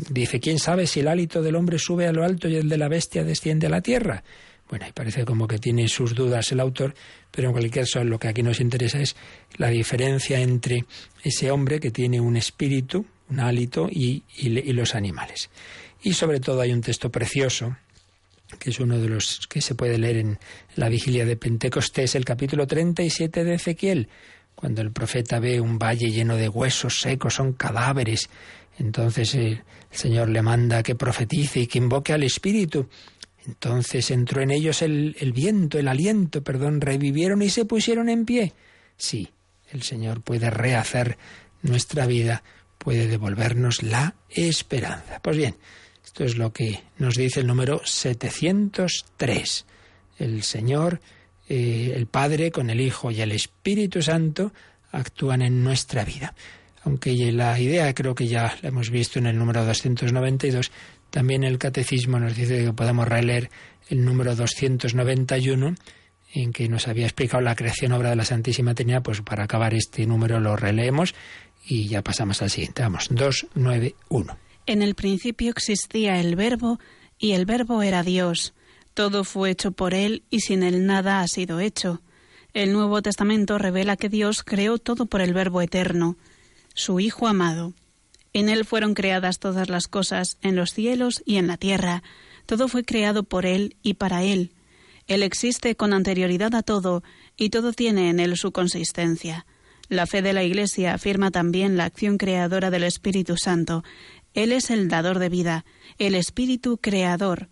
dice, 0.09 0.39
¿quién 0.39 0.59
sabe 0.59 0.85
si 0.85 0.99
el 0.99 1.07
hálito 1.07 1.41
del 1.41 1.55
hombre 1.55 1.79
sube 1.79 2.07
a 2.07 2.11
lo 2.11 2.23
alto 2.23 2.47
y 2.49 2.55
el 2.55 2.67
de 2.67 2.77
la 2.77 2.89
bestia 2.89 3.23
desciende 3.23 3.67
a 3.67 3.69
la 3.69 3.81
tierra? 3.81 4.23
Bueno, 4.69 4.85
y 4.87 4.91
parece 4.91 5.25
como 5.25 5.47
que 5.47 5.59
tiene 5.59 5.87
sus 5.87 6.15
dudas 6.15 6.51
el 6.51 6.59
autor, 6.59 6.95
pero 7.31 7.47
en 7.47 7.53
cualquier 7.53 7.85
caso 7.85 8.03
lo 8.03 8.19
que 8.19 8.27
aquí 8.27 8.43
nos 8.43 8.59
interesa 8.59 8.99
es 8.99 9.15
la 9.57 9.69
diferencia 9.69 10.39
entre 10.39 10.85
ese 11.23 11.51
hombre 11.51 11.79
que 11.79 11.91
tiene 11.91 12.19
un 12.19 12.35
espíritu, 12.35 13.05
un 13.29 13.39
hálito, 13.39 13.87
y 13.89 14.23
los 14.73 14.95
animales. 14.95 15.49
Y 16.03 16.13
sobre 16.13 16.39
todo 16.39 16.61
hay 16.61 16.73
un 16.73 16.81
texto 16.81 17.09
precioso 17.09 17.77
que 18.59 18.69
es 18.69 18.79
uno 18.79 18.99
de 18.99 19.09
los 19.09 19.47
que 19.47 19.61
se 19.61 19.75
puede 19.75 19.97
leer 19.97 20.17
en 20.17 20.39
la 20.75 20.89
vigilia 20.89 21.25
de 21.25 21.35
Pentecostés, 21.35 22.15
el 22.15 22.25
capítulo 22.25 22.67
37 22.67 23.43
de 23.43 23.55
Ezequiel, 23.55 24.09
cuando 24.55 24.81
el 24.81 24.91
profeta 24.91 25.39
ve 25.39 25.59
un 25.59 25.77
valle 25.77 26.11
lleno 26.11 26.35
de 26.35 26.49
huesos 26.49 27.01
secos, 27.01 27.35
son 27.35 27.53
cadáveres. 27.53 28.29
Entonces 28.77 29.35
el 29.35 29.63
Señor 29.91 30.29
le 30.29 30.41
manda 30.41 30.83
que 30.83 30.95
profetice 30.95 31.61
y 31.61 31.67
que 31.67 31.77
invoque 31.77 32.13
al 32.13 32.23
Espíritu. 32.23 32.87
Entonces 33.45 34.09
entró 34.11 34.41
en 34.41 34.51
ellos 34.51 34.81
el, 34.81 35.15
el 35.19 35.33
viento, 35.33 35.77
el 35.77 35.87
aliento, 35.87 36.43
perdón, 36.43 36.81
revivieron 36.81 37.41
y 37.41 37.49
se 37.49 37.65
pusieron 37.65 38.09
en 38.09 38.25
pie. 38.25 38.53
Sí, 38.97 39.29
el 39.71 39.83
Señor 39.83 40.21
puede 40.21 40.49
rehacer 40.49 41.17
nuestra 41.61 42.07
vida, 42.07 42.43
puede 42.77 43.07
devolvernos 43.07 43.83
la 43.83 44.15
esperanza. 44.29 45.19
Pues 45.21 45.37
bien, 45.37 45.55
esto 46.15 46.23
es 46.23 46.37
lo 46.37 46.53
que 46.53 46.81
nos 46.97 47.15
dice 47.15 47.41
el 47.41 47.47
número 47.47 47.81
703. 47.83 49.65
El 50.17 50.43
Señor, 50.43 51.01
eh, 51.49 51.91
el 51.93 52.07
Padre 52.07 52.51
con 52.51 52.69
el 52.69 52.79
Hijo 52.79 53.11
y 53.11 53.19
el 53.19 53.33
Espíritu 53.33 54.01
Santo 54.01 54.53
actúan 54.93 55.41
en 55.41 55.61
nuestra 55.61 56.05
vida. 56.05 56.33
Aunque 56.85 57.11
la 57.33 57.59
idea 57.59 57.93
creo 57.93 58.15
que 58.15 58.27
ya 58.27 58.57
la 58.61 58.69
hemos 58.69 58.91
visto 58.91 59.19
en 59.19 59.25
el 59.25 59.37
número 59.37 59.65
292, 59.65 60.71
también 61.09 61.43
el 61.43 61.57
Catecismo 61.57 62.17
nos 62.17 62.33
dice 62.33 62.63
que 62.63 62.71
podemos 62.71 63.09
releer 63.09 63.49
el 63.89 64.05
número 64.05 64.37
291 64.37 65.75
en 66.33 66.53
que 66.53 66.69
nos 66.69 66.87
había 66.87 67.07
explicado 67.07 67.41
la 67.41 67.57
creación 67.57 67.91
obra 67.91 68.11
de 68.11 68.15
la 68.15 68.23
Santísima 68.23 68.73
Trinidad, 68.73 69.03
pues 69.03 69.19
para 69.19 69.43
acabar 69.43 69.73
este 69.73 70.05
número 70.05 70.39
lo 70.39 70.55
releemos 70.55 71.13
y 71.67 71.89
ya 71.89 72.01
pasamos 72.01 72.41
al 72.41 72.49
siguiente. 72.49 72.83
Vamos, 72.83 73.09
291. 73.09 74.44
En 74.65 74.81
el 74.81 74.95
principio 74.95 75.51
existía 75.51 76.19
el 76.19 76.35
verbo, 76.35 76.79
y 77.19 77.31
el 77.31 77.45
verbo 77.45 77.81
era 77.83 78.03
Dios. 78.03 78.53
Todo 78.93 79.23
fue 79.23 79.51
hecho 79.51 79.71
por 79.71 79.93
él, 79.93 80.23
y 80.29 80.39
sin 80.39 80.63
él 80.63 80.85
nada 80.85 81.21
ha 81.21 81.27
sido 81.27 81.59
hecho. 81.59 82.01
El 82.55 82.71
Nuevo 82.71 83.01
Testamento 83.01 83.57
revela 83.57 83.97
que 83.97 84.07
Dios 84.07 84.41
creó 84.41 84.77
todo 84.77 85.07
por 85.07 85.19
el 85.19 85.33
Verbo 85.33 85.61
eterno, 85.61 86.15
su 86.73 87.01
Hijo 87.01 87.27
amado. 87.27 87.73
En 88.31 88.47
él 88.47 88.63
fueron 88.63 88.93
creadas 88.93 89.39
todas 89.39 89.69
las 89.69 89.87
cosas, 89.89 90.37
en 90.41 90.55
los 90.55 90.71
cielos 90.71 91.21
y 91.25 91.35
en 91.35 91.47
la 91.47 91.57
tierra. 91.57 92.01
Todo 92.45 92.69
fue 92.69 92.85
creado 92.85 93.23
por 93.23 93.45
él 93.45 93.75
y 93.83 93.95
para 93.95 94.23
él. 94.23 94.53
Él 95.07 95.21
existe 95.21 95.75
con 95.75 95.91
anterioridad 95.93 96.55
a 96.55 96.63
todo, 96.63 97.03
y 97.35 97.49
todo 97.49 97.73
tiene 97.73 98.09
en 98.09 98.21
él 98.21 98.37
su 98.37 98.53
consistencia. 98.53 99.45
La 99.89 100.07
fe 100.07 100.21
de 100.21 100.33
la 100.33 100.43
Iglesia 100.43 100.93
afirma 100.93 101.29
también 101.29 101.77
la 101.77 101.85
acción 101.85 102.17
creadora 102.17 102.71
del 102.71 102.83
Espíritu 102.83 103.35
Santo, 103.37 103.83
él 104.35 104.51
es 104.51 104.69
el 104.69 104.87
dador 104.89 105.17
de 105.19 105.29
vida, 105.29 105.65
el 105.97 106.13
espíritu 106.13 106.77
creador, 106.77 107.49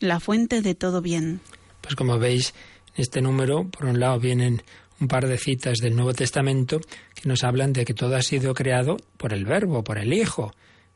la 0.00 0.20
fuente 0.20 0.60
de 0.60 0.74
todo 0.74 1.00
bien. 1.00 1.40
Pues 1.80 1.94
como 1.94 2.18
veis, 2.18 2.54
en 2.96 3.02
este 3.02 3.22
número, 3.22 3.68
por 3.70 3.86
un 3.86 4.00
lado, 4.00 4.20
vienen 4.20 4.62
un 5.00 5.08
par 5.08 5.26
de 5.26 5.38
citas 5.38 5.78
del 5.78 5.96
Nuevo 5.96 6.12
Testamento 6.12 6.80
que 7.14 7.28
nos 7.28 7.44
hablan 7.44 7.72
de 7.72 7.84
que 7.84 7.94
todo 7.94 8.16
ha 8.16 8.22
sido 8.22 8.52
creado 8.54 8.96
por 9.16 9.32
el 9.32 9.44
Verbo, 9.44 9.82
por 9.82 9.98
el 9.98 10.12
Hijo, 10.12 10.52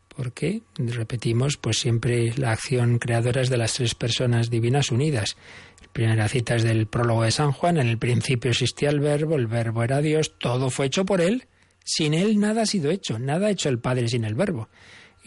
porque, 0.08 0.62
repetimos, 0.76 1.56
pues 1.56 1.78
siempre 1.78 2.32
la 2.36 2.50
acción 2.50 2.98
creadora 2.98 3.40
es 3.40 3.50
de 3.50 3.56
las 3.56 3.74
tres 3.74 3.94
personas 3.94 4.50
divinas 4.50 4.90
unidas. 4.90 5.36
La 5.80 5.92
primera 5.92 6.28
cita 6.28 6.56
es 6.56 6.64
del 6.64 6.88
prólogo 6.88 7.22
de 7.22 7.30
San 7.30 7.52
Juan, 7.52 7.76
en 7.76 7.86
el 7.86 7.98
principio 7.98 8.50
existía 8.50 8.90
el 8.90 8.98
Verbo, 8.98 9.36
el 9.36 9.46
Verbo 9.46 9.84
era 9.84 10.00
Dios, 10.00 10.34
todo 10.38 10.70
fue 10.70 10.86
hecho 10.86 11.04
por 11.04 11.20
Él, 11.20 11.46
sin 11.84 12.14
Él 12.14 12.40
nada 12.40 12.62
ha 12.62 12.66
sido 12.66 12.90
hecho, 12.90 13.18
nada 13.20 13.46
ha 13.46 13.50
hecho 13.50 13.68
el 13.68 13.78
Padre 13.78 14.08
sin 14.08 14.24
el 14.24 14.34
Verbo. 14.34 14.68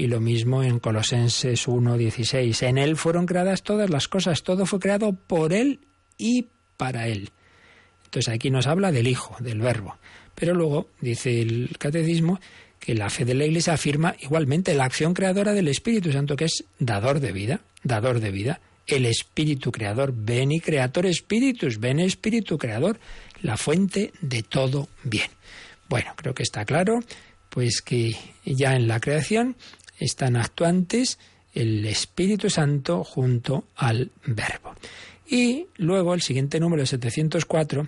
Y 0.02 0.08
lo 0.08 0.20
mismo 0.20 0.64
en 0.64 0.80
Colosenses 0.80 1.68
1.16. 1.68 2.68
En 2.68 2.80
Él 2.80 2.98
fueron 2.98 3.28
creadas 3.28 3.62
todas 3.62 3.92
las 3.92 4.08
cosas, 4.08 4.42
todo 4.42 4.66
fue 4.66 4.80
creado 4.80 5.14
por 5.14 5.54
Él 5.54 5.82
y 6.18 6.48
para 6.76 7.08
Él. 7.08 7.30
Entonces 8.06 8.34
aquí 8.34 8.50
nos 8.50 8.66
habla 8.66 8.92
del 8.92 9.06
Hijo, 9.06 9.36
del 9.40 9.62
Verbo. 9.62 9.98
Pero 10.34 10.56
luego 10.56 10.90
dice 11.02 11.44
el 11.44 11.78
Catecismo 11.78 12.40
que 12.80 12.96
la 12.96 13.12
fe 13.12 13.26
de 13.26 13.36
la 13.36 13.46
Iglesia 13.46 13.74
afirma 13.74 14.16
igualmente 14.20 14.74
la 14.74 14.86
acción 14.86 15.14
creadora 15.14 15.54
del 15.54 15.68
Espíritu 15.68 16.12
Santo, 16.12 16.36
que 16.36 16.46
es 16.46 16.64
dador 16.80 17.20
de 17.20 17.32
vida, 17.32 17.62
dador 17.84 18.22
de 18.22 18.32
vida. 18.32 18.60
El 18.88 19.06
Espíritu 19.06 19.72
Creador, 19.72 20.16
ven 20.16 20.52
y 20.52 20.62
Creator 20.62 21.06
Espíritus, 21.06 21.80
ven 21.80 22.00
Espíritu 22.00 22.58
Creador, 22.58 23.00
la 23.44 23.56
fuente 23.56 24.14
de 24.20 24.42
todo 24.42 24.90
bien. 25.04 25.30
Bueno, 25.88 26.14
creo 26.16 26.34
que 26.34 26.42
está 26.42 26.66
claro, 26.66 27.02
pues 27.52 27.82
que 27.82 28.16
ya 28.46 28.76
en 28.76 28.88
la 28.88 29.00
creación 29.00 29.56
están 30.02 30.36
actuantes 30.36 31.20
el 31.54 31.86
Espíritu 31.86 32.50
Santo 32.50 33.04
junto 33.04 33.66
al 33.76 34.12
Verbo. 34.26 34.74
Y 35.28 35.68
luego 35.78 36.14
el 36.14 36.22
siguiente 36.22 36.60
número, 36.60 36.86
704, 36.86 37.88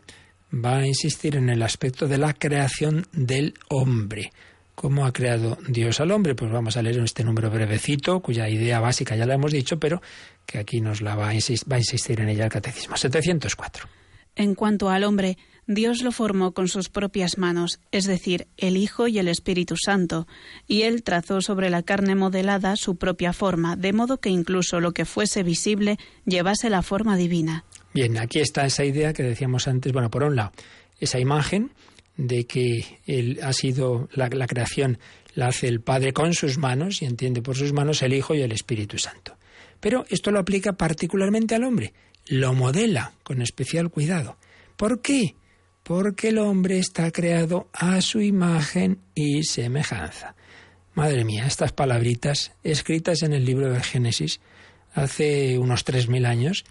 va 0.53 0.77
a 0.77 0.87
insistir 0.87 1.35
en 1.35 1.49
el 1.49 1.61
aspecto 1.61 2.07
de 2.07 2.17
la 2.17 2.33
creación 2.33 3.07
del 3.11 3.53
hombre. 3.69 4.31
¿Cómo 4.75 5.05
ha 5.05 5.13
creado 5.13 5.57
Dios 5.67 5.99
al 5.99 6.11
hombre? 6.11 6.35
Pues 6.35 6.51
vamos 6.51 6.77
a 6.77 6.81
leer 6.81 6.99
este 6.99 7.23
número 7.23 7.49
brevecito, 7.49 8.21
cuya 8.21 8.49
idea 8.49 8.79
básica 8.79 9.15
ya 9.15 9.25
la 9.25 9.35
hemos 9.35 9.51
dicho, 9.51 9.79
pero 9.79 10.01
que 10.45 10.57
aquí 10.57 10.81
nos 10.81 11.01
la 11.01 11.15
va 11.15 11.29
a, 11.29 11.33
insistir, 11.33 11.71
va 11.71 11.75
a 11.75 11.79
insistir 11.79 12.19
en 12.21 12.29
ella 12.29 12.45
el 12.45 12.51
catecismo. 12.51 12.97
704. 12.97 13.87
En 14.35 14.55
cuanto 14.55 14.89
al 14.89 15.03
hombre, 15.03 15.37
Dios 15.67 16.03
lo 16.03 16.11
formó 16.11 16.53
con 16.53 16.67
sus 16.67 16.89
propias 16.89 17.37
manos, 17.37 17.79
es 17.91 18.05
decir, 18.05 18.47
el 18.57 18.77
Hijo 18.77 19.07
y 19.07 19.19
el 19.19 19.27
Espíritu 19.27 19.75
Santo, 19.77 20.27
y 20.67 20.81
él 20.81 21.03
trazó 21.03 21.41
sobre 21.41 21.69
la 21.69 21.83
carne 21.83 22.15
modelada 22.15 22.75
su 22.75 22.97
propia 22.97 23.33
forma, 23.33 23.75
de 23.75 23.93
modo 23.93 24.19
que 24.19 24.29
incluso 24.29 24.79
lo 24.79 24.91
que 24.91 25.05
fuese 25.05 25.43
visible 25.43 25.97
llevase 26.25 26.69
la 26.69 26.81
forma 26.81 27.15
divina. 27.15 27.63
Bien, 27.93 28.17
aquí 28.17 28.39
está 28.39 28.65
esa 28.65 28.83
idea 28.83 29.13
que 29.13 29.23
decíamos 29.23 29.67
antes, 29.67 29.93
bueno, 29.93 30.09
por 30.09 30.23
un 30.23 30.35
lado, 30.35 30.51
esa 30.99 31.19
imagen 31.19 31.71
de 32.17 32.45
que 32.45 32.99
él 33.05 33.39
ha 33.41 33.53
sido 33.53 34.09
la, 34.13 34.29
creación 34.29 34.99
la 35.33 35.47
hace 35.47 35.67
el 35.67 35.81
Padre 35.81 36.13
con 36.13 36.33
sus 36.33 36.57
manos 36.57 37.01
y 37.01 37.05
entiende 37.05 37.41
por 37.41 37.55
sus 37.55 37.73
manos 37.73 38.01
el 38.01 38.13
Hijo 38.13 38.35
y 38.35 38.41
el 38.41 38.51
Espíritu 38.51 38.97
Santo. 38.97 39.37
Pero 39.79 40.05
esto 40.09 40.31
lo 40.31 40.39
aplica 40.39 40.73
particularmente 40.73 41.55
al 41.55 41.63
hombre, 41.63 41.93
lo 42.27 42.53
modela 42.53 43.13
con 43.23 43.41
especial 43.41 43.89
cuidado. 43.89 44.37
¿Por 44.77 45.01
qué? 45.01 45.35
Porque 45.83 46.29
el 46.29 46.37
hombre 46.37 46.79
está 46.79 47.11
creado 47.11 47.67
a 47.73 47.99
su 48.01 48.21
imagen 48.21 48.99
y 49.13 49.43
semejanza. 49.43 50.35
Madre 50.95 51.25
mía, 51.25 51.45
estas 51.45 51.73
palabritas 51.73 52.53
escritas 52.63 53.21
en 53.23 53.33
el 53.33 53.45
libro 53.45 53.69
de 53.69 53.81
Génesis 53.81 54.39
hace 54.93 55.57
unos 55.57 55.83
tres 55.83 56.07
mil 56.07 56.25
años, 56.25 56.63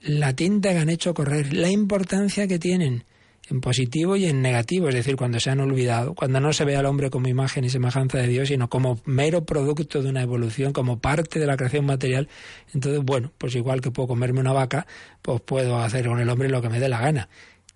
la 0.00 0.34
tinta 0.34 0.70
que 0.72 0.78
han 0.78 0.90
hecho 0.90 1.14
correr, 1.14 1.52
la 1.54 1.70
importancia 1.70 2.46
que 2.46 2.58
tienen 2.58 3.04
en 3.48 3.60
positivo 3.60 4.16
y 4.16 4.26
en 4.26 4.40
negativo, 4.40 4.88
es 4.88 4.94
decir, 4.94 5.16
cuando 5.16 5.40
se 5.40 5.50
han 5.50 5.60
olvidado, 5.60 6.14
cuando 6.14 6.40
no 6.40 6.52
se 6.52 6.64
ve 6.64 6.76
al 6.76 6.86
hombre 6.86 7.10
como 7.10 7.28
imagen 7.28 7.64
y 7.64 7.70
semejanza 7.70 8.18
de 8.18 8.28
Dios, 8.28 8.48
sino 8.48 8.68
como 8.68 9.00
mero 9.04 9.44
producto 9.44 10.02
de 10.02 10.08
una 10.08 10.22
evolución, 10.22 10.72
como 10.72 11.00
parte 11.00 11.38
de 11.38 11.46
la 11.46 11.56
creación 11.56 11.84
material, 11.84 12.28
entonces, 12.72 13.02
bueno, 13.02 13.32
pues 13.38 13.54
igual 13.54 13.80
que 13.80 13.90
puedo 13.90 14.08
comerme 14.08 14.40
una 14.40 14.52
vaca, 14.52 14.86
pues 15.22 15.40
puedo 15.40 15.78
hacer 15.78 16.06
con 16.06 16.20
el 16.20 16.28
hombre 16.28 16.48
lo 16.48 16.62
que 16.62 16.68
me 16.68 16.78
dé 16.78 16.88
la 16.88 17.00
gana. 17.00 17.28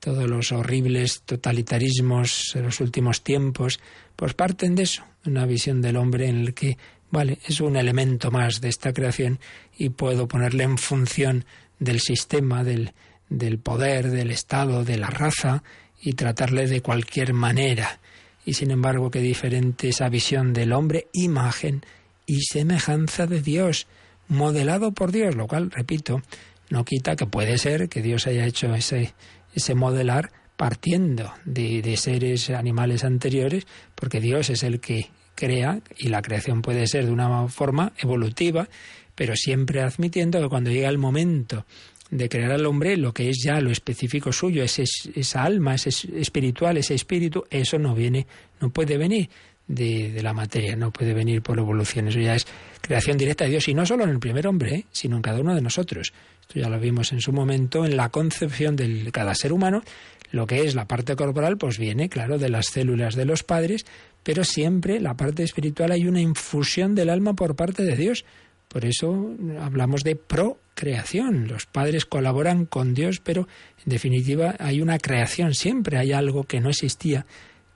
Todos 0.06 0.30
los 0.30 0.52
horribles 0.52 1.22
totalitarismos 1.22 2.52
de 2.54 2.62
los 2.62 2.80
últimos 2.80 3.24
tiempos, 3.24 3.80
pues 4.14 4.34
parten 4.34 4.76
de 4.76 4.84
eso, 4.84 5.02
una 5.24 5.46
visión 5.46 5.82
del 5.82 5.96
hombre 5.96 6.28
en 6.28 6.42
el 6.42 6.54
que, 6.54 6.78
vale, 7.10 7.40
es 7.44 7.60
un 7.60 7.76
elemento 7.76 8.30
más 8.30 8.60
de 8.60 8.68
esta 8.68 8.92
creación 8.92 9.40
y 9.76 9.88
puedo 9.88 10.28
ponerle 10.28 10.62
en 10.62 10.78
función 10.78 11.44
del 11.80 11.98
sistema, 11.98 12.62
del, 12.62 12.92
del 13.28 13.58
poder, 13.58 14.12
del 14.12 14.30
Estado, 14.30 14.84
de 14.84 14.96
la 14.96 15.08
raza 15.08 15.64
y 16.00 16.12
tratarle 16.12 16.68
de 16.68 16.82
cualquier 16.82 17.32
manera. 17.32 17.98
Y 18.44 18.54
sin 18.54 18.70
embargo, 18.70 19.10
qué 19.10 19.18
diferente 19.18 19.88
esa 19.88 20.08
visión 20.08 20.52
del 20.52 20.72
hombre, 20.72 21.08
imagen 21.14 21.84
y 22.26 22.42
semejanza 22.42 23.26
de 23.26 23.42
Dios, 23.42 23.88
modelado 24.28 24.92
por 24.92 25.10
Dios, 25.10 25.34
lo 25.34 25.48
cual, 25.48 25.72
repito, 25.72 26.22
no 26.70 26.84
quita 26.84 27.16
que 27.16 27.26
puede 27.26 27.58
ser 27.58 27.88
que 27.88 28.02
Dios 28.02 28.28
haya 28.28 28.46
hecho 28.46 28.72
ese, 28.72 29.14
ese 29.56 29.74
modelar 29.74 30.30
partiendo 30.56 31.32
de, 31.44 31.96
seres 31.96 32.50
animales 32.50 33.04
anteriores, 33.04 33.66
porque 33.94 34.20
Dios 34.20 34.50
es 34.50 34.62
el 34.62 34.80
que 34.80 35.10
crea 35.34 35.80
y 35.98 36.08
la 36.08 36.22
creación 36.22 36.62
puede 36.62 36.86
ser 36.86 37.06
de 37.06 37.12
una 37.12 37.48
forma 37.48 37.92
evolutiva, 37.98 38.68
pero 39.14 39.34
siempre 39.34 39.82
admitiendo 39.82 40.40
que 40.40 40.48
cuando 40.48 40.70
llega 40.70 40.88
el 40.88 40.98
momento 40.98 41.66
de 42.10 42.28
crear 42.28 42.52
al 42.52 42.66
hombre 42.66 42.96
lo 42.96 43.12
que 43.12 43.28
es 43.30 43.38
ya 43.44 43.60
lo 43.60 43.70
específico 43.70 44.32
suyo, 44.32 44.62
ese, 44.62 44.84
esa 45.14 45.42
alma, 45.42 45.74
ese 45.74 45.90
espiritual, 46.18 46.76
ese 46.76 46.94
espíritu, 46.94 47.44
eso 47.50 47.78
no 47.78 47.94
viene, 47.94 48.26
no 48.60 48.70
puede 48.70 48.96
venir 48.96 49.28
de, 49.66 50.12
de, 50.12 50.22
la 50.22 50.32
materia, 50.32 50.76
no 50.76 50.92
puede 50.92 51.12
venir 51.12 51.42
por 51.42 51.58
evolución, 51.58 52.08
eso 52.08 52.20
ya 52.20 52.36
es 52.36 52.46
creación 52.80 53.18
directa 53.18 53.44
de 53.44 53.50
Dios, 53.50 53.68
y 53.68 53.74
no 53.74 53.84
solo 53.84 54.04
en 54.04 54.10
el 54.10 54.20
primer 54.20 54.46
hombre, 54.46 54.74
¿eh? 54.74 54.84
sino 54.92 55.16
en 55.16 55.22
cada 55.22 55.40
uno 55.40 55.54
de 55.54 55.60
nosotros. 55.60 56.12
Esto 56.48 56.60
ya 56.60 56.68
lo 56.68 56.78
vimos 56.78 57.12
en 57.12 57.20
su 57.20 57.32
momento, 57.32 57.84
en 57.84 57.96
la 57.96 58.10
concepción 58.10 58.76
de 58.76 59.10
cada 59.12 59.34
ser 59.34 59.52
humano, 59.52 59.82
lo 60.30 60.46
que 60.46 60.64
es 60.64 60.74
la 60.74 60.86
parte 60.86 61.16
corporal, 61.16 61.56
pues 61.56 61.78
viene, 61.78 62.08
claro, 62.08 62.38
de 62.38 62.48
las 62.48 62.66
células 62.66 63.14
de 63.14 63.24
los 63.24 63.42
padres, 63.42 63.86
pero 64.22 64.44
siempre 64.44 65.00
la 65.00 65.16
parte 65.16 65.42
espiritual 65.42 65.92
hay 65.92 66.06
una 66.06 66.20
infusión 66.20 66.94
del 66.94 67.10
alma 67.10 67.34
por 67.34 67.56
parte 67.56 67.84
de 67.84 67.96
Dios. 67.96 68.24
Por 68.68 68.84
eso 68.84 69.34
hablamos 69.60 70.02
de 70.02 70.16
procreación. 70.16 71.46
Los 71.48 71.66
padres 71.66 72.04
colaboran 72.04 72.66
con 72.66 72.94
Dios, 72.94 73.20
pero 73.20 73.48
en 73.84 73.90
definitiva 73.90 74.56
hay 74.58 74.80
una 74.80 74.98
creación. 74.98 75.54
Siempre 75.54 75.98
hay 75.98 76.12
algo 76.12 76.44
que 76.44 76.60
no 76.60 76.70
existía, 76.70 77.24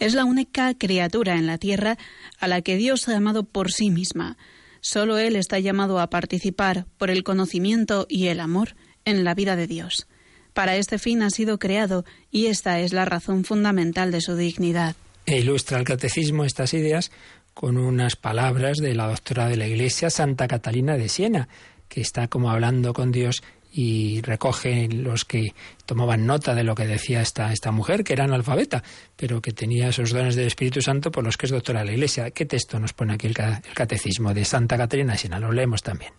Es 0.00 0.14
la 0.14 0.24
única 0.24 0.74
criatura 0.74 1.36
en 1.36 1.46
la 1.46 1.58
tierra 1.58 1.96
a 2.40 2.48
la 2.48 2.62
que 2.62 2.76
Dios 2.76 3.08
ha 3.08 3.16
amado 3.16 3.44
por 3.44 3.70
sí 3.70 3.90
misma. 3.90 4.36
Solo 4.80 5.18
Él 5.18 5.36
está 5.36 5.60
llamado 5.60 6.00
a 6.00 6.10
participar 6.10 6.86
por 6.98 7.10
el 7.10 7.22
conocimiento 7.22 8.06
y 8.08 8.26
el 8.26 8.40
amor 8.40 8.74
en 9.04 9.22
la 9.22 9.34
vida 9.34 9.54
de 9.54 9.68
Dios. 9.68 10.08
Para 10.52 10.74
este 10.74 10.98
fin 10.98 11.22
ha 11.22 11.30
sido 11.30 11.60
creado 11.60 12.04
y 12.32 12.46
esta 12.46 12.80
es 12.80 12.92
la 12.92 13.04
razón 13.04 13.44
fundamental 13.44 14.10
de 14.10 14.20
su 14.20 14.34
dignidad. 14.34 14.96
E 15.26 15.38
ilustra 15.38 15.78
el 15.78 15.84
catecismo 15.84 16.44
estas 16.44 16.74
ideas 16.74 17.10
con 17.54 17.76
unas 17.76 18.16
palabras 18.16 18.78
de 18.78 18.94
la 18.94 19.08
doctora 19.08 19.48
de 19.48 19.56
la 19.56 19.66
Iglesia, 19.66 20.10
Santa 20.10 20.48
Catalina 20.48 20.96
de 20.96 21.08
Siena, 21.08 21.48
que 21.88 22.00
está 22.00 22.28
como 22.28 22.50
hablando 22.50 22.92
con 22.92 23.12
Dios 23.12 23.42
y 23.74 24.20
recoge 24.20 24.88
los 24.88 25.24
que 25.24 25.54
tomaban 25.86 26.26
nota 26.26 26.54
de 26.54 26.62
lo 26.62 26.74
que 26.74 26.86
decía 26.86 27.22
esta, 27.22 27.52
esta 27.52 27.72
mujer, 27.72 28.04
que 28.04 28.12
era 28.12 28.24
analfabeta, 28.24 28.82
pero 29.16 29.40
que 29.40 29.52
tenía 29.52 29.88
esos 29.88 30.10
dones 30.10 30.36
del 30.36 30.46
Espíritu 30.46 30.82
Santo 30.82 31.10
por 31.10 31.24
los 31.24 31.36
que 31.36 31.46
es 31.46 31.52
doctora 31.52 31.80
de 31.80 31.86
la 31.86 31.92
Iglesia. 31.92 32.30
¿Qué 32.30 32.44
texto 32.44 32.78
nos 32.78 32.92
pone 32.92 33.14
aquí 33.14 33.28
el, 33.28 33.34
el 33.38 33.74
Catecismo 33.74 34.34
de 34.34 34.44
Santa 34.44 34.76
Catalina 34.76 35.12
de 35.12 35.18
Siena? 35.18 35.40
Lo 35.40 35.52
leemos 35.52 35.82
también. 35.82 36.12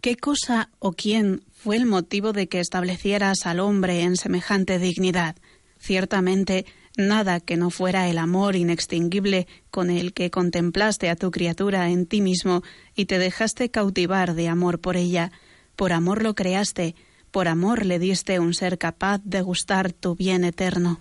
¿Qué 0.00 0.16
cosa 0.16 0.70
o 0.78 0.92
quién 0.92 1.42
fue 1.52 1.76
el 1.76 1.86
motivo 1.86 2.32
de 2.32 2.48
que 2.48 2.60
establecieras 2.60 3.46
al 3.46 3.60
hombre 3.60 4.02
en 4.02 4.16
semejante 4.16 4.78
dignidad? 4.78 5.36
Ciertamente, 5.78 6.66
nada 6.96 7.40
que 7.40 7.56
no 7.56 7.70
fuera 7.70 8.08
el 8.08 8.18
amor 8.18 8.56
inextinguible 8.56 9.46
con 9.70 9.90
el 9.90 10.12
que 10.12 10.30
contemplaste 10.30 11.10
a 11.10 11.16
tu 11.16 11.30
criatura 11.30 11.90
en 11.90 12.06
ti 12.06 12.20
mismo 12.20 12.62
y 12.94 13.06
te 13.06 13.18
dejaste 13.18 13.70
cautivar 13.70 14.34
de 14.34 14.48
amor 14.48 14.80
por 14.80 14.96
ella. 14.96 15.30
Por 15.76 15.92
amor 15.92 16.22
lo 16.22 16.34
creaste, 16.34 16.94
por 17.30 17.48
amor 17.48 17.84
le 17.84 17.98
diste 17.98 18.40
un 18.40 18.54
ser 18.54 18.78
capaz 18.78 19.20
de 19.24 19.42
gustar 19.42 19.92
tu 19.92 20.16
bien 20.16 20.44
eterno. 20.44 20.98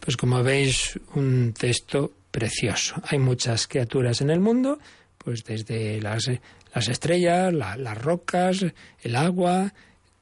Pues 0.00 0.16
como 0.16 0.42
veis, 0.42 0.98
un 1.14 1.52
texto 1.52 2.12
precioso. 2.30 2.96
Hay 3.04 3.18
muchas 3.18 3.66
criaturas 3.66 4.20
en 4.20 4.30
el 4.30 4.40
mundo, 4.40 4.78
pues 5.18 5.44
desde 5.44 6.00
las, 6.00 6.30
las 6.74 6.88
estrellas, 6.88 7.52
las 7.52 7.98
rocas, 8.02 8.64
el 9.02 9.16
agua, 9.16 9.72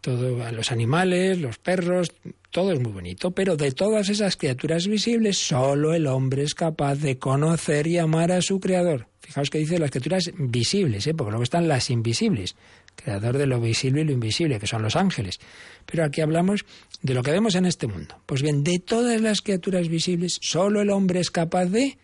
todo, 0.00 0.50
los 0.50 0.72
animales, 0.72 1.38
los 1.38 1.58
perros, 1.58 2.12
todo 2.52 2.70
es 2.70 2.80
muy 2.80 2.92
bonito, 2.92 3.30
pero 3.30 3.56
de 3.56 3.72
todas 3.72 4.10
esas 4.10 4.36
criaturas 4.36 4.86
visibles, 4.86 5.38
solo 5.38 5.94
el 5.94 6.06
hombre 6.06 6.42
es 6.42 6.54
capaz 6.54 6.96
de 6.96 7.18
conocer 7.18 7.86
y 7.86 7.96
amar 7.96 8.30
a 8.30 8.42
su 8.42 8.60
creador. 8.60 9.08
Fijaos 9.20 9.48
que 9.48 9.58
dice 9.58 9.78
las 9.78 9.90
criaturas 9.90 10.30
visibles, 10.36 11.06
¿eh? 11.06 11.14
porque 11.14 11.30
luego 11.30 11.44
están 11.44 11.66
las 11.66 11.88
invisibles, 11.88 12.54
creador 12.94 13.38
de 13.38 13.46
lo 13.46 13.58
visible 13.58 14.02
y 14.02 14.04
lo 14.04 14.12
invisible, 14.12 14.60
que 14.60 14.66
son 14.66 14.82
los 14.82 14.96
ángeles. 14.96 15.40
Pero 15.86 16.04
aquí 16.04 16.20
hablamos 16.20 16.66
de 17.00 17.14
lo 17.14 17.22
que 17.22 17.30
vemos 17.30 17.54
en 17.54 17.64
este 17.64 17.86
mundo. 17.86 18.16
Pues 18.26 18.42
bien, 18.42 18.62
de 18.62 18.78
todas 18.80 19.18
las 19.22 19.40
criaturas 19.40 19.88
visibles, 19.88 20.38
solo 20.42 20.82
el 20.82 20.90
hombre 20.90 21.20
es 21.20 21.30
capaz 21.30 21.66
de 21.66 21.96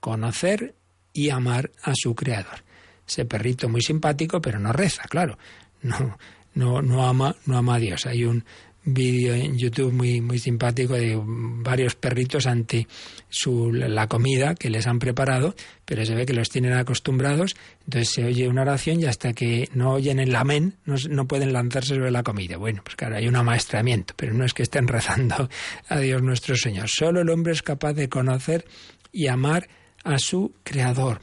conocer 0.00 0.74
y 1.12 1.30
amar 1.30 1.70
a 1.82 1.92
su 1.94 2.16
creador. 2.16 2.64
Ese 3.06 3.26
perrito 3.26 3.68
muy 3.68 3.80
simpático, 3.80 4.40
pero 4.40 4.58
no 4.58 4.72
reza, 4.72 5.04
claro. 5.04 5.38
No, 5.82 6.18
no, 6.54 6.82
no 6.82 7.06
ama, 7.06 7.36
no 7.46 7.56
ama 7.56 7.76
a 7.76 7.78
Dios. 7.78 8.06
Hay 8.06 8.24
un 8.24 8.44
vídeo 8.84 9.34
en 9.34 9.58
YouTube 9.58 9.92
muy, 9.92 10.20
muy 10.20 10.38
simpático 10.38 10.94
de 10.94 11.18
varios 11.24 11.94
perritos 11.94 12.46
ante 12.46 12.86
su, 13.28 13.72
la 13.72 14.06
comida 14.08 14.54
que 14.54 14.70
les 14.70 14.86
han 14.86 14.98
preparado, 14.98 15.54
pero 15.84 16.04
se 16.04 16.14
ve 16.14 16.26
que 16.26 16.34
los 16.34 16.50
tienen 16.50 16.74
acostumbrados, 16.74 17.56
entonces 17.86 18.10
se 18.14 18.24
oye 18.24 18.46
una 18.48 18.62
oración 18.62 19.00
y 19.00 19.06
hasta 19.06 19.32
que 19.32 19.68
no 19.74 19.92
oyen 19.92 20.20
el 20.20 20.34
amén 20.36 20.74
no, 20.84 20.96
no 21.08 21.26
pueden 21.26 21.52
lanzarse 21.52 21.94
sobre 21.94 22.10
la 22.10 22.22
comida. 22.22 22.56
Bueno, 22.56 22.82
pues 22.84 22.96
claro, 22.96 23.16
hay 23.16 23.26
un 23.26 23.36
amaestramiento, 23.36 24.14
pero 24.16 24.34
no 24.34 24.44
es 24.44 24.52
que 24.52 24.62
estén 24.62 24.86
rezando 24.88 25.48
a 25.88 25.98
Dios 25.98 26.22
nuestro 26.22 26.56
Señor. 26.56 26.88
Solo 26.88 27.22
el 27.22 27.30
hombre 27.30 27.52
es 27.52 27.62
capaz 27.62 27.94
de 27.94 28.08
conocer 28.08 28.64
y 29.12 29.28
amar 29.28 29.68
a 30.04 30.18
su 30.18 30.52
Creador. 30.62 31.20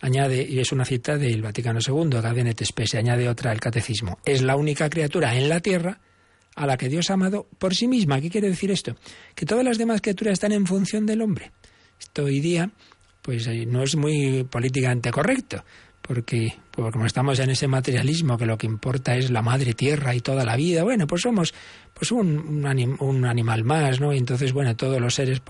Añade, 0.00 0.42
y 0.42 0.58
es 0.58 0.72
una 0.72 0.84
cita 0.84 1.16
del 1.16 1.42
Vaticano 1.42 1.78
II, 1.86 2.20
Gabinete 2.20 2.64
Spese, 2.64 2.98
añade 2.98 3.28
otra 3.28 3.52
el 3.52 3.60
Catecismo. 3.60 4.18
Es 4.24 4.42
la 4.42 4.56
única 4.56 4.90
criatura 4.90 5.36
en 5.36 5.48
la 5.48 5.60
tierra 5.60 6.00
a 6.54 6.66
la 6.66 6.76
que 6.76 6.88
Dios 6.88 7.10
ha 7.10 7.14
amado 7.14 7.46
por 7.58 7.74
sí 7.74 7.88
misma. 7.88 8.20
¿Qué 8.20 8.30
quiere 8.30 8.48
decir 8.48 8.70
esto? 8.70 8.96
Que 9.34 9.46
todas 9.46 9.64
las 9.64 9.78
demás 9.78 10.00
criaturas 10.00 10.34
están 10.34 10.52
en 10.52 10.66
función 10.66 11.06
del 11.06 11.22
hombre. 11.22 11.52
Esto 11.98 12.24
hoy 12.24 12.40
día, 12.40 12.70
pues 13.22 13.46
eh, 13.46 13.64
no 13.66 13.82
es 13.82 13.96
muy 13.96 14.44
políticamente 14.44 15.10
correcto, 15.10 15.64
porque, 16.02 16.54
pues, 16.72 16.92
como 16.92 17.06
estamos 17.06 17.38
en 17.38 17.50
ese 17.50 17.68
materialismo 17.68 18.36
que 18.36 18.44
lo 18.44 18.58
que 18.58 18.66
importa 18.66 19.16
es 19.16 19.30
la 19.30 19.40
madre 19.40 19.72
tierra 19.72 20.14
y 20.14 20.20
toda 20.20 20.44
la 20.44 20.56
vida, 20.56 20.82
bueno, 20.82 21.06
pues 21.06 21.22
somos 21.22 21.54
pues 21.94 22.10
un, 22.10 22.66
un, 22.98 23.24
animal 23.24 23.64
más, 23.64 24.00
¿no? 24.00 24.12
Y 24.12 24.18
entonces, 24.18 24.52
bueno, 24.52 24.74
todos 24.74 25.00
los 25.00 25.14
seres, 25.14 25.40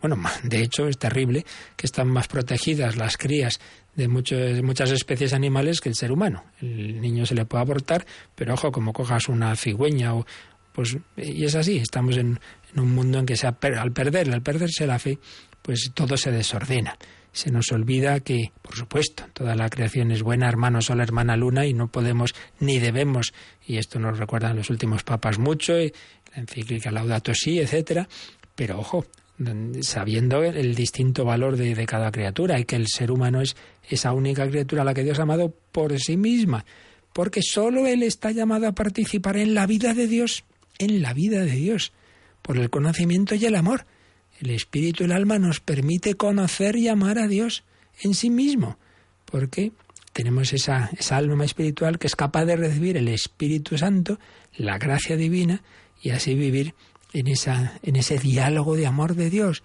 bueno, 0.00 0.16
de 0.44 0.62
hecho 0.62 0.86
es 0.86 0.96
terrible 0.96 1.44
que 1.76 1.86
están 1.86 2.08
más 2.08 2.28
protegidas 2.28 2.96
las 2.96 3.16
crías 3.16 3.58
de 3.96 4.08
muchos, 4.08 4.62
muchas 4.62 4.90
especies 4.92 5.32
animales 5.32 5.80
que 5.80 5.88
el 5.88 5.94
ser 5.94 6.12
humano. 6.12 6.44
El 6.60 7.00
niño 7.00 7.26
se 7.26 7.34
le 7.34 7.44
puede 7.44 7.62
abortar, 7.62 8.06
pero 8.34 8.54
ojo, 8.54 8.70
como 8.70 8.92
cojas 8.92 9.28
una 9.28 9.56
cigüeña 9.56 10.14
o, 10.14 10.26
pues, 10.72 10.96
y 11.16 11.44
es 11.44 11.54
así, 11.54 11.78
estamos 11.78 12.16
en, 12.16 12.38
un 12.76 12.94
mundo 12.94 13.18
en 13.18 13.26
que 13.26 13.36
se, 13.36 13.46
al 13.46 13.56
perder, 13.92 14.30
al 14.30 14.42
perderse 14.42 14.86
la 14.86 14.98
fe, 14.98 15.18
pues 15.62 15.90
todo 15.94 16.16
se 16.16 16.30
desordena 16.30 16.96
se 17.36 17.50
nos 17.50 17.70
olvida 17.70 18.20
que, 18.20 18.50
por 18.62 18.74
supuesto, 18.74 19.24
toda 19.34 19.54
la 19.54 19.68
creación 19.68 20.10
es 20.10 20.22
buena, 20.22 20.48
hermano 20.48 20.80
sol, 20.80 21.02
hermana 21.02 21.36
luna, 21.36 21.66
y 21.66 21.74
no 21.74 21.88
podemos 21.88 22.34
ni 22.60 22.78
debemos, 22.78 23.34
y 23.66 23.76
esto 23.76 23.98
nos 23.98 24.18
recuerdan 24.18 24.56
los 24.56 24.70
últimos 24.70 25.04
papas 25.04 25.38
mucho, 25.38 25.78
y 25.78 25.92
la 26.34 26.40
encíclica 26.40 26.90
Laudato 26.90 27.34
Si, 27.34 27.58
etcétera, 27.58 28.08
pero 28.54 28.78
ojo, 28.78 29.04
sabiendo 29.82 30.42
el 30.42 30.74
distinto 30.74 31.24
valor 31.24 31.56
de, 31.56 31.74
de, 31.74 31.86
cada 31.86 32.10
criatura 32.10 32.58
y 32.58 32.64
que 32.64 32.76
el 32.76 32.86
ser 32.88 33.10
humano 33.10 33.42
es 33.42 33.54
esa 33.88 34.12
única 34.12 34.48
criatura 34.48 34.82
a 34.82 34.84
la 34.84 34.94
que 34.94 35.04
Dios 35.04 35.18
ha 35.18 35.22
amado 35.22 35.54
por 35.72 35.98
sí 36.00 36.16
misma, 36.16 36.64
porque 37.12 37.40
sólo 37.42 37.86
Él 37.86 38.02
está 38.02 38.30
llamado 38.30 38.66
a 38.66 38.72
participar 38.72 39.36
en 39.36 39.54
la 39.54 39.66
vida 39.66 39.94
de 39.94 40.06
Dios, 40.06 40.44
en 40.78 41.02
la 41.02 41.12
vida 41.12 41.40
de 41.40 41.52
Dios, 41.52 41.92
por 42.42 42.58
el 42.58 42.70
conocimiento 42.70 43.34
y 43.34 43.44
el 43.44 43.56
amor. 43.56 43.86
El 44.40 44.50
espíritu 44.50 45.02
y 45.02 45.06
el 45.06 45.12
alma 45.12 45.38
nos 45.38 45.60
permite 45.60 46.14
conocer 46.14 46.76
y 46.76 46.88
amar 46.88 47.18
a 47.18 47.26
Dios 47.26 47.64
en 48.02 48.14
sí 48.14 48.30
mismo, 48.30 48.78
porque 49.24 49.72
tenemos 50.12 50.52
esa, 50.52 50.90
esa 50.98 51.16
alma 51.16 51.44
espiritual 51.44 51.98
que 51.98 52.06
es 52.06 52.16
capaz 52.16 52.44
de 52.44 52.56
recibir 52.56 52.96
el 52.96 53.08
Espíritu 53.08 53.76
Santo, 53.76 54.18
la 54.56 54.78
gracia 54.78 55.16
divina, 55.16 55.62
y 56.02 56.10
así 56.10 56.34
vivir 56.34 56.74
en, 57.12 57.28
esa, 57.28 57.78
en 57.82 57.96
ese 57.96 58.18
diálogo 58.18 58.76
de 58.76 58.86
amor 58.86 59.14
de 59.14 59.30
Dios 59.30 59.62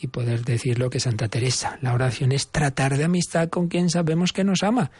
y 0.00 0.08
poder 0.08 0.44
decir 0.44 0.78
lo 0.78 0.90
que 0.90 1.00
Santa 1.00 1.28
Teresa. 1.28 1.78
La 1.80 1.94
oración 1.94 2.32
es 2.32 2.48
tratar 2.48 2.96
de 2.96 3.04
amistad 3.04 3.48
con 3.48 3.68
quien 3.68 3.88
sabemos 3.88 4.32
que 4.32 4.44
nos 4.44 4.62
ama. 4.62 4.90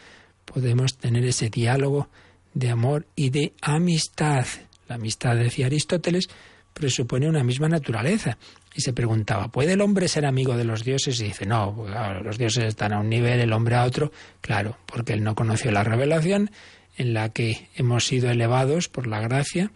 Podemos 0.45 0.97
tener 0.97 1.25
ese 1.25 1.51
diálogo 1.51 2.09
de 2.55 2.71
amor 2.71 3.07
y 3.17 3.31
de 3.31 3.53
amistad. 3.61 4.47
La 4.89 4.97
amistad, 4.97 5.37
decía 5.37 5.67
Aristóteles, 5.67 6.29
presupone 6.73 7.29
una 7.29 7.43
misma 7.43 7.69
naturaleza. 7.69 8.39
Y 8.75 8.81
se 8.81 8.93
preguntaba, 8.93 9.49
¿puede 9.49 9.75
el 9.75 9.81
hombre 9.81 10.09
ser 10.09 10.25
amigo 10.25 10.57
de 10.57 10.65
los 10.65 10.85
dioses? 10.85 11.21
Y 11.21 11.25
dice, 11.25 11.47
no, 11.47 11.85
los 12.23 12.39
dioses 12.39 12.65
están 12.65 12.93
a 12.93 13.01
un 13.01 13.09
nivel, 13.09 13.41
el 13.41 13.53
hombre 13.53 13.75
a 13.75 13.85
otro. 13.85 14.13
Claro, 14.41 14.79
porque 14.87 15.13
él 15.13 15.23
no 15.23 15.35
conoció 15.35 15.71
la 15.73 15.85
revelación 15.85 16.51
en 16.97 17.15
la 17.15 17.31
que 17.31 17.69
hemos 17.75 18.07
sido 18.07 18.31
elevados 18.31 18.89
por 18.89 19.07
la 19.07 19.21
gracia 19.21 19.73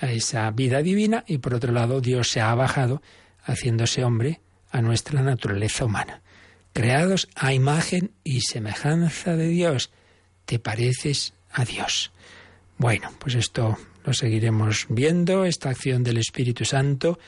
a 0.00 0.10
esa 0.10 0.50
vida 0.50 0.82
divina 0.82 1.24
y 1.26 1.38
por 1.38 1.54
otro 1.54 1.72
lado 1.72 2.00
Dios 2.00 2.28
se 2.30 2.40
ha 2.40 2.54
bajado 2.54 3.02
haciéndose 3.42 4.04
hombre 4.04 4.40
a 4.70 4.82
nuestra 4.82 5.22
naturaleza 5.22 5.84
humana. 5.84 6.22
Creados 6.72 7.28
a 7.34 7.52
imagen 7.52 8.12
y 8.22 8.40
semejanza 8.42 9.36
de 9.36 9.48
Dios, 9.48 9.90
te 10.44 10.58
pareces 10.58 11.34
a 11.52 11.64
Dios. 11.64 12.12
Bueno, 12.78 13.10
pues 13.18 13.34
esto 13.34 13.76
lo 14.04 14.14
seguiremos 14.14 14.86
viendo, 14.88 15.44
esta 15.44 15.70
acción 15.70 16.02
del 16.02 16.18
Espíritu 16.18 16.64
Santo 16.64 17.18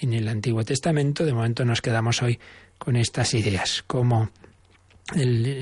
en 0.00 0.12
el 0.12 0.28
Antiguo 0.28 0.64
Testamento. 0.64 1.24
De 1.24 1.32
momento 1.32 1.64
nos 1.64 1.80
quedamos 1.80 2.22
hoy 2.22 2.38
con 2.78 2.96
estas 2.96 3.34
ideas, 3.34 3.84
como 3.86 4.30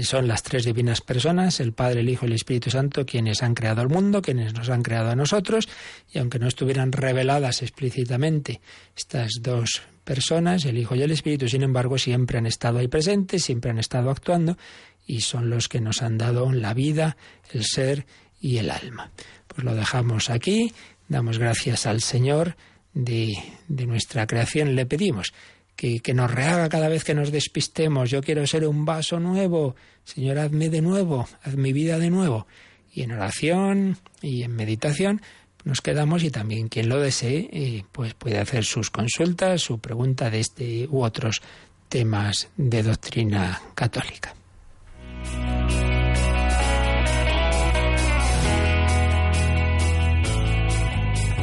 son 0.03 0.27
las 0.27 0.43
tres 0.43 0.65
divinas 0.65 1.01
personas, 1.01 1.61
el 1.61 1.73
Padre, 1.73 2.01
el 2.01 2.09
Hijo 2.09 2.27
y 2.27 2.29
el 2.29 2.35
Espíritu 2.35 2.71
Santo, 2.71 3.07
quienes 3.07 3.43
han 3.43 3.55
creado 3.55 3.81
el 3.83 3.89
mundo, 3.89 4.21
quienes 4.21 4.55
nos 4.55 4.69
han 4.71 4.83
creado 4.83 5.11
a 5.11 5.17
nosotros, 5.17 5.69
y 6.13 6.19
aunque 6.19 6.39
no 6.39 6.49
estuvieran 6.49 6.91
reveladas 6.91 7.63
explícitamente 7.63 8.61
estas 8.97 9.35
dos 9.41 9.83
personas, 10.05 10.65
el 10.65 10.79
Hijo 10.79 10.97
y 10.97 11.03
el 11.03 11.13
Espíritu, 11.13 11.49
sin 11.49 11.63
embargo, 11.63 11.97
siempre 11.97 12.39
han 12.39 12.47
estado 12.47 12.79
ahí 12.79 12.89
presentes, 12.89 13.45
siempre 13.45 13.71
han 13.71 13.79
estado 13.79 14.11
actuando, 14.11 14.59
y 15.07 15.21
son 15.21 15.49
los 15.49 15.69
que 15.69 15.81
nos 15.81 16.03
han 16.03 16.19
dado 16.19 16.53
la 16.53 16.75
vida, 16.75 17.17
el 17.53 17.65
ser 17.65 18.05
y 18.41 18.59
el 18.59 18.71
alma. 18.71 19.13
Pues 19.47 19.65
lo 19.65 19.77
dejamos 19.77 20.29
aquí, 20.29 20.73
damos 21.09 21.39
gracias 21.39 21.87
al 21.87 22.01
Señor 22.03 22.57
de, 22.95 23.35
de 23.69 23.87
nuestra 23.87 24.27
creación, 24.27 24.75
le 24.75 24.87
pedimos 24.87 25.33
que, 25.77 26.15
nos 26.15 26.31
rehaga 26.31 26.69
cada 26.69 26.89
vez 26.89 27.05
que 27.05 27.15
nos 27.15 27.31
despistemos. 27.31 28.11
Yo 28.11 28.23
quiero 28.23 28.47
ser 28.47 28.67
un 28.67 28.85
vaso 28.85 29.21
nuevo. 29.21 29.77
Señor, 30.05 30.39
hazme 30.39 30.71
de 30.71 30.81
nuevo, 30.81 31.29
haz 31.43 31.55
mi 31.57 31.73
vida 31.73 31.99
de 31.99 32.11
nuevo. 32.11 32.47
Y 32.93 33.03
en 33.03 33.13
oración 33.13 33.99
y 34.23 34.43
en 34.43 34.57
meditación 34.57 35.21
nos 35.65 35.83
quedamos 35.83 36.23
y 36.23 36.31
también 36.31 36.69
quien 36.69 36.89
lo 36.89 37.01
desee 37.01 37.51
eh, 37.53 37.85
pues 37.93 38.15
puede 38.15 38.39
hacer 38.39 38.65
sus 38.65 38.91
consultas, 38.91 39.61
su 39.61 39.79
pregunta 39.79 40.31
de 40.31 40.41
este 40.41 40.89
u 40.89 41.03
otros 41.03 41.43
temas 41.89 42.49
de 42.57 42.83
doctrina 42.83 43.61
católica. 43.75 44.35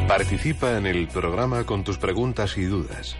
Participa 0.07 0.77
en 0.77 0.85
el 0.85 1.07
programa 1.07 1.65
con 1.65 1.83
tus 1.83 1.97
preguntas 1.97 2.57
y 2.57 2.63
dudas. 2.63 3.15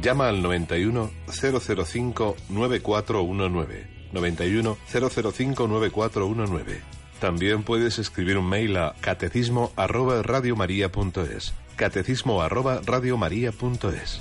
Llama 0.00 0.28
al 0.28 0.42
91 0.42 1.10
005 1.26 2.36
9419. 2.48 3.86
91 4.12 4.78
005 4.86 5.68
9419. 5.68 6.80
También 7.20 7.62
puedes 7.62 7.98
escribir 7.98 8.38
un 8.38 8.48
mail 8.48 8.76
a 8.76 8.94
catecismo 9.00 9.72
arroba 9.76 10.22
radiomaria.es. 10.22 11.54
Catecismo 11.76 12.42
arroba 12.42 12.80
radiomaria.es. 12.84 14.20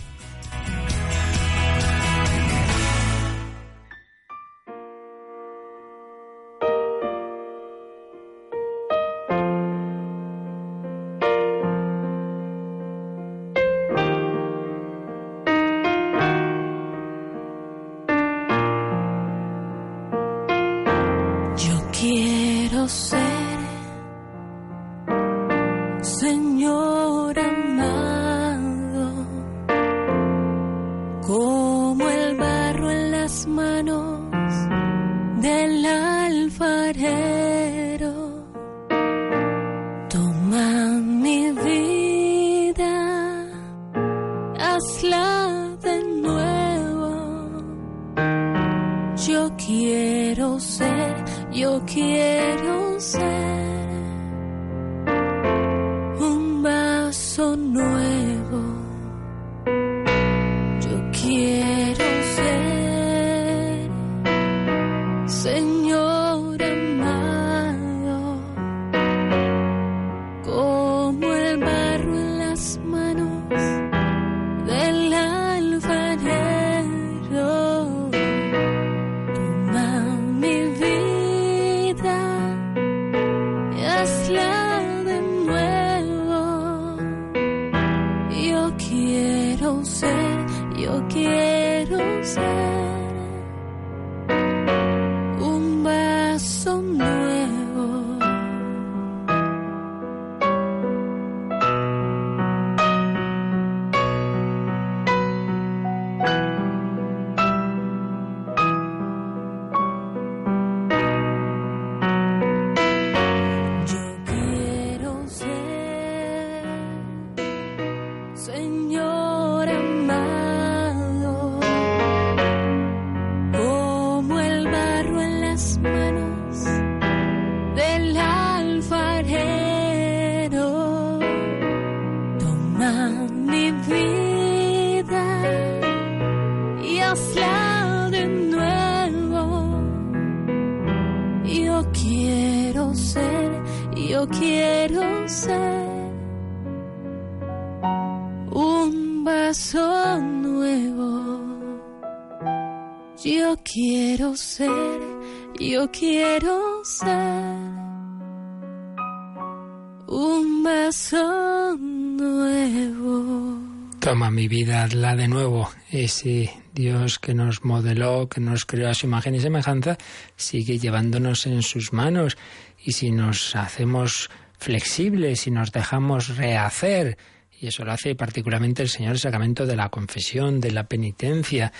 un 160.07 160.63
vaso 160.63 161.77
nuevo. 161.77 163.59
Toma 163.99 164.31
mi 164.31 164.47
vida, 164.47 164.83
hazla 164.83 165.15
de 165.15 165.27
nuevo. 165.27 165.69
Ese 165.91 166.51
Dios 166.73 167.19
que 167.19 167.35
nos 167.35 167.63
modeló, 167.63 168.27
que 168.27 168.41
nos 168.41 168.65
creó 168.65 168.89
a 168.89 168.95
su 168.95 169.05
imagen 169.05 169.35
y 169.35 169.39
semejanza, 169.39 169.97
sigue 170.35 170.79
llevándonos 170.79 171.45
en 171.45 171.61
sus 171.61 171.93
manos. 171.93 172.37
Y 172.83 172.93
si 172.93 173.11
nos 173.11 173.55
hacemos 173.55 174.31
flexibles, 174.57 175.41
si 175.41 175.51
nos 175.51 175.71
dejamos 175.71 176.37
rehacer, 176.37 177.17
y 177.59 177.67
eso 177.67 177.85
lo 177.85 177.91
hace 177.91 178.15
particularmente 178.15 178.81
el 178.81 178.89
Señor 178.89 179.19
sacramento 179.19 179.67
de 179.67 179.75
la 179.75 179.89
confesión, 179.89 180.59
de 180.59 180.71
la 180.71 180.85
penitencia, 180.85 181.71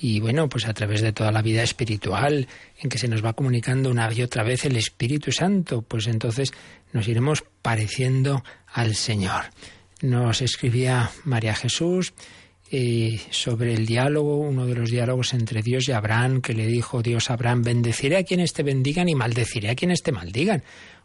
y 0.00 0.20
bueno, 0.20 0.48
pues 0.48 0.66
a 0.66 0.74
través 0.74 1.00
de 1.00 1.12
toda 1.12 1.32
la 1.32 1.42
vida 1.42 1.62
espiritual, 1.62 2.48
en 2.78 2.88
que 2.88 2.98
se 2.98 3.08
nos 3.08 3.24
va 3.24 3.34
comunicando 3.34 3.90
una 3.90 4.12
y 4.12 4.22
otra 4.22 4.42
vez 4.42 4.64
el 4.64 4.76
Espíritu 4.76 5.32
Santo, 5.32 5.82
pues 5.82 6.06
entonces 6.06 6.52
nos 6.92 7.08
iremos 7.08 7.44
pareciendo 7.62 8.44
al 8.66 8.94
Señor. 8.94 9.44
Nos 10.02 10.42
escribía 10.42 11.10
María 11.24 11.54
Jesús 11.54 12.12
eh, 12.70 13.20
sobre 13.30 13.72
el 13.72 13.86
diálogo, 13.86 14.38
uno 14.38 14.66
de 14.66 14.74
los 14.74 14.90
diálogos 14.90 15.32
entre 15.32 15.62
Dios 15.62 15.88
y 15.88 15.92
Abraham, 15.92 16.40
que 16.40 16.54
le 16.54 16.66
dijo 16.66 17.02
Dios 17.02 17.30
a 17.30 17.34
Abraham, 17.34 17.62
bendeciré 17.62 18.16
a 18.16 18.24
quienes 18.24 18.52
te 18.52 18.62
bendigan 18.62 19.08
y 19.08 19.14
maldeciré 19.14 19.70
a 19.70 19.76
quienes 19.76 20.02
te 20.02 20.12
maldigan. 20.12 20.64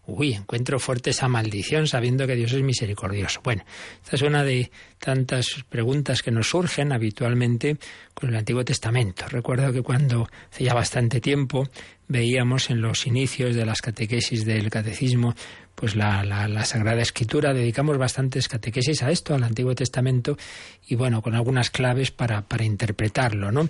Uy, 0.09 0.33
encuentro 0.33 0.79
fuerte 0.79 1.11
esa 1.11 1.27
maldición 1.27 1.87
sabiendo 1.87 2.27
que 2.27 2.35
Dios 2.35 2.53
es 2.53 2.61
misericordioso. 2.61 3.41
Bueno, 3.43 3.63
esta 4.03 4.15
es 4.15 4.21
una 4.21 4.43
de 4.43 4.71
tantas 4.99 5.63
preguntas 5.69 6.21
que 6.21 6.31
nos 6.31 6.49
surgen 6.49 6.91
habitualmente 6.91 7.77
con 8.13 8.29
el 8.29 8.35
Antiguo 8.35 8.65
Testamento. 8.65 9.25
Recuerdo 9.29 9.71
que 9.71 9.81
cuando 9.81 10.27
hace 10.51 10.63
ya 10.63 10.73
bastante 10.73 11.21
tiempo 11.21 11.69
veíamos 12.07 12.69
en 12.69 12.81
los 12.81 13.07
inicios 13.07 13.55
de 13.55 13.65
las 13.65 13.81
catequesis 13.81 14.45
del 14.45 14.69
catecismo 14.69 15.35
pues 15.79 15.95
la, 15.95 16.25
la, 16.25 16.49
la, 16.49 16.65
Sagrada 16.65 17.01
Escritura, 17.01 17.53
dedicamos 17.53 17.97
bastantes 17.97 18.49
catequesis 18.49 19.01
a 19.01 19.11
esto, 19.11 19.33
al 19.33 19.45
Antiguo 19.45 19.73
Testamento, 19.75 20.37
y 20.85 20.95
bueno, 20.95 21.21
con 21.21 21.35
algunas 21.35 21.69
claves 21.69 22.11
para, 22.11 22.41
para 22.41 22.65
interpretarlo, 22.65 23.49
¿no? 23.49 23.69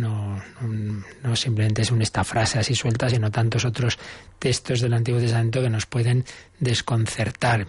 No, 0.00 0.42
no, 1.22 1.36
simplemente 1.36 1.82
es 1.82 1.90
una 1.90 2.04
esta 2.04 2.24
frase 2.24 2.58
así 2.58 2.74
suelta, 2.74 3.10
sino 3.10 3.30
tantos 3.30 3.66
otros 3.66 3.98
textos 4.38 4.80
del 4.80 4.94
Antiguo 4.94 5.20
Testamento 5.20 5.60
que 5.60 5.68
nos 5.68 5.84
pueden 5.84 6.24
desconcertar. 6.58 7.66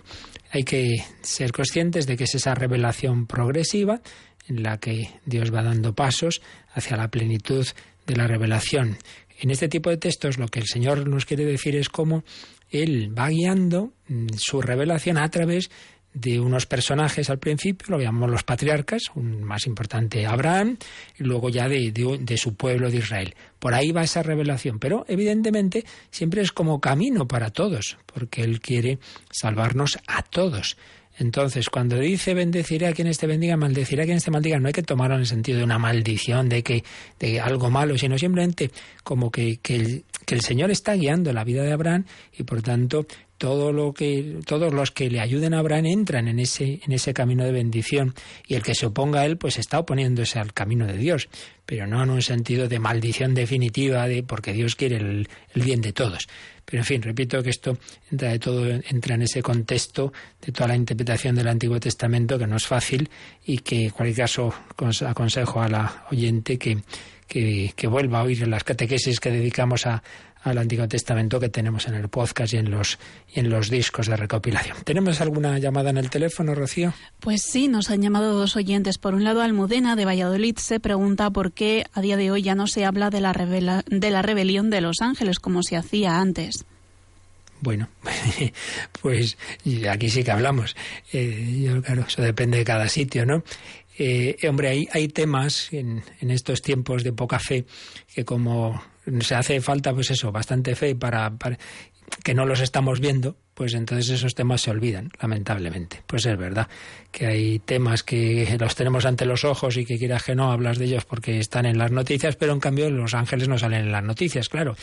Hay 0.51 0.63
que 0.63 1.03
ser 1.21 1.51
conscientes 1.51 2.07
de 2.07 2.15
que 2.15 2.23
es 2.23 2.35
esa 2.35 2.55
revelación 2.55 3.27
progresiva 3.27 3.99
en 4.47 4.63
la 4.63 4.77
que 4.77 5.09
Dios 5.25 5.53
va 5.53 5.61
dando 5.61 5.93
pasos 5.93 6.41
hacia 6.73 6.95
la 6.95 7.09
plenitud 7.09 7.67
de 8.07 8.15
la 8.15 8.27
revelación. 8.27 8.97
En 9.37 9.49
este 9.49 9.67
tipo 9.67 9.89
de 9.89 9.97
textos 9.97 10.37
lo 10.37 10.47
que 10.47 10.61
el 10.61 10.67
Señor 10.67 11.09
nos 11.09 11.25
quiere 11.25 11.43
decir 11.43 11.75
es 11.75 11.89
cómo 11.89 12.23
Él 12.69 13.13
va 13.17 13.27
guiando 13.27 13.91
su 14.37 14.61
revelación 14.61 15.17
a 15.17 15.27
través 15.29 15.69
de 16.13 16.39
unos 16.39 16.65
personajes 16.65 17.29
al 17.29 17.39
principio, 17.39 17.87
lo 17.89 17.99
llamamos 18.01 18.29
los 18.29 18.43
patriarcas, 18.43 19.03
un 19.15 19.43
más 19.43 19.65
importante 19.65 20.25
Abraham, 20.25 20.77
y 21.17 21.23
luego 21.23 21.49
ya 21.49 21.67
de, 21.67 21.91
de, 21.91 22.17
de, 22.19 22.37
su 22.37 22.55
pueblo 22.55 22.89
de 22.89 22.97
Israel. 22.97 23.35
Por 23.59 23.73
ahí 23.73 23.91
va 23.91 24.03
esa 24.03 24.23
revelación, 24.23 24.79
pero 24.79 25.05
evidentemente 25.07 25.85
siempre 26.09 26.41
es 26.41 26.51
como 26.51 26.81
camino 26.81 27.27
para 27.27 27.49
todos, 27.49 27.97
porque 28.05 28.43
Él 28.43 28.59
quiere 28.59 28.99
salvarnos 29.31 29.99
a 30.07 30.23
todos. 30.23 30.77
Entonces, 31.17 31.69
cuando 31.69 31.97
dice 31.97 32.33
bendeciré 32.33 32.87
a 32.87 32.93
quienes 32.93 33.17
te 33.17 33.27
bendigan, 33.27 33.59
maldeciré 33.59 34.03
a 34.03 34.05
quienes 34.05 34.23
te 34.23 34.31
maldigan, 34.31 34.61
no 34.61 34.67
hay 34.67 34.73
que 34.73 34.83
tomarlo 34.83 35.15
en 35.15 35.21
el 35.21 35.27
sentido 35.27 35.59
de 35.59 35.63
una 35.63 35.77
maldición, 35.77 36.49
de 36.49 36.63
que 36.63 36.83
de 37.19 37.39
algo 37.39 37.69
malo, 37.69 37.97
sino 37.97 38.17
simplemente 38.17 38.71
como 39.03 39.31
que, 39.31 39.57
que, 39.57 39.75
el, 39.75 40.03
que 40.25 40.35
el 40.35 40.41
Señor 40.41 40.71
está 40.71 40.93
guiando 40.93 41.33
la 41.33 41.43
vida 41.43 41.63
de 41.63 41.73
Abraham 41.73 42.05
y 42.37 42.43
por 42.43 42.61
tanto 42.61 43.05
todo 43.37 43.73
lo 43.73 43.91
que 43.93 44.37
todos 44.45 44.71
los 44.71 44.91
que 44.91 45.09
le 45.09 45.19
ayuden 45.19 45.55
a 45.55 45.59
Abraham 45.59 45.87
entran 45.87 46.27
en 46.27 46.39
ese 46.39 46.79
en 46.85 46.91
ese 46.91 47.11
camino 47.11 47.43
de 47.43 47.51
bendición. 47.51 48.13
Y 48.47 48.53
el 48.53 48.61
que 48.61 48.75
se 48.75 48.85
oponga 48.85 49.21
a 49.21 49.25
él 49.25 49.37
pues 49.37 49.57
está 49.57 49.79
oponiéndose 49.79 50.37
al 50.39 50.53
camino 50.53 50.85
de 50.85 50.97
Dios 50.97 51.27
pero 51.71 51.87
no 51.87 52.03
en 52.03 52.09
un 52.09 52.21
sentido 52.21 52.67
de 52.67 52.79
maldición 52.79 53.33
definitiva 53.33 54.05
de 54.05 54.23
porque 54.23 54.51
Dios 54.51 54.75
quiere 54.75 54.97
el, 54.97 55.29
el 55.55 55.61
bien 55.61 55.79
de 55.79 55.93
todos 55.93 56.27
pero 56.65 56.81
en 56.81 56.85
fin 56.85 57.01
repito 57.01 57.41
que 57.43 57.49
esto 57.49 57.77
entra 58.11 58.29
de 58.29 58.39
todo 58.39 58.65
entra 58.67 59.15
en 59.15 59.23
ese 59.23 59.41
contexto 59.41 60.13
de 60.41 60.51
toda 60.51 60.69
la 60.69 60.75
interpretación 60.75 61.35
del 61.35 61.47
Antiguo 61.47 61.79
Testamento 61.79 62.37
que 62.37 62.47
no 62.47 62.57
es 62.57 62.65
fácil 62.65 63.09
y 63.45 63.59
que 63.59 63.85
en 63.85 63.89
cualquier 63.89 64.17
caso 64.17 64.53
aconsejo 65.07 65.61
a 65.61 65.67
la 65.67 66.05
oyente 66.11 66.57
que 66.57 66.79
que, 67.27 67.71
que, 67.77 67.87
vuelva 67.87 68.19
a 68.19 68.23
oír 68.23 68.45
las 68.45 68.65
catequesis 68.65 69.21
que 69.21 69.31
dedicamos 69.31 69.87
a, 69.87 70.03
al 70.43 70.57
Antiguo 70.57 70.87
Testamento 70.87 71.39
que 71.39 71.49
tenemos 71.49 71.87
en 71.87 71.95
el 71.95 72.09
podcast 72.09 72.53
y 72.53 72.57
en 72.57 72.71
los 72.71 72.97
y 73.33 73.39
en 73.39 73.49
los 73.49 73.69
discos 73.69 74.07
de 74.07 74.17
recopilación. 74.17 74.77
¿Tenemos 74.83 75.21
alguna 75.21 75.59
llamada 75.59 75.89
en 75.91 75.97
el 75.97 76.09
teléfono, 76.09 76.55
Rocío? 76.55 76.93
Pues 77.19 77.41
sí, 77.43 77.67
nos 77.67 77.89
han 77.89 78.01
llamado 78.01 78.33
dos 78.33 78.55
oyentes. 78.55 78.97
Por 78.97 79.13
un 79.13 79.23
lado, 79.23 79.41
Almudena 79.41 79.95
de 79.95 80.05
Valladolid 80.05 80.57
se 80.57 80.79
pregunta 80.79 81.29
por 81.29 81.51
qué 81.51 81.85
a 81.93 82.01
día 82.01 82.17
de 82.17 82.31
hoy 82.31 82.41
ya 82.41 82.55
no 82.55 82.67
se 82.67 82.85
habla 82.85 83.09
de 83.09 83.21
la, 83.21 83.33
revela, 83.33 83.83
de 83.87 84.11
la 84.11 84.21
rebelión 84.21 84.69
de 84.69 84.81
los 84.81 85.01
ángeles 85.01 85.39
como 85.39 85.63
se 85.63 85.77
hacía 85.77 86.19
antes. 86.19 86.65
Bueno, 87.61 87.89
pues 89.01 89.37
aquí 89.87 90.09
sí 90.09 90.23
que 90.23 90.31
hablamos. 90.31 90.75
Eh, 91.13 91.61
yo, 91.63 91.81
claro, 91.83 92.05
eso 92.07 92.21
depende 92.21 92.57
de 92.57 92.63
cada 92.65 92.89
sitio, 92.89 93.25
¿no? 93.25 93.43
Eh, 94.03 94.47
hombre, 94.49 94.69
hay, 94.69 94.87
hay 94.93 95.09
temas 95.09 95.71
en, 95.71 96.01
en, 96.19 96.31
estos 96.31 96.63
tiempos 96.63 97.03
de 97.03 97.13
poca 97.13 97.37
fe 97.37 97.65
que 98.11 98.25
como 98.25 98.81
se 99.19 99.35
hace 99.35 99.61
falta, 99.61 99.93
pues 99.93 100.09
eso, 100.09 100.31
bastante 100.31 100.73
fe 100.73 100.95
para, 100.95 101.29
para 101.37 101.59
que 102.23 102.33
no 102.33 102.47
los 102.47 102.61
estamos 102.61 102.99
viendo, 102.99 103.37
pues 103.53 103.75
entonces 103.75 104.09
esos 104.09 104.33
temas 104.33 104.61
se 104.61 104.71
olvidan, 104.71 105.11
lamentablemente. 105.21 106.01
Pues 106.07 106.25
es 106.25 106.35
verdad 106.35 106.67
que 107.11 107.27
hay 107.27 107.59
temas 107.59 108.01
que 108.01 108.57
los 108.59 108.73
tenemos 108.75 109.05
ante 109.05 109.25
los 109.25 109.45
ojos 109.45 109.77
y 109.77 109.85
que 109.85 109.99
quieras 109.99 110.23
que 110.23 110.33
no 110.33 110.51
hablas 110.51 110.79
de 110.79 110.85
ellos 110.85 111.05
porque 111.05 111.37
están 111.37 111.67
en 111.67 111.77
las 111.77 111.91
noticias, 111.91 112.35
pero 112.35 112.53
en 112.53 112.59
cambio 112.59 112.89
los 112.89 113.13
ángeles 113.13 113.47
no 113.47 113.59
salen 113.59 113.81
en 113.81 113.91
las 113.91 114.03
noticias, 114.03 114.49
claro. 114.49 114.75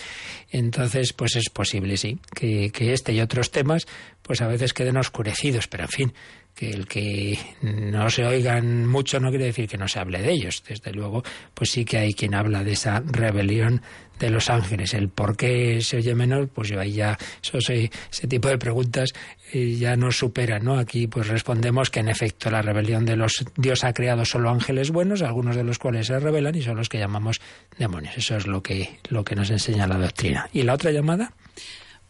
Entonces, 0.50 1.12
pues 1.12 1.34
es 1.34 1.50
posible, 1.50 1.96
sí, 1.96 2.20
que, 2.34 2.70
que 2.70 2.92
este 2.92 3.12
y 3.12 3.20
otros 3.20 3.50
temas, 3.50 3.86
pues 4.22 4.40
a 4.42 4.46
veces 4.46 4.72
queden 4.72 4.96
oscurecidos, 4.96 5.66
pero 5.66 5.84
en 5.84 5.90
fin, 5.90 6.12
que 6.58 6.70
el 6.70 6.88
que 6.88 7.38
no 7.62 8.10
se 8.10 8.24
oigan 8.24 8.84
mucho 8.84 9.20
no 9.20 9.30
quiere 9.30 9.44
decir 9.44 9.68
que 9.68 9.78
no 9.78 9.86
se 9.86 10.00
hable 10.00 10.20
de 10.20 10.32
ellos. 10.32 10.64
Desde 10.68 10.92
luego, 10.92 11.22
pues 11.54 11.70
sí 11.70 11.84
que 11.84 11.98
hay 11.98 12.14
quien 12.14 12.34
habla 12.34 12.64
de 12.64 12.72
esa 12.72 13.00
rebelión 13.06 13.80
de 14.18 14.30
los 14.30 14.50
ángeles. 14.50 14.92
El 14.92 15.08
por 15.08 15.36
qué 15.36 15.80
se 15.82 15.98
oye 15.98 16.16
menos, 16.16 16.48
pues 16.52 16.68
yo 16.68 16.80
ahí 16.80 16.94
ya, 16.94 17.16
eso 17.40 17.58
ese 17.58 18.26
tipo 18.28 18.48
de 18.48 18.58
preguntas 18.58 19.12
eh, 19.52 19.76
ya 19.76 19.94
nos 19.94 20.18
superan, 20.18 20.64
¿no? 20.64 20.80
Aquí 20.80 21.06
pues 21.06 21.28
respondemos 21.28 21.90
que 21.90 22.00
en 22.00 22.08
efecto 22.08 22.50
la 22.50 22.60
rebelión 22.60 23.04
de 23.04 23.14
los 23.14 23.44
Dios 23.56 23.84
ha 23.84 23.92
creado 23.92 24.24
solo 24.24 24.50
ángeles 24.50 24.90
buenos, 24.90 25.22
algunos 25.22 25.54
de 25.54 25.62
los 25.62 25.78
cuales 25.78 26.08
se 26.08 26.18
rebelan 26.18 26.56
y 26.56 26.62
son 26.62 26.76
los 26.76 26.88
que 26.88 26.98
llamamos 26.98 27.40
demonios. 27.78 28.18
Eso 28.18 28.36
es 28.36 28.48
lo 28.48 28.64
que, 28.64 28.98
lo 29.10 29.22
que 29.22 29.36
nos 29.36 29.50
enseña 29.50 29.86
la 29.86 29.98
doctrina. 29.98 30.50
¿Y 30.52 30.62
la 30.62 30.74
otra 30.74 30.90
llamada? 30.90 31.32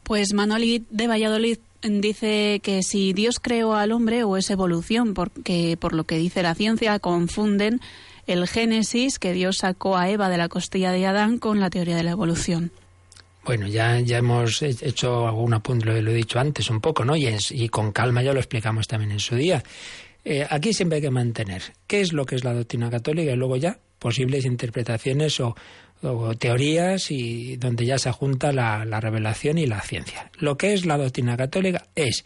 Pues 0.04 0.32
Manoli 0.32 0.86
de 0.88 1.06
Valladolid 1.06 1.58
dice 1.82 2.60
que 2.62 2.82
si 2.82 3.12
Dios 3.12 3.40
creó 3.40 3.74
al 3.74 3.92
hombre 3.92 4.24
o 4.24 4.36
es 4.36 4.50
evolución, 4.50 5.14
porque 5.14 5.76
por 5.78 5.94
lo 5.94 6.04
que 6.04 6.18
dice 6.18 6.42
la 6.42 6.54
ciencia 6.54 6.98
confunden 6.98 7.80
el 8.26 8.46
Génesis 8.46 9.18
que 9.18 9.32
Dios 9.32 9.58
sacó 9.58 9.96
a 9.96 10.10
Eva 10.10 10.28
de 10.28 10.36
la 10.36 10.48
costilla 10.48 10.92
de 10.92 11.06
Adán 11.06 11.38
con 11.38 11.60
la 11.60 11.70
teoría 11.70 11.96
de 11.96 12.02
la 12.02 12.10
evolución. 12.10 12.70
Bueno, 13.44 13.66
ya, 13.66 13.98
ya 14.00 14.18
hemos 14.18 14.60
hecho 14.60 15.26
algún 15.26 15.54
apunte, 15.54 15.86
lo, 15.86 16.10
he 16.10 16.14
dicho 16.14 16.38
antes 16.38 16.68
un 16.68 16.82
poco, 16.82 17.06
¿no? 17.06 17.16
Y, 17.16 17.34
y, 17.50 17.68
con 17.70 17.92
calma 17.92 18.22
ya 18.22 18.34
lo 18.34 18.40
explicamos 18.40 18.86
también 18.86 19.12
en 19.12 19.20
su 19.20 19.36
día. 19.36 19.62
Eh, 20.24 20.46
aquí 20.50 20.74
siempre 20.74 20.96
hay 20.96 21.02
que 21.02 21.10
mantener 21.10 21.62
qué 21.86 22.02
es 22.02 22.12
lo 22.12 22.26
que 22.26 22.34
es 22.34 22.44
la 22.44 22.52
doctrina 22.52 22.90
católica 22.90 23.32
y 23.32 23.36
luego 23.36 23.56
ya 23.56 23.78
posibles 23.98 24.44
interpretaciones 24.44 25.40
o, 25.40 25.56
o 26.02 26.34
teorías 26.34 27.10
y 27.10 27.56
donde 27.56 27.86
ya 27.86 27.98
se 27.98 28.12
junta 28.12 28.52
la, 28.52 28.84
la 28.84 29.00
revelación 29.00 29.58
y 29.58 29.66
la 29.66 29.80
ciencia. 29.80 30.30
Lo 30.38 30.56
que 30.56 30.72
es 30.72 30.86
la 30.86 30.96
doctrina 30.96 31.36
católica 31.36 31.86
es 31.94 32.24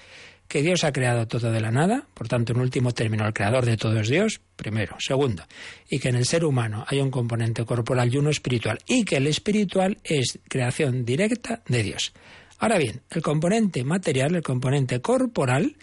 que 0.52 0.60
Dios 0.60 0.84
ha 0.84 0.92
creado 0.92 1.26
todo 1.26 1.50
de 1.50 1.62
la 1.62 1.70
nada, 1.70 2.06
por 2.12 2.28
tanto, 2.28 2.52
en 2.52 2.60
último 2.60 2.92
término, 2.92 3.26
el 3.26 3.32
creador 3.32 3.64
de 3.64 3.78
todo 3.78 3.98
es 3.98 4.08
Dios, 4.10 4.42
primero. 4.54 4.96
Segundo, 4.98 5.44
y 5.88 5.98
que 5.98 6.10
en 6.10 6.16
el 6.16 6.26
ser 6.26 6.44
humano 6.44 6.84
hay 6.86 7.00
un 7.00 7.10
componente 7.10 7.64
corporal 7.64 8.12
y 8.12 8.18
uno 8.18 8.28
espiritual, 8.28 8.78
y 8.86 9.06
que 9.06 9.16
el 9.16 9.28
espiritual 9.28 9.96
es 10.04 10.40
creación 10.48 11.06
directa 11.06 11.62
de 11.68 11.82
Dios. 11.82 12.12
Ahora 12.58 12.76
bien, 12.76 13.00
el 13.08 13.22
componente 13.22 13.82
material, 13.82 14.34
el 14.34 14.42
componente 14.42 15.00
corporal, 15.00 15.74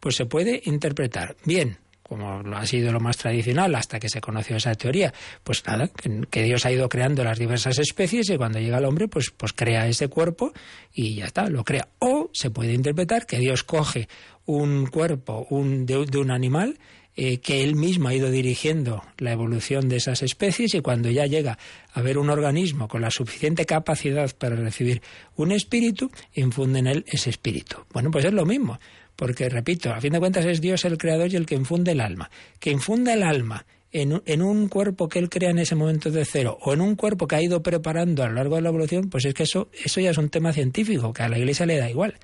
pues 0.00 0.16
se 0.16 0.24
puede 0.24 0.62
interpretar 0.64 1.36
bien 1.44 1.76
como 2.06 2.42
ha 2.54 2.66
sido 2.66 2.92
lo 2.92 3.00
más 3.00 3.16
tradicional 3.16 3.74
hasta 3.74 3.98
que 3.98 4.08
se 4.08 4.20
conoció 4.20 4.56
esa 4.56 4.74
teoría, 4.74 5.12
pues 5.42 5.66
nada, 5.66 5.88
que, 6.30 6.42
Dios 6.42 6.66
ha 6.66 6.70
ido 6.70 6.88
creando 6.88 7.24
las 7.24 7.38
diversas 7.38 7.78
especies 7.78 8.28
y 8.28 8.36
cuando 8.36 8.60
llega 8.60 8.78
el 8.78 8.84
hombre, 8.84 9.08
pues, 9.08 9.30
pues 9.30 9.52
crea 9.54 9.88
ese 9.88 10.08
cuerpo 10.08 10.52
y 10.92 11.16
ya 11.16 11.24
está, 11.24 11.48
lo 11.48 11.64
crea. 11.64 11.88
O 11.98 12.28
se 12.32 12.50
puede 12.50 12.74
interpretar 12.74 13.26
que 13.26 13.38
Dios 13.38 13.64
coge 13.64 14.08
un 14.44 14.86
cuerpo 14.86 15.46
un, 15.48 15.86
de, 15.86 15.96
un 15.96 16.30
animal 16.30 16.78
eh, 17.16 17.38
que 17.38 17.64
él 17.64 17.74
mismo 17.74 18.08
ha 18.08 18.14
ido 18.14 18.30
dirigiendo 18.30 19.02
la 19.18 19.32
evolución 19.32 19.88
de 19.88 19.96
esas 19.96 20.22
especies 20.22 20.74
y 20.74 20.80
cuando 20.80 21.10
ya 21.10 21.24
llega 21.24 21.58
a 21.92 22.02
ver 22.02 22.18
un 22.18 22.28
organismo 22.28 22.86
con 22.86 23.00
la 23.00 23.10
suficiente 23.10 23.64
capacidad 23.64 24.30
para 24.36 24.56
recibir 24.56 25.00
un 25.36 25.52
espíritu, 25.52 26.10
infunde 26.34 26.80
en 26.80 26.86
él 26.88 27.04
ese 27.06 27.30
espíritu. 27.30 27.78
Bueno, 27.92 28.10
pues 28.10 28.26
es 28.26 28.32
lo 28.32 28.44
mismo. 28.44 28.78
Porque, 29.16 29.48
repito, 29.48 29.92
a 29.92 30.00
fin 30.00 30.12
de 30.12 30.18
cuentas 30.18 30.44
es 30.44 30.60
Dios 30.60 30.84
el 30.84 30.98
creador 30.98 31.32
y 31.32 31.36
el 31.36 31.46
que 31.46 31.54
infunde 31.54 31.92
el 31.92 32.00
alma. 32.00 32.30
Que 32.58 32.70
infunde 32.70 33.12
el 33.12 33.22
alma 33.22 33.64
en, 33.92 34.22
en, 34.26 34.42
un 34.42 34.68
cuerpo 34.68 35.08
que 35.08 35.20
él 35.20 35.30
crea 35.30 35.50
en 35.50 35.60
ese 35.60 35.76
momento 35.76 36.10
de 36.10 36.24
cero 36.24 36.58
o 36.62 36.72
en 36.72 36.80
un 36.80 36.96
cuerpo 36.96 37.28
que 37.28 37.36
ha 37.36 37.42
ido 37.42 37.62
preparando 37.62 38.24
a 38.24 38.28
lo 38.28 38.34
largo 38.34 38.56
de 38.56 38.62
la 38.62 38.70
evolución, 38.70 39.08
pues 39.08 39.24
es 39.24 39.34
que 39.34 39.44
eso, 39.44 39.68
eso 39.84 40.00
ya 40.00 40.10
es 40.10 40.18
un 40.18 40.30
tema 40.30 40.52
científico, 40.52 41.12
que 41.12 41.22
a 41.22 41.28
la 41.28 41.38
Iglesia 41.38 41.64
le 41.64 41.78
da 41.78 41.88
igual. 41.88 42.14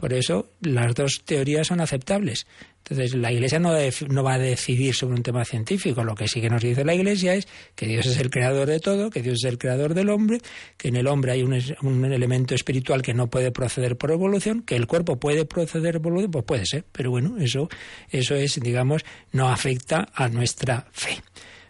Por 0.00 0.14
eso 0.14 0.48
las 0.62 0.94
dos 0.94 1.20
teorías 1.26 1.66
son 1.66 1.82
aceptables. 1.82 2.46
Entonces, 2.84 3.14
la 3.14 3.30
Iglesia 3.30 3.60
no, 3.60 3.72
no, 4.08 4.22
va 4.24 4.34
a 4.34 4.38
decidir 4.38 4.94
sobre 4.94 5.14
un 5.14 5.22
tema 5.22 5.44
científico. 5.44 6.02
Lo 6.02 6.14
que 6.14 6.26
sí 6.26 6.40
que 6.40 6.50
nos 6.50 6.62
dice 6.62 6.84
la 6.84 6.94
Iglesia 6.94 7.34
es 7.34 7.46
que 7.76 7.86
Dios 7.86 8.06
es 8.06 8.18
el 8.18 8.30
creador 8.30 8.66
de 8.66 8.80
todo, 8.80 9.10
que 9.10 9.22
Dios 9.22 9.38
es 9.44 9.48
el 9.48 9.58
creador 9.58 9.94
del 9.94 10.08
hombre, 10.08 10.40
que 10.76 10.88
en 10.88 10.96
el 10.96 11.06
hombre 11.06 11.32
hay 11.32 11.42
un, 11.42 11.56
un 11.82 12.04
elemento 12.12 12.54
espiritual 12.54 13.02
que 13.02 13.14
no 13.14 13.28
puede 13.28 13.52
proceder 13.52 13.96
por 13.96 14.10
evolución, 14.10 14.62
que 14.62 14.74
el 14.74 14.88
cuerpo 14.88 15.20
puede 15.20 15.44
proceder 15.44 16.00
por 16.00 16.10
evolución, 16.10 16.32
pues 16.32 16.44
puede 16.44 16.66
ser, 16.66 16.84
pero 16.90 17.10
bueno, 17.10 17.36
eso, 17.38 17.68
eso 18.10 18.34
es, 18.34 18.58
digamos, 18.60 19.04
no 19.30 19.48
afecta 19.48 20.08
a 20.12 20.28
nuestra 20.28 20.88
fe. 20.90 21.22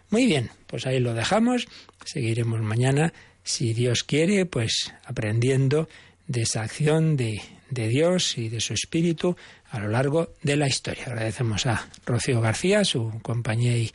Muy 0.09 0.25
bien, 0.25 0.49
pues 0.67 0.85
ahí 0.87 0.99
lo 0.99 1.13
dejamos. 1.13 1.67
Seguiremos 2.03 2.61
mañana, 2.61 3.13
si 3.43 3.73
Dios 3.73 4.03
quiere, 4.03 4.45
pues 4.45 4.91
aprendiendo 5.05 5.87
de 6.27 6.41
esa 6.41 6.63
acción 6.63 7.15
de, 7.15 7.41
de 7.69 7.87
Dios 7.87 8.37
y 8.37 8.49
de 8.49 8.59
su 8.59 8.73
Espíritu 8.73 9.35
a 9.71 9.79
lo 9.79 9.87
largo 9.87 10.33
de 10.43 10.57
la 10.57 10.67
historia. 10.67 11.05
Agradecemos 11.07 11.65
a 11.65 11.87
Rocío 12.05 12.41
García 12.41 12.83
su 12.83 13.19
compañía 13.21 13.77
y, 13.77 13.91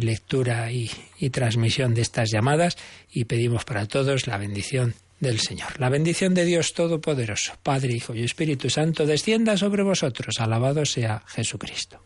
lectura 0.00 0.70
y, 0.70 0.90
y 1.18 1.30
transmisión 1.30 1.94
de 1.94 2.02
estas 2.02 2.30
llamadas 2.30 2.76
y 3.10 3.24
pedimos 3.24 3.64
para 3.64 3.86
todos 3.86 4.26
la 4.26 4.38
bendición 4.38 4.94
del 5.20 5.40
Señor. 5.40 5.80
La 5.80 5.88
bendición 5.88 6.34
de 6.34 6.44
Dios 6.44 6.74
Todopoderoso, 6.74 7.54
Padre, 7.62 7.94
Hijo 7.94 8.14
y 8.14 8.22
Espíritu 8.22 8.70
Santo, 8.70 9.06
descienda 9.06 9.56
sobre 9.56 9.82
vosotros. 9.82 10.36
Alabado 10.38 10.84
sea 10.84 11.22
Jesucristo. 11.26 12.05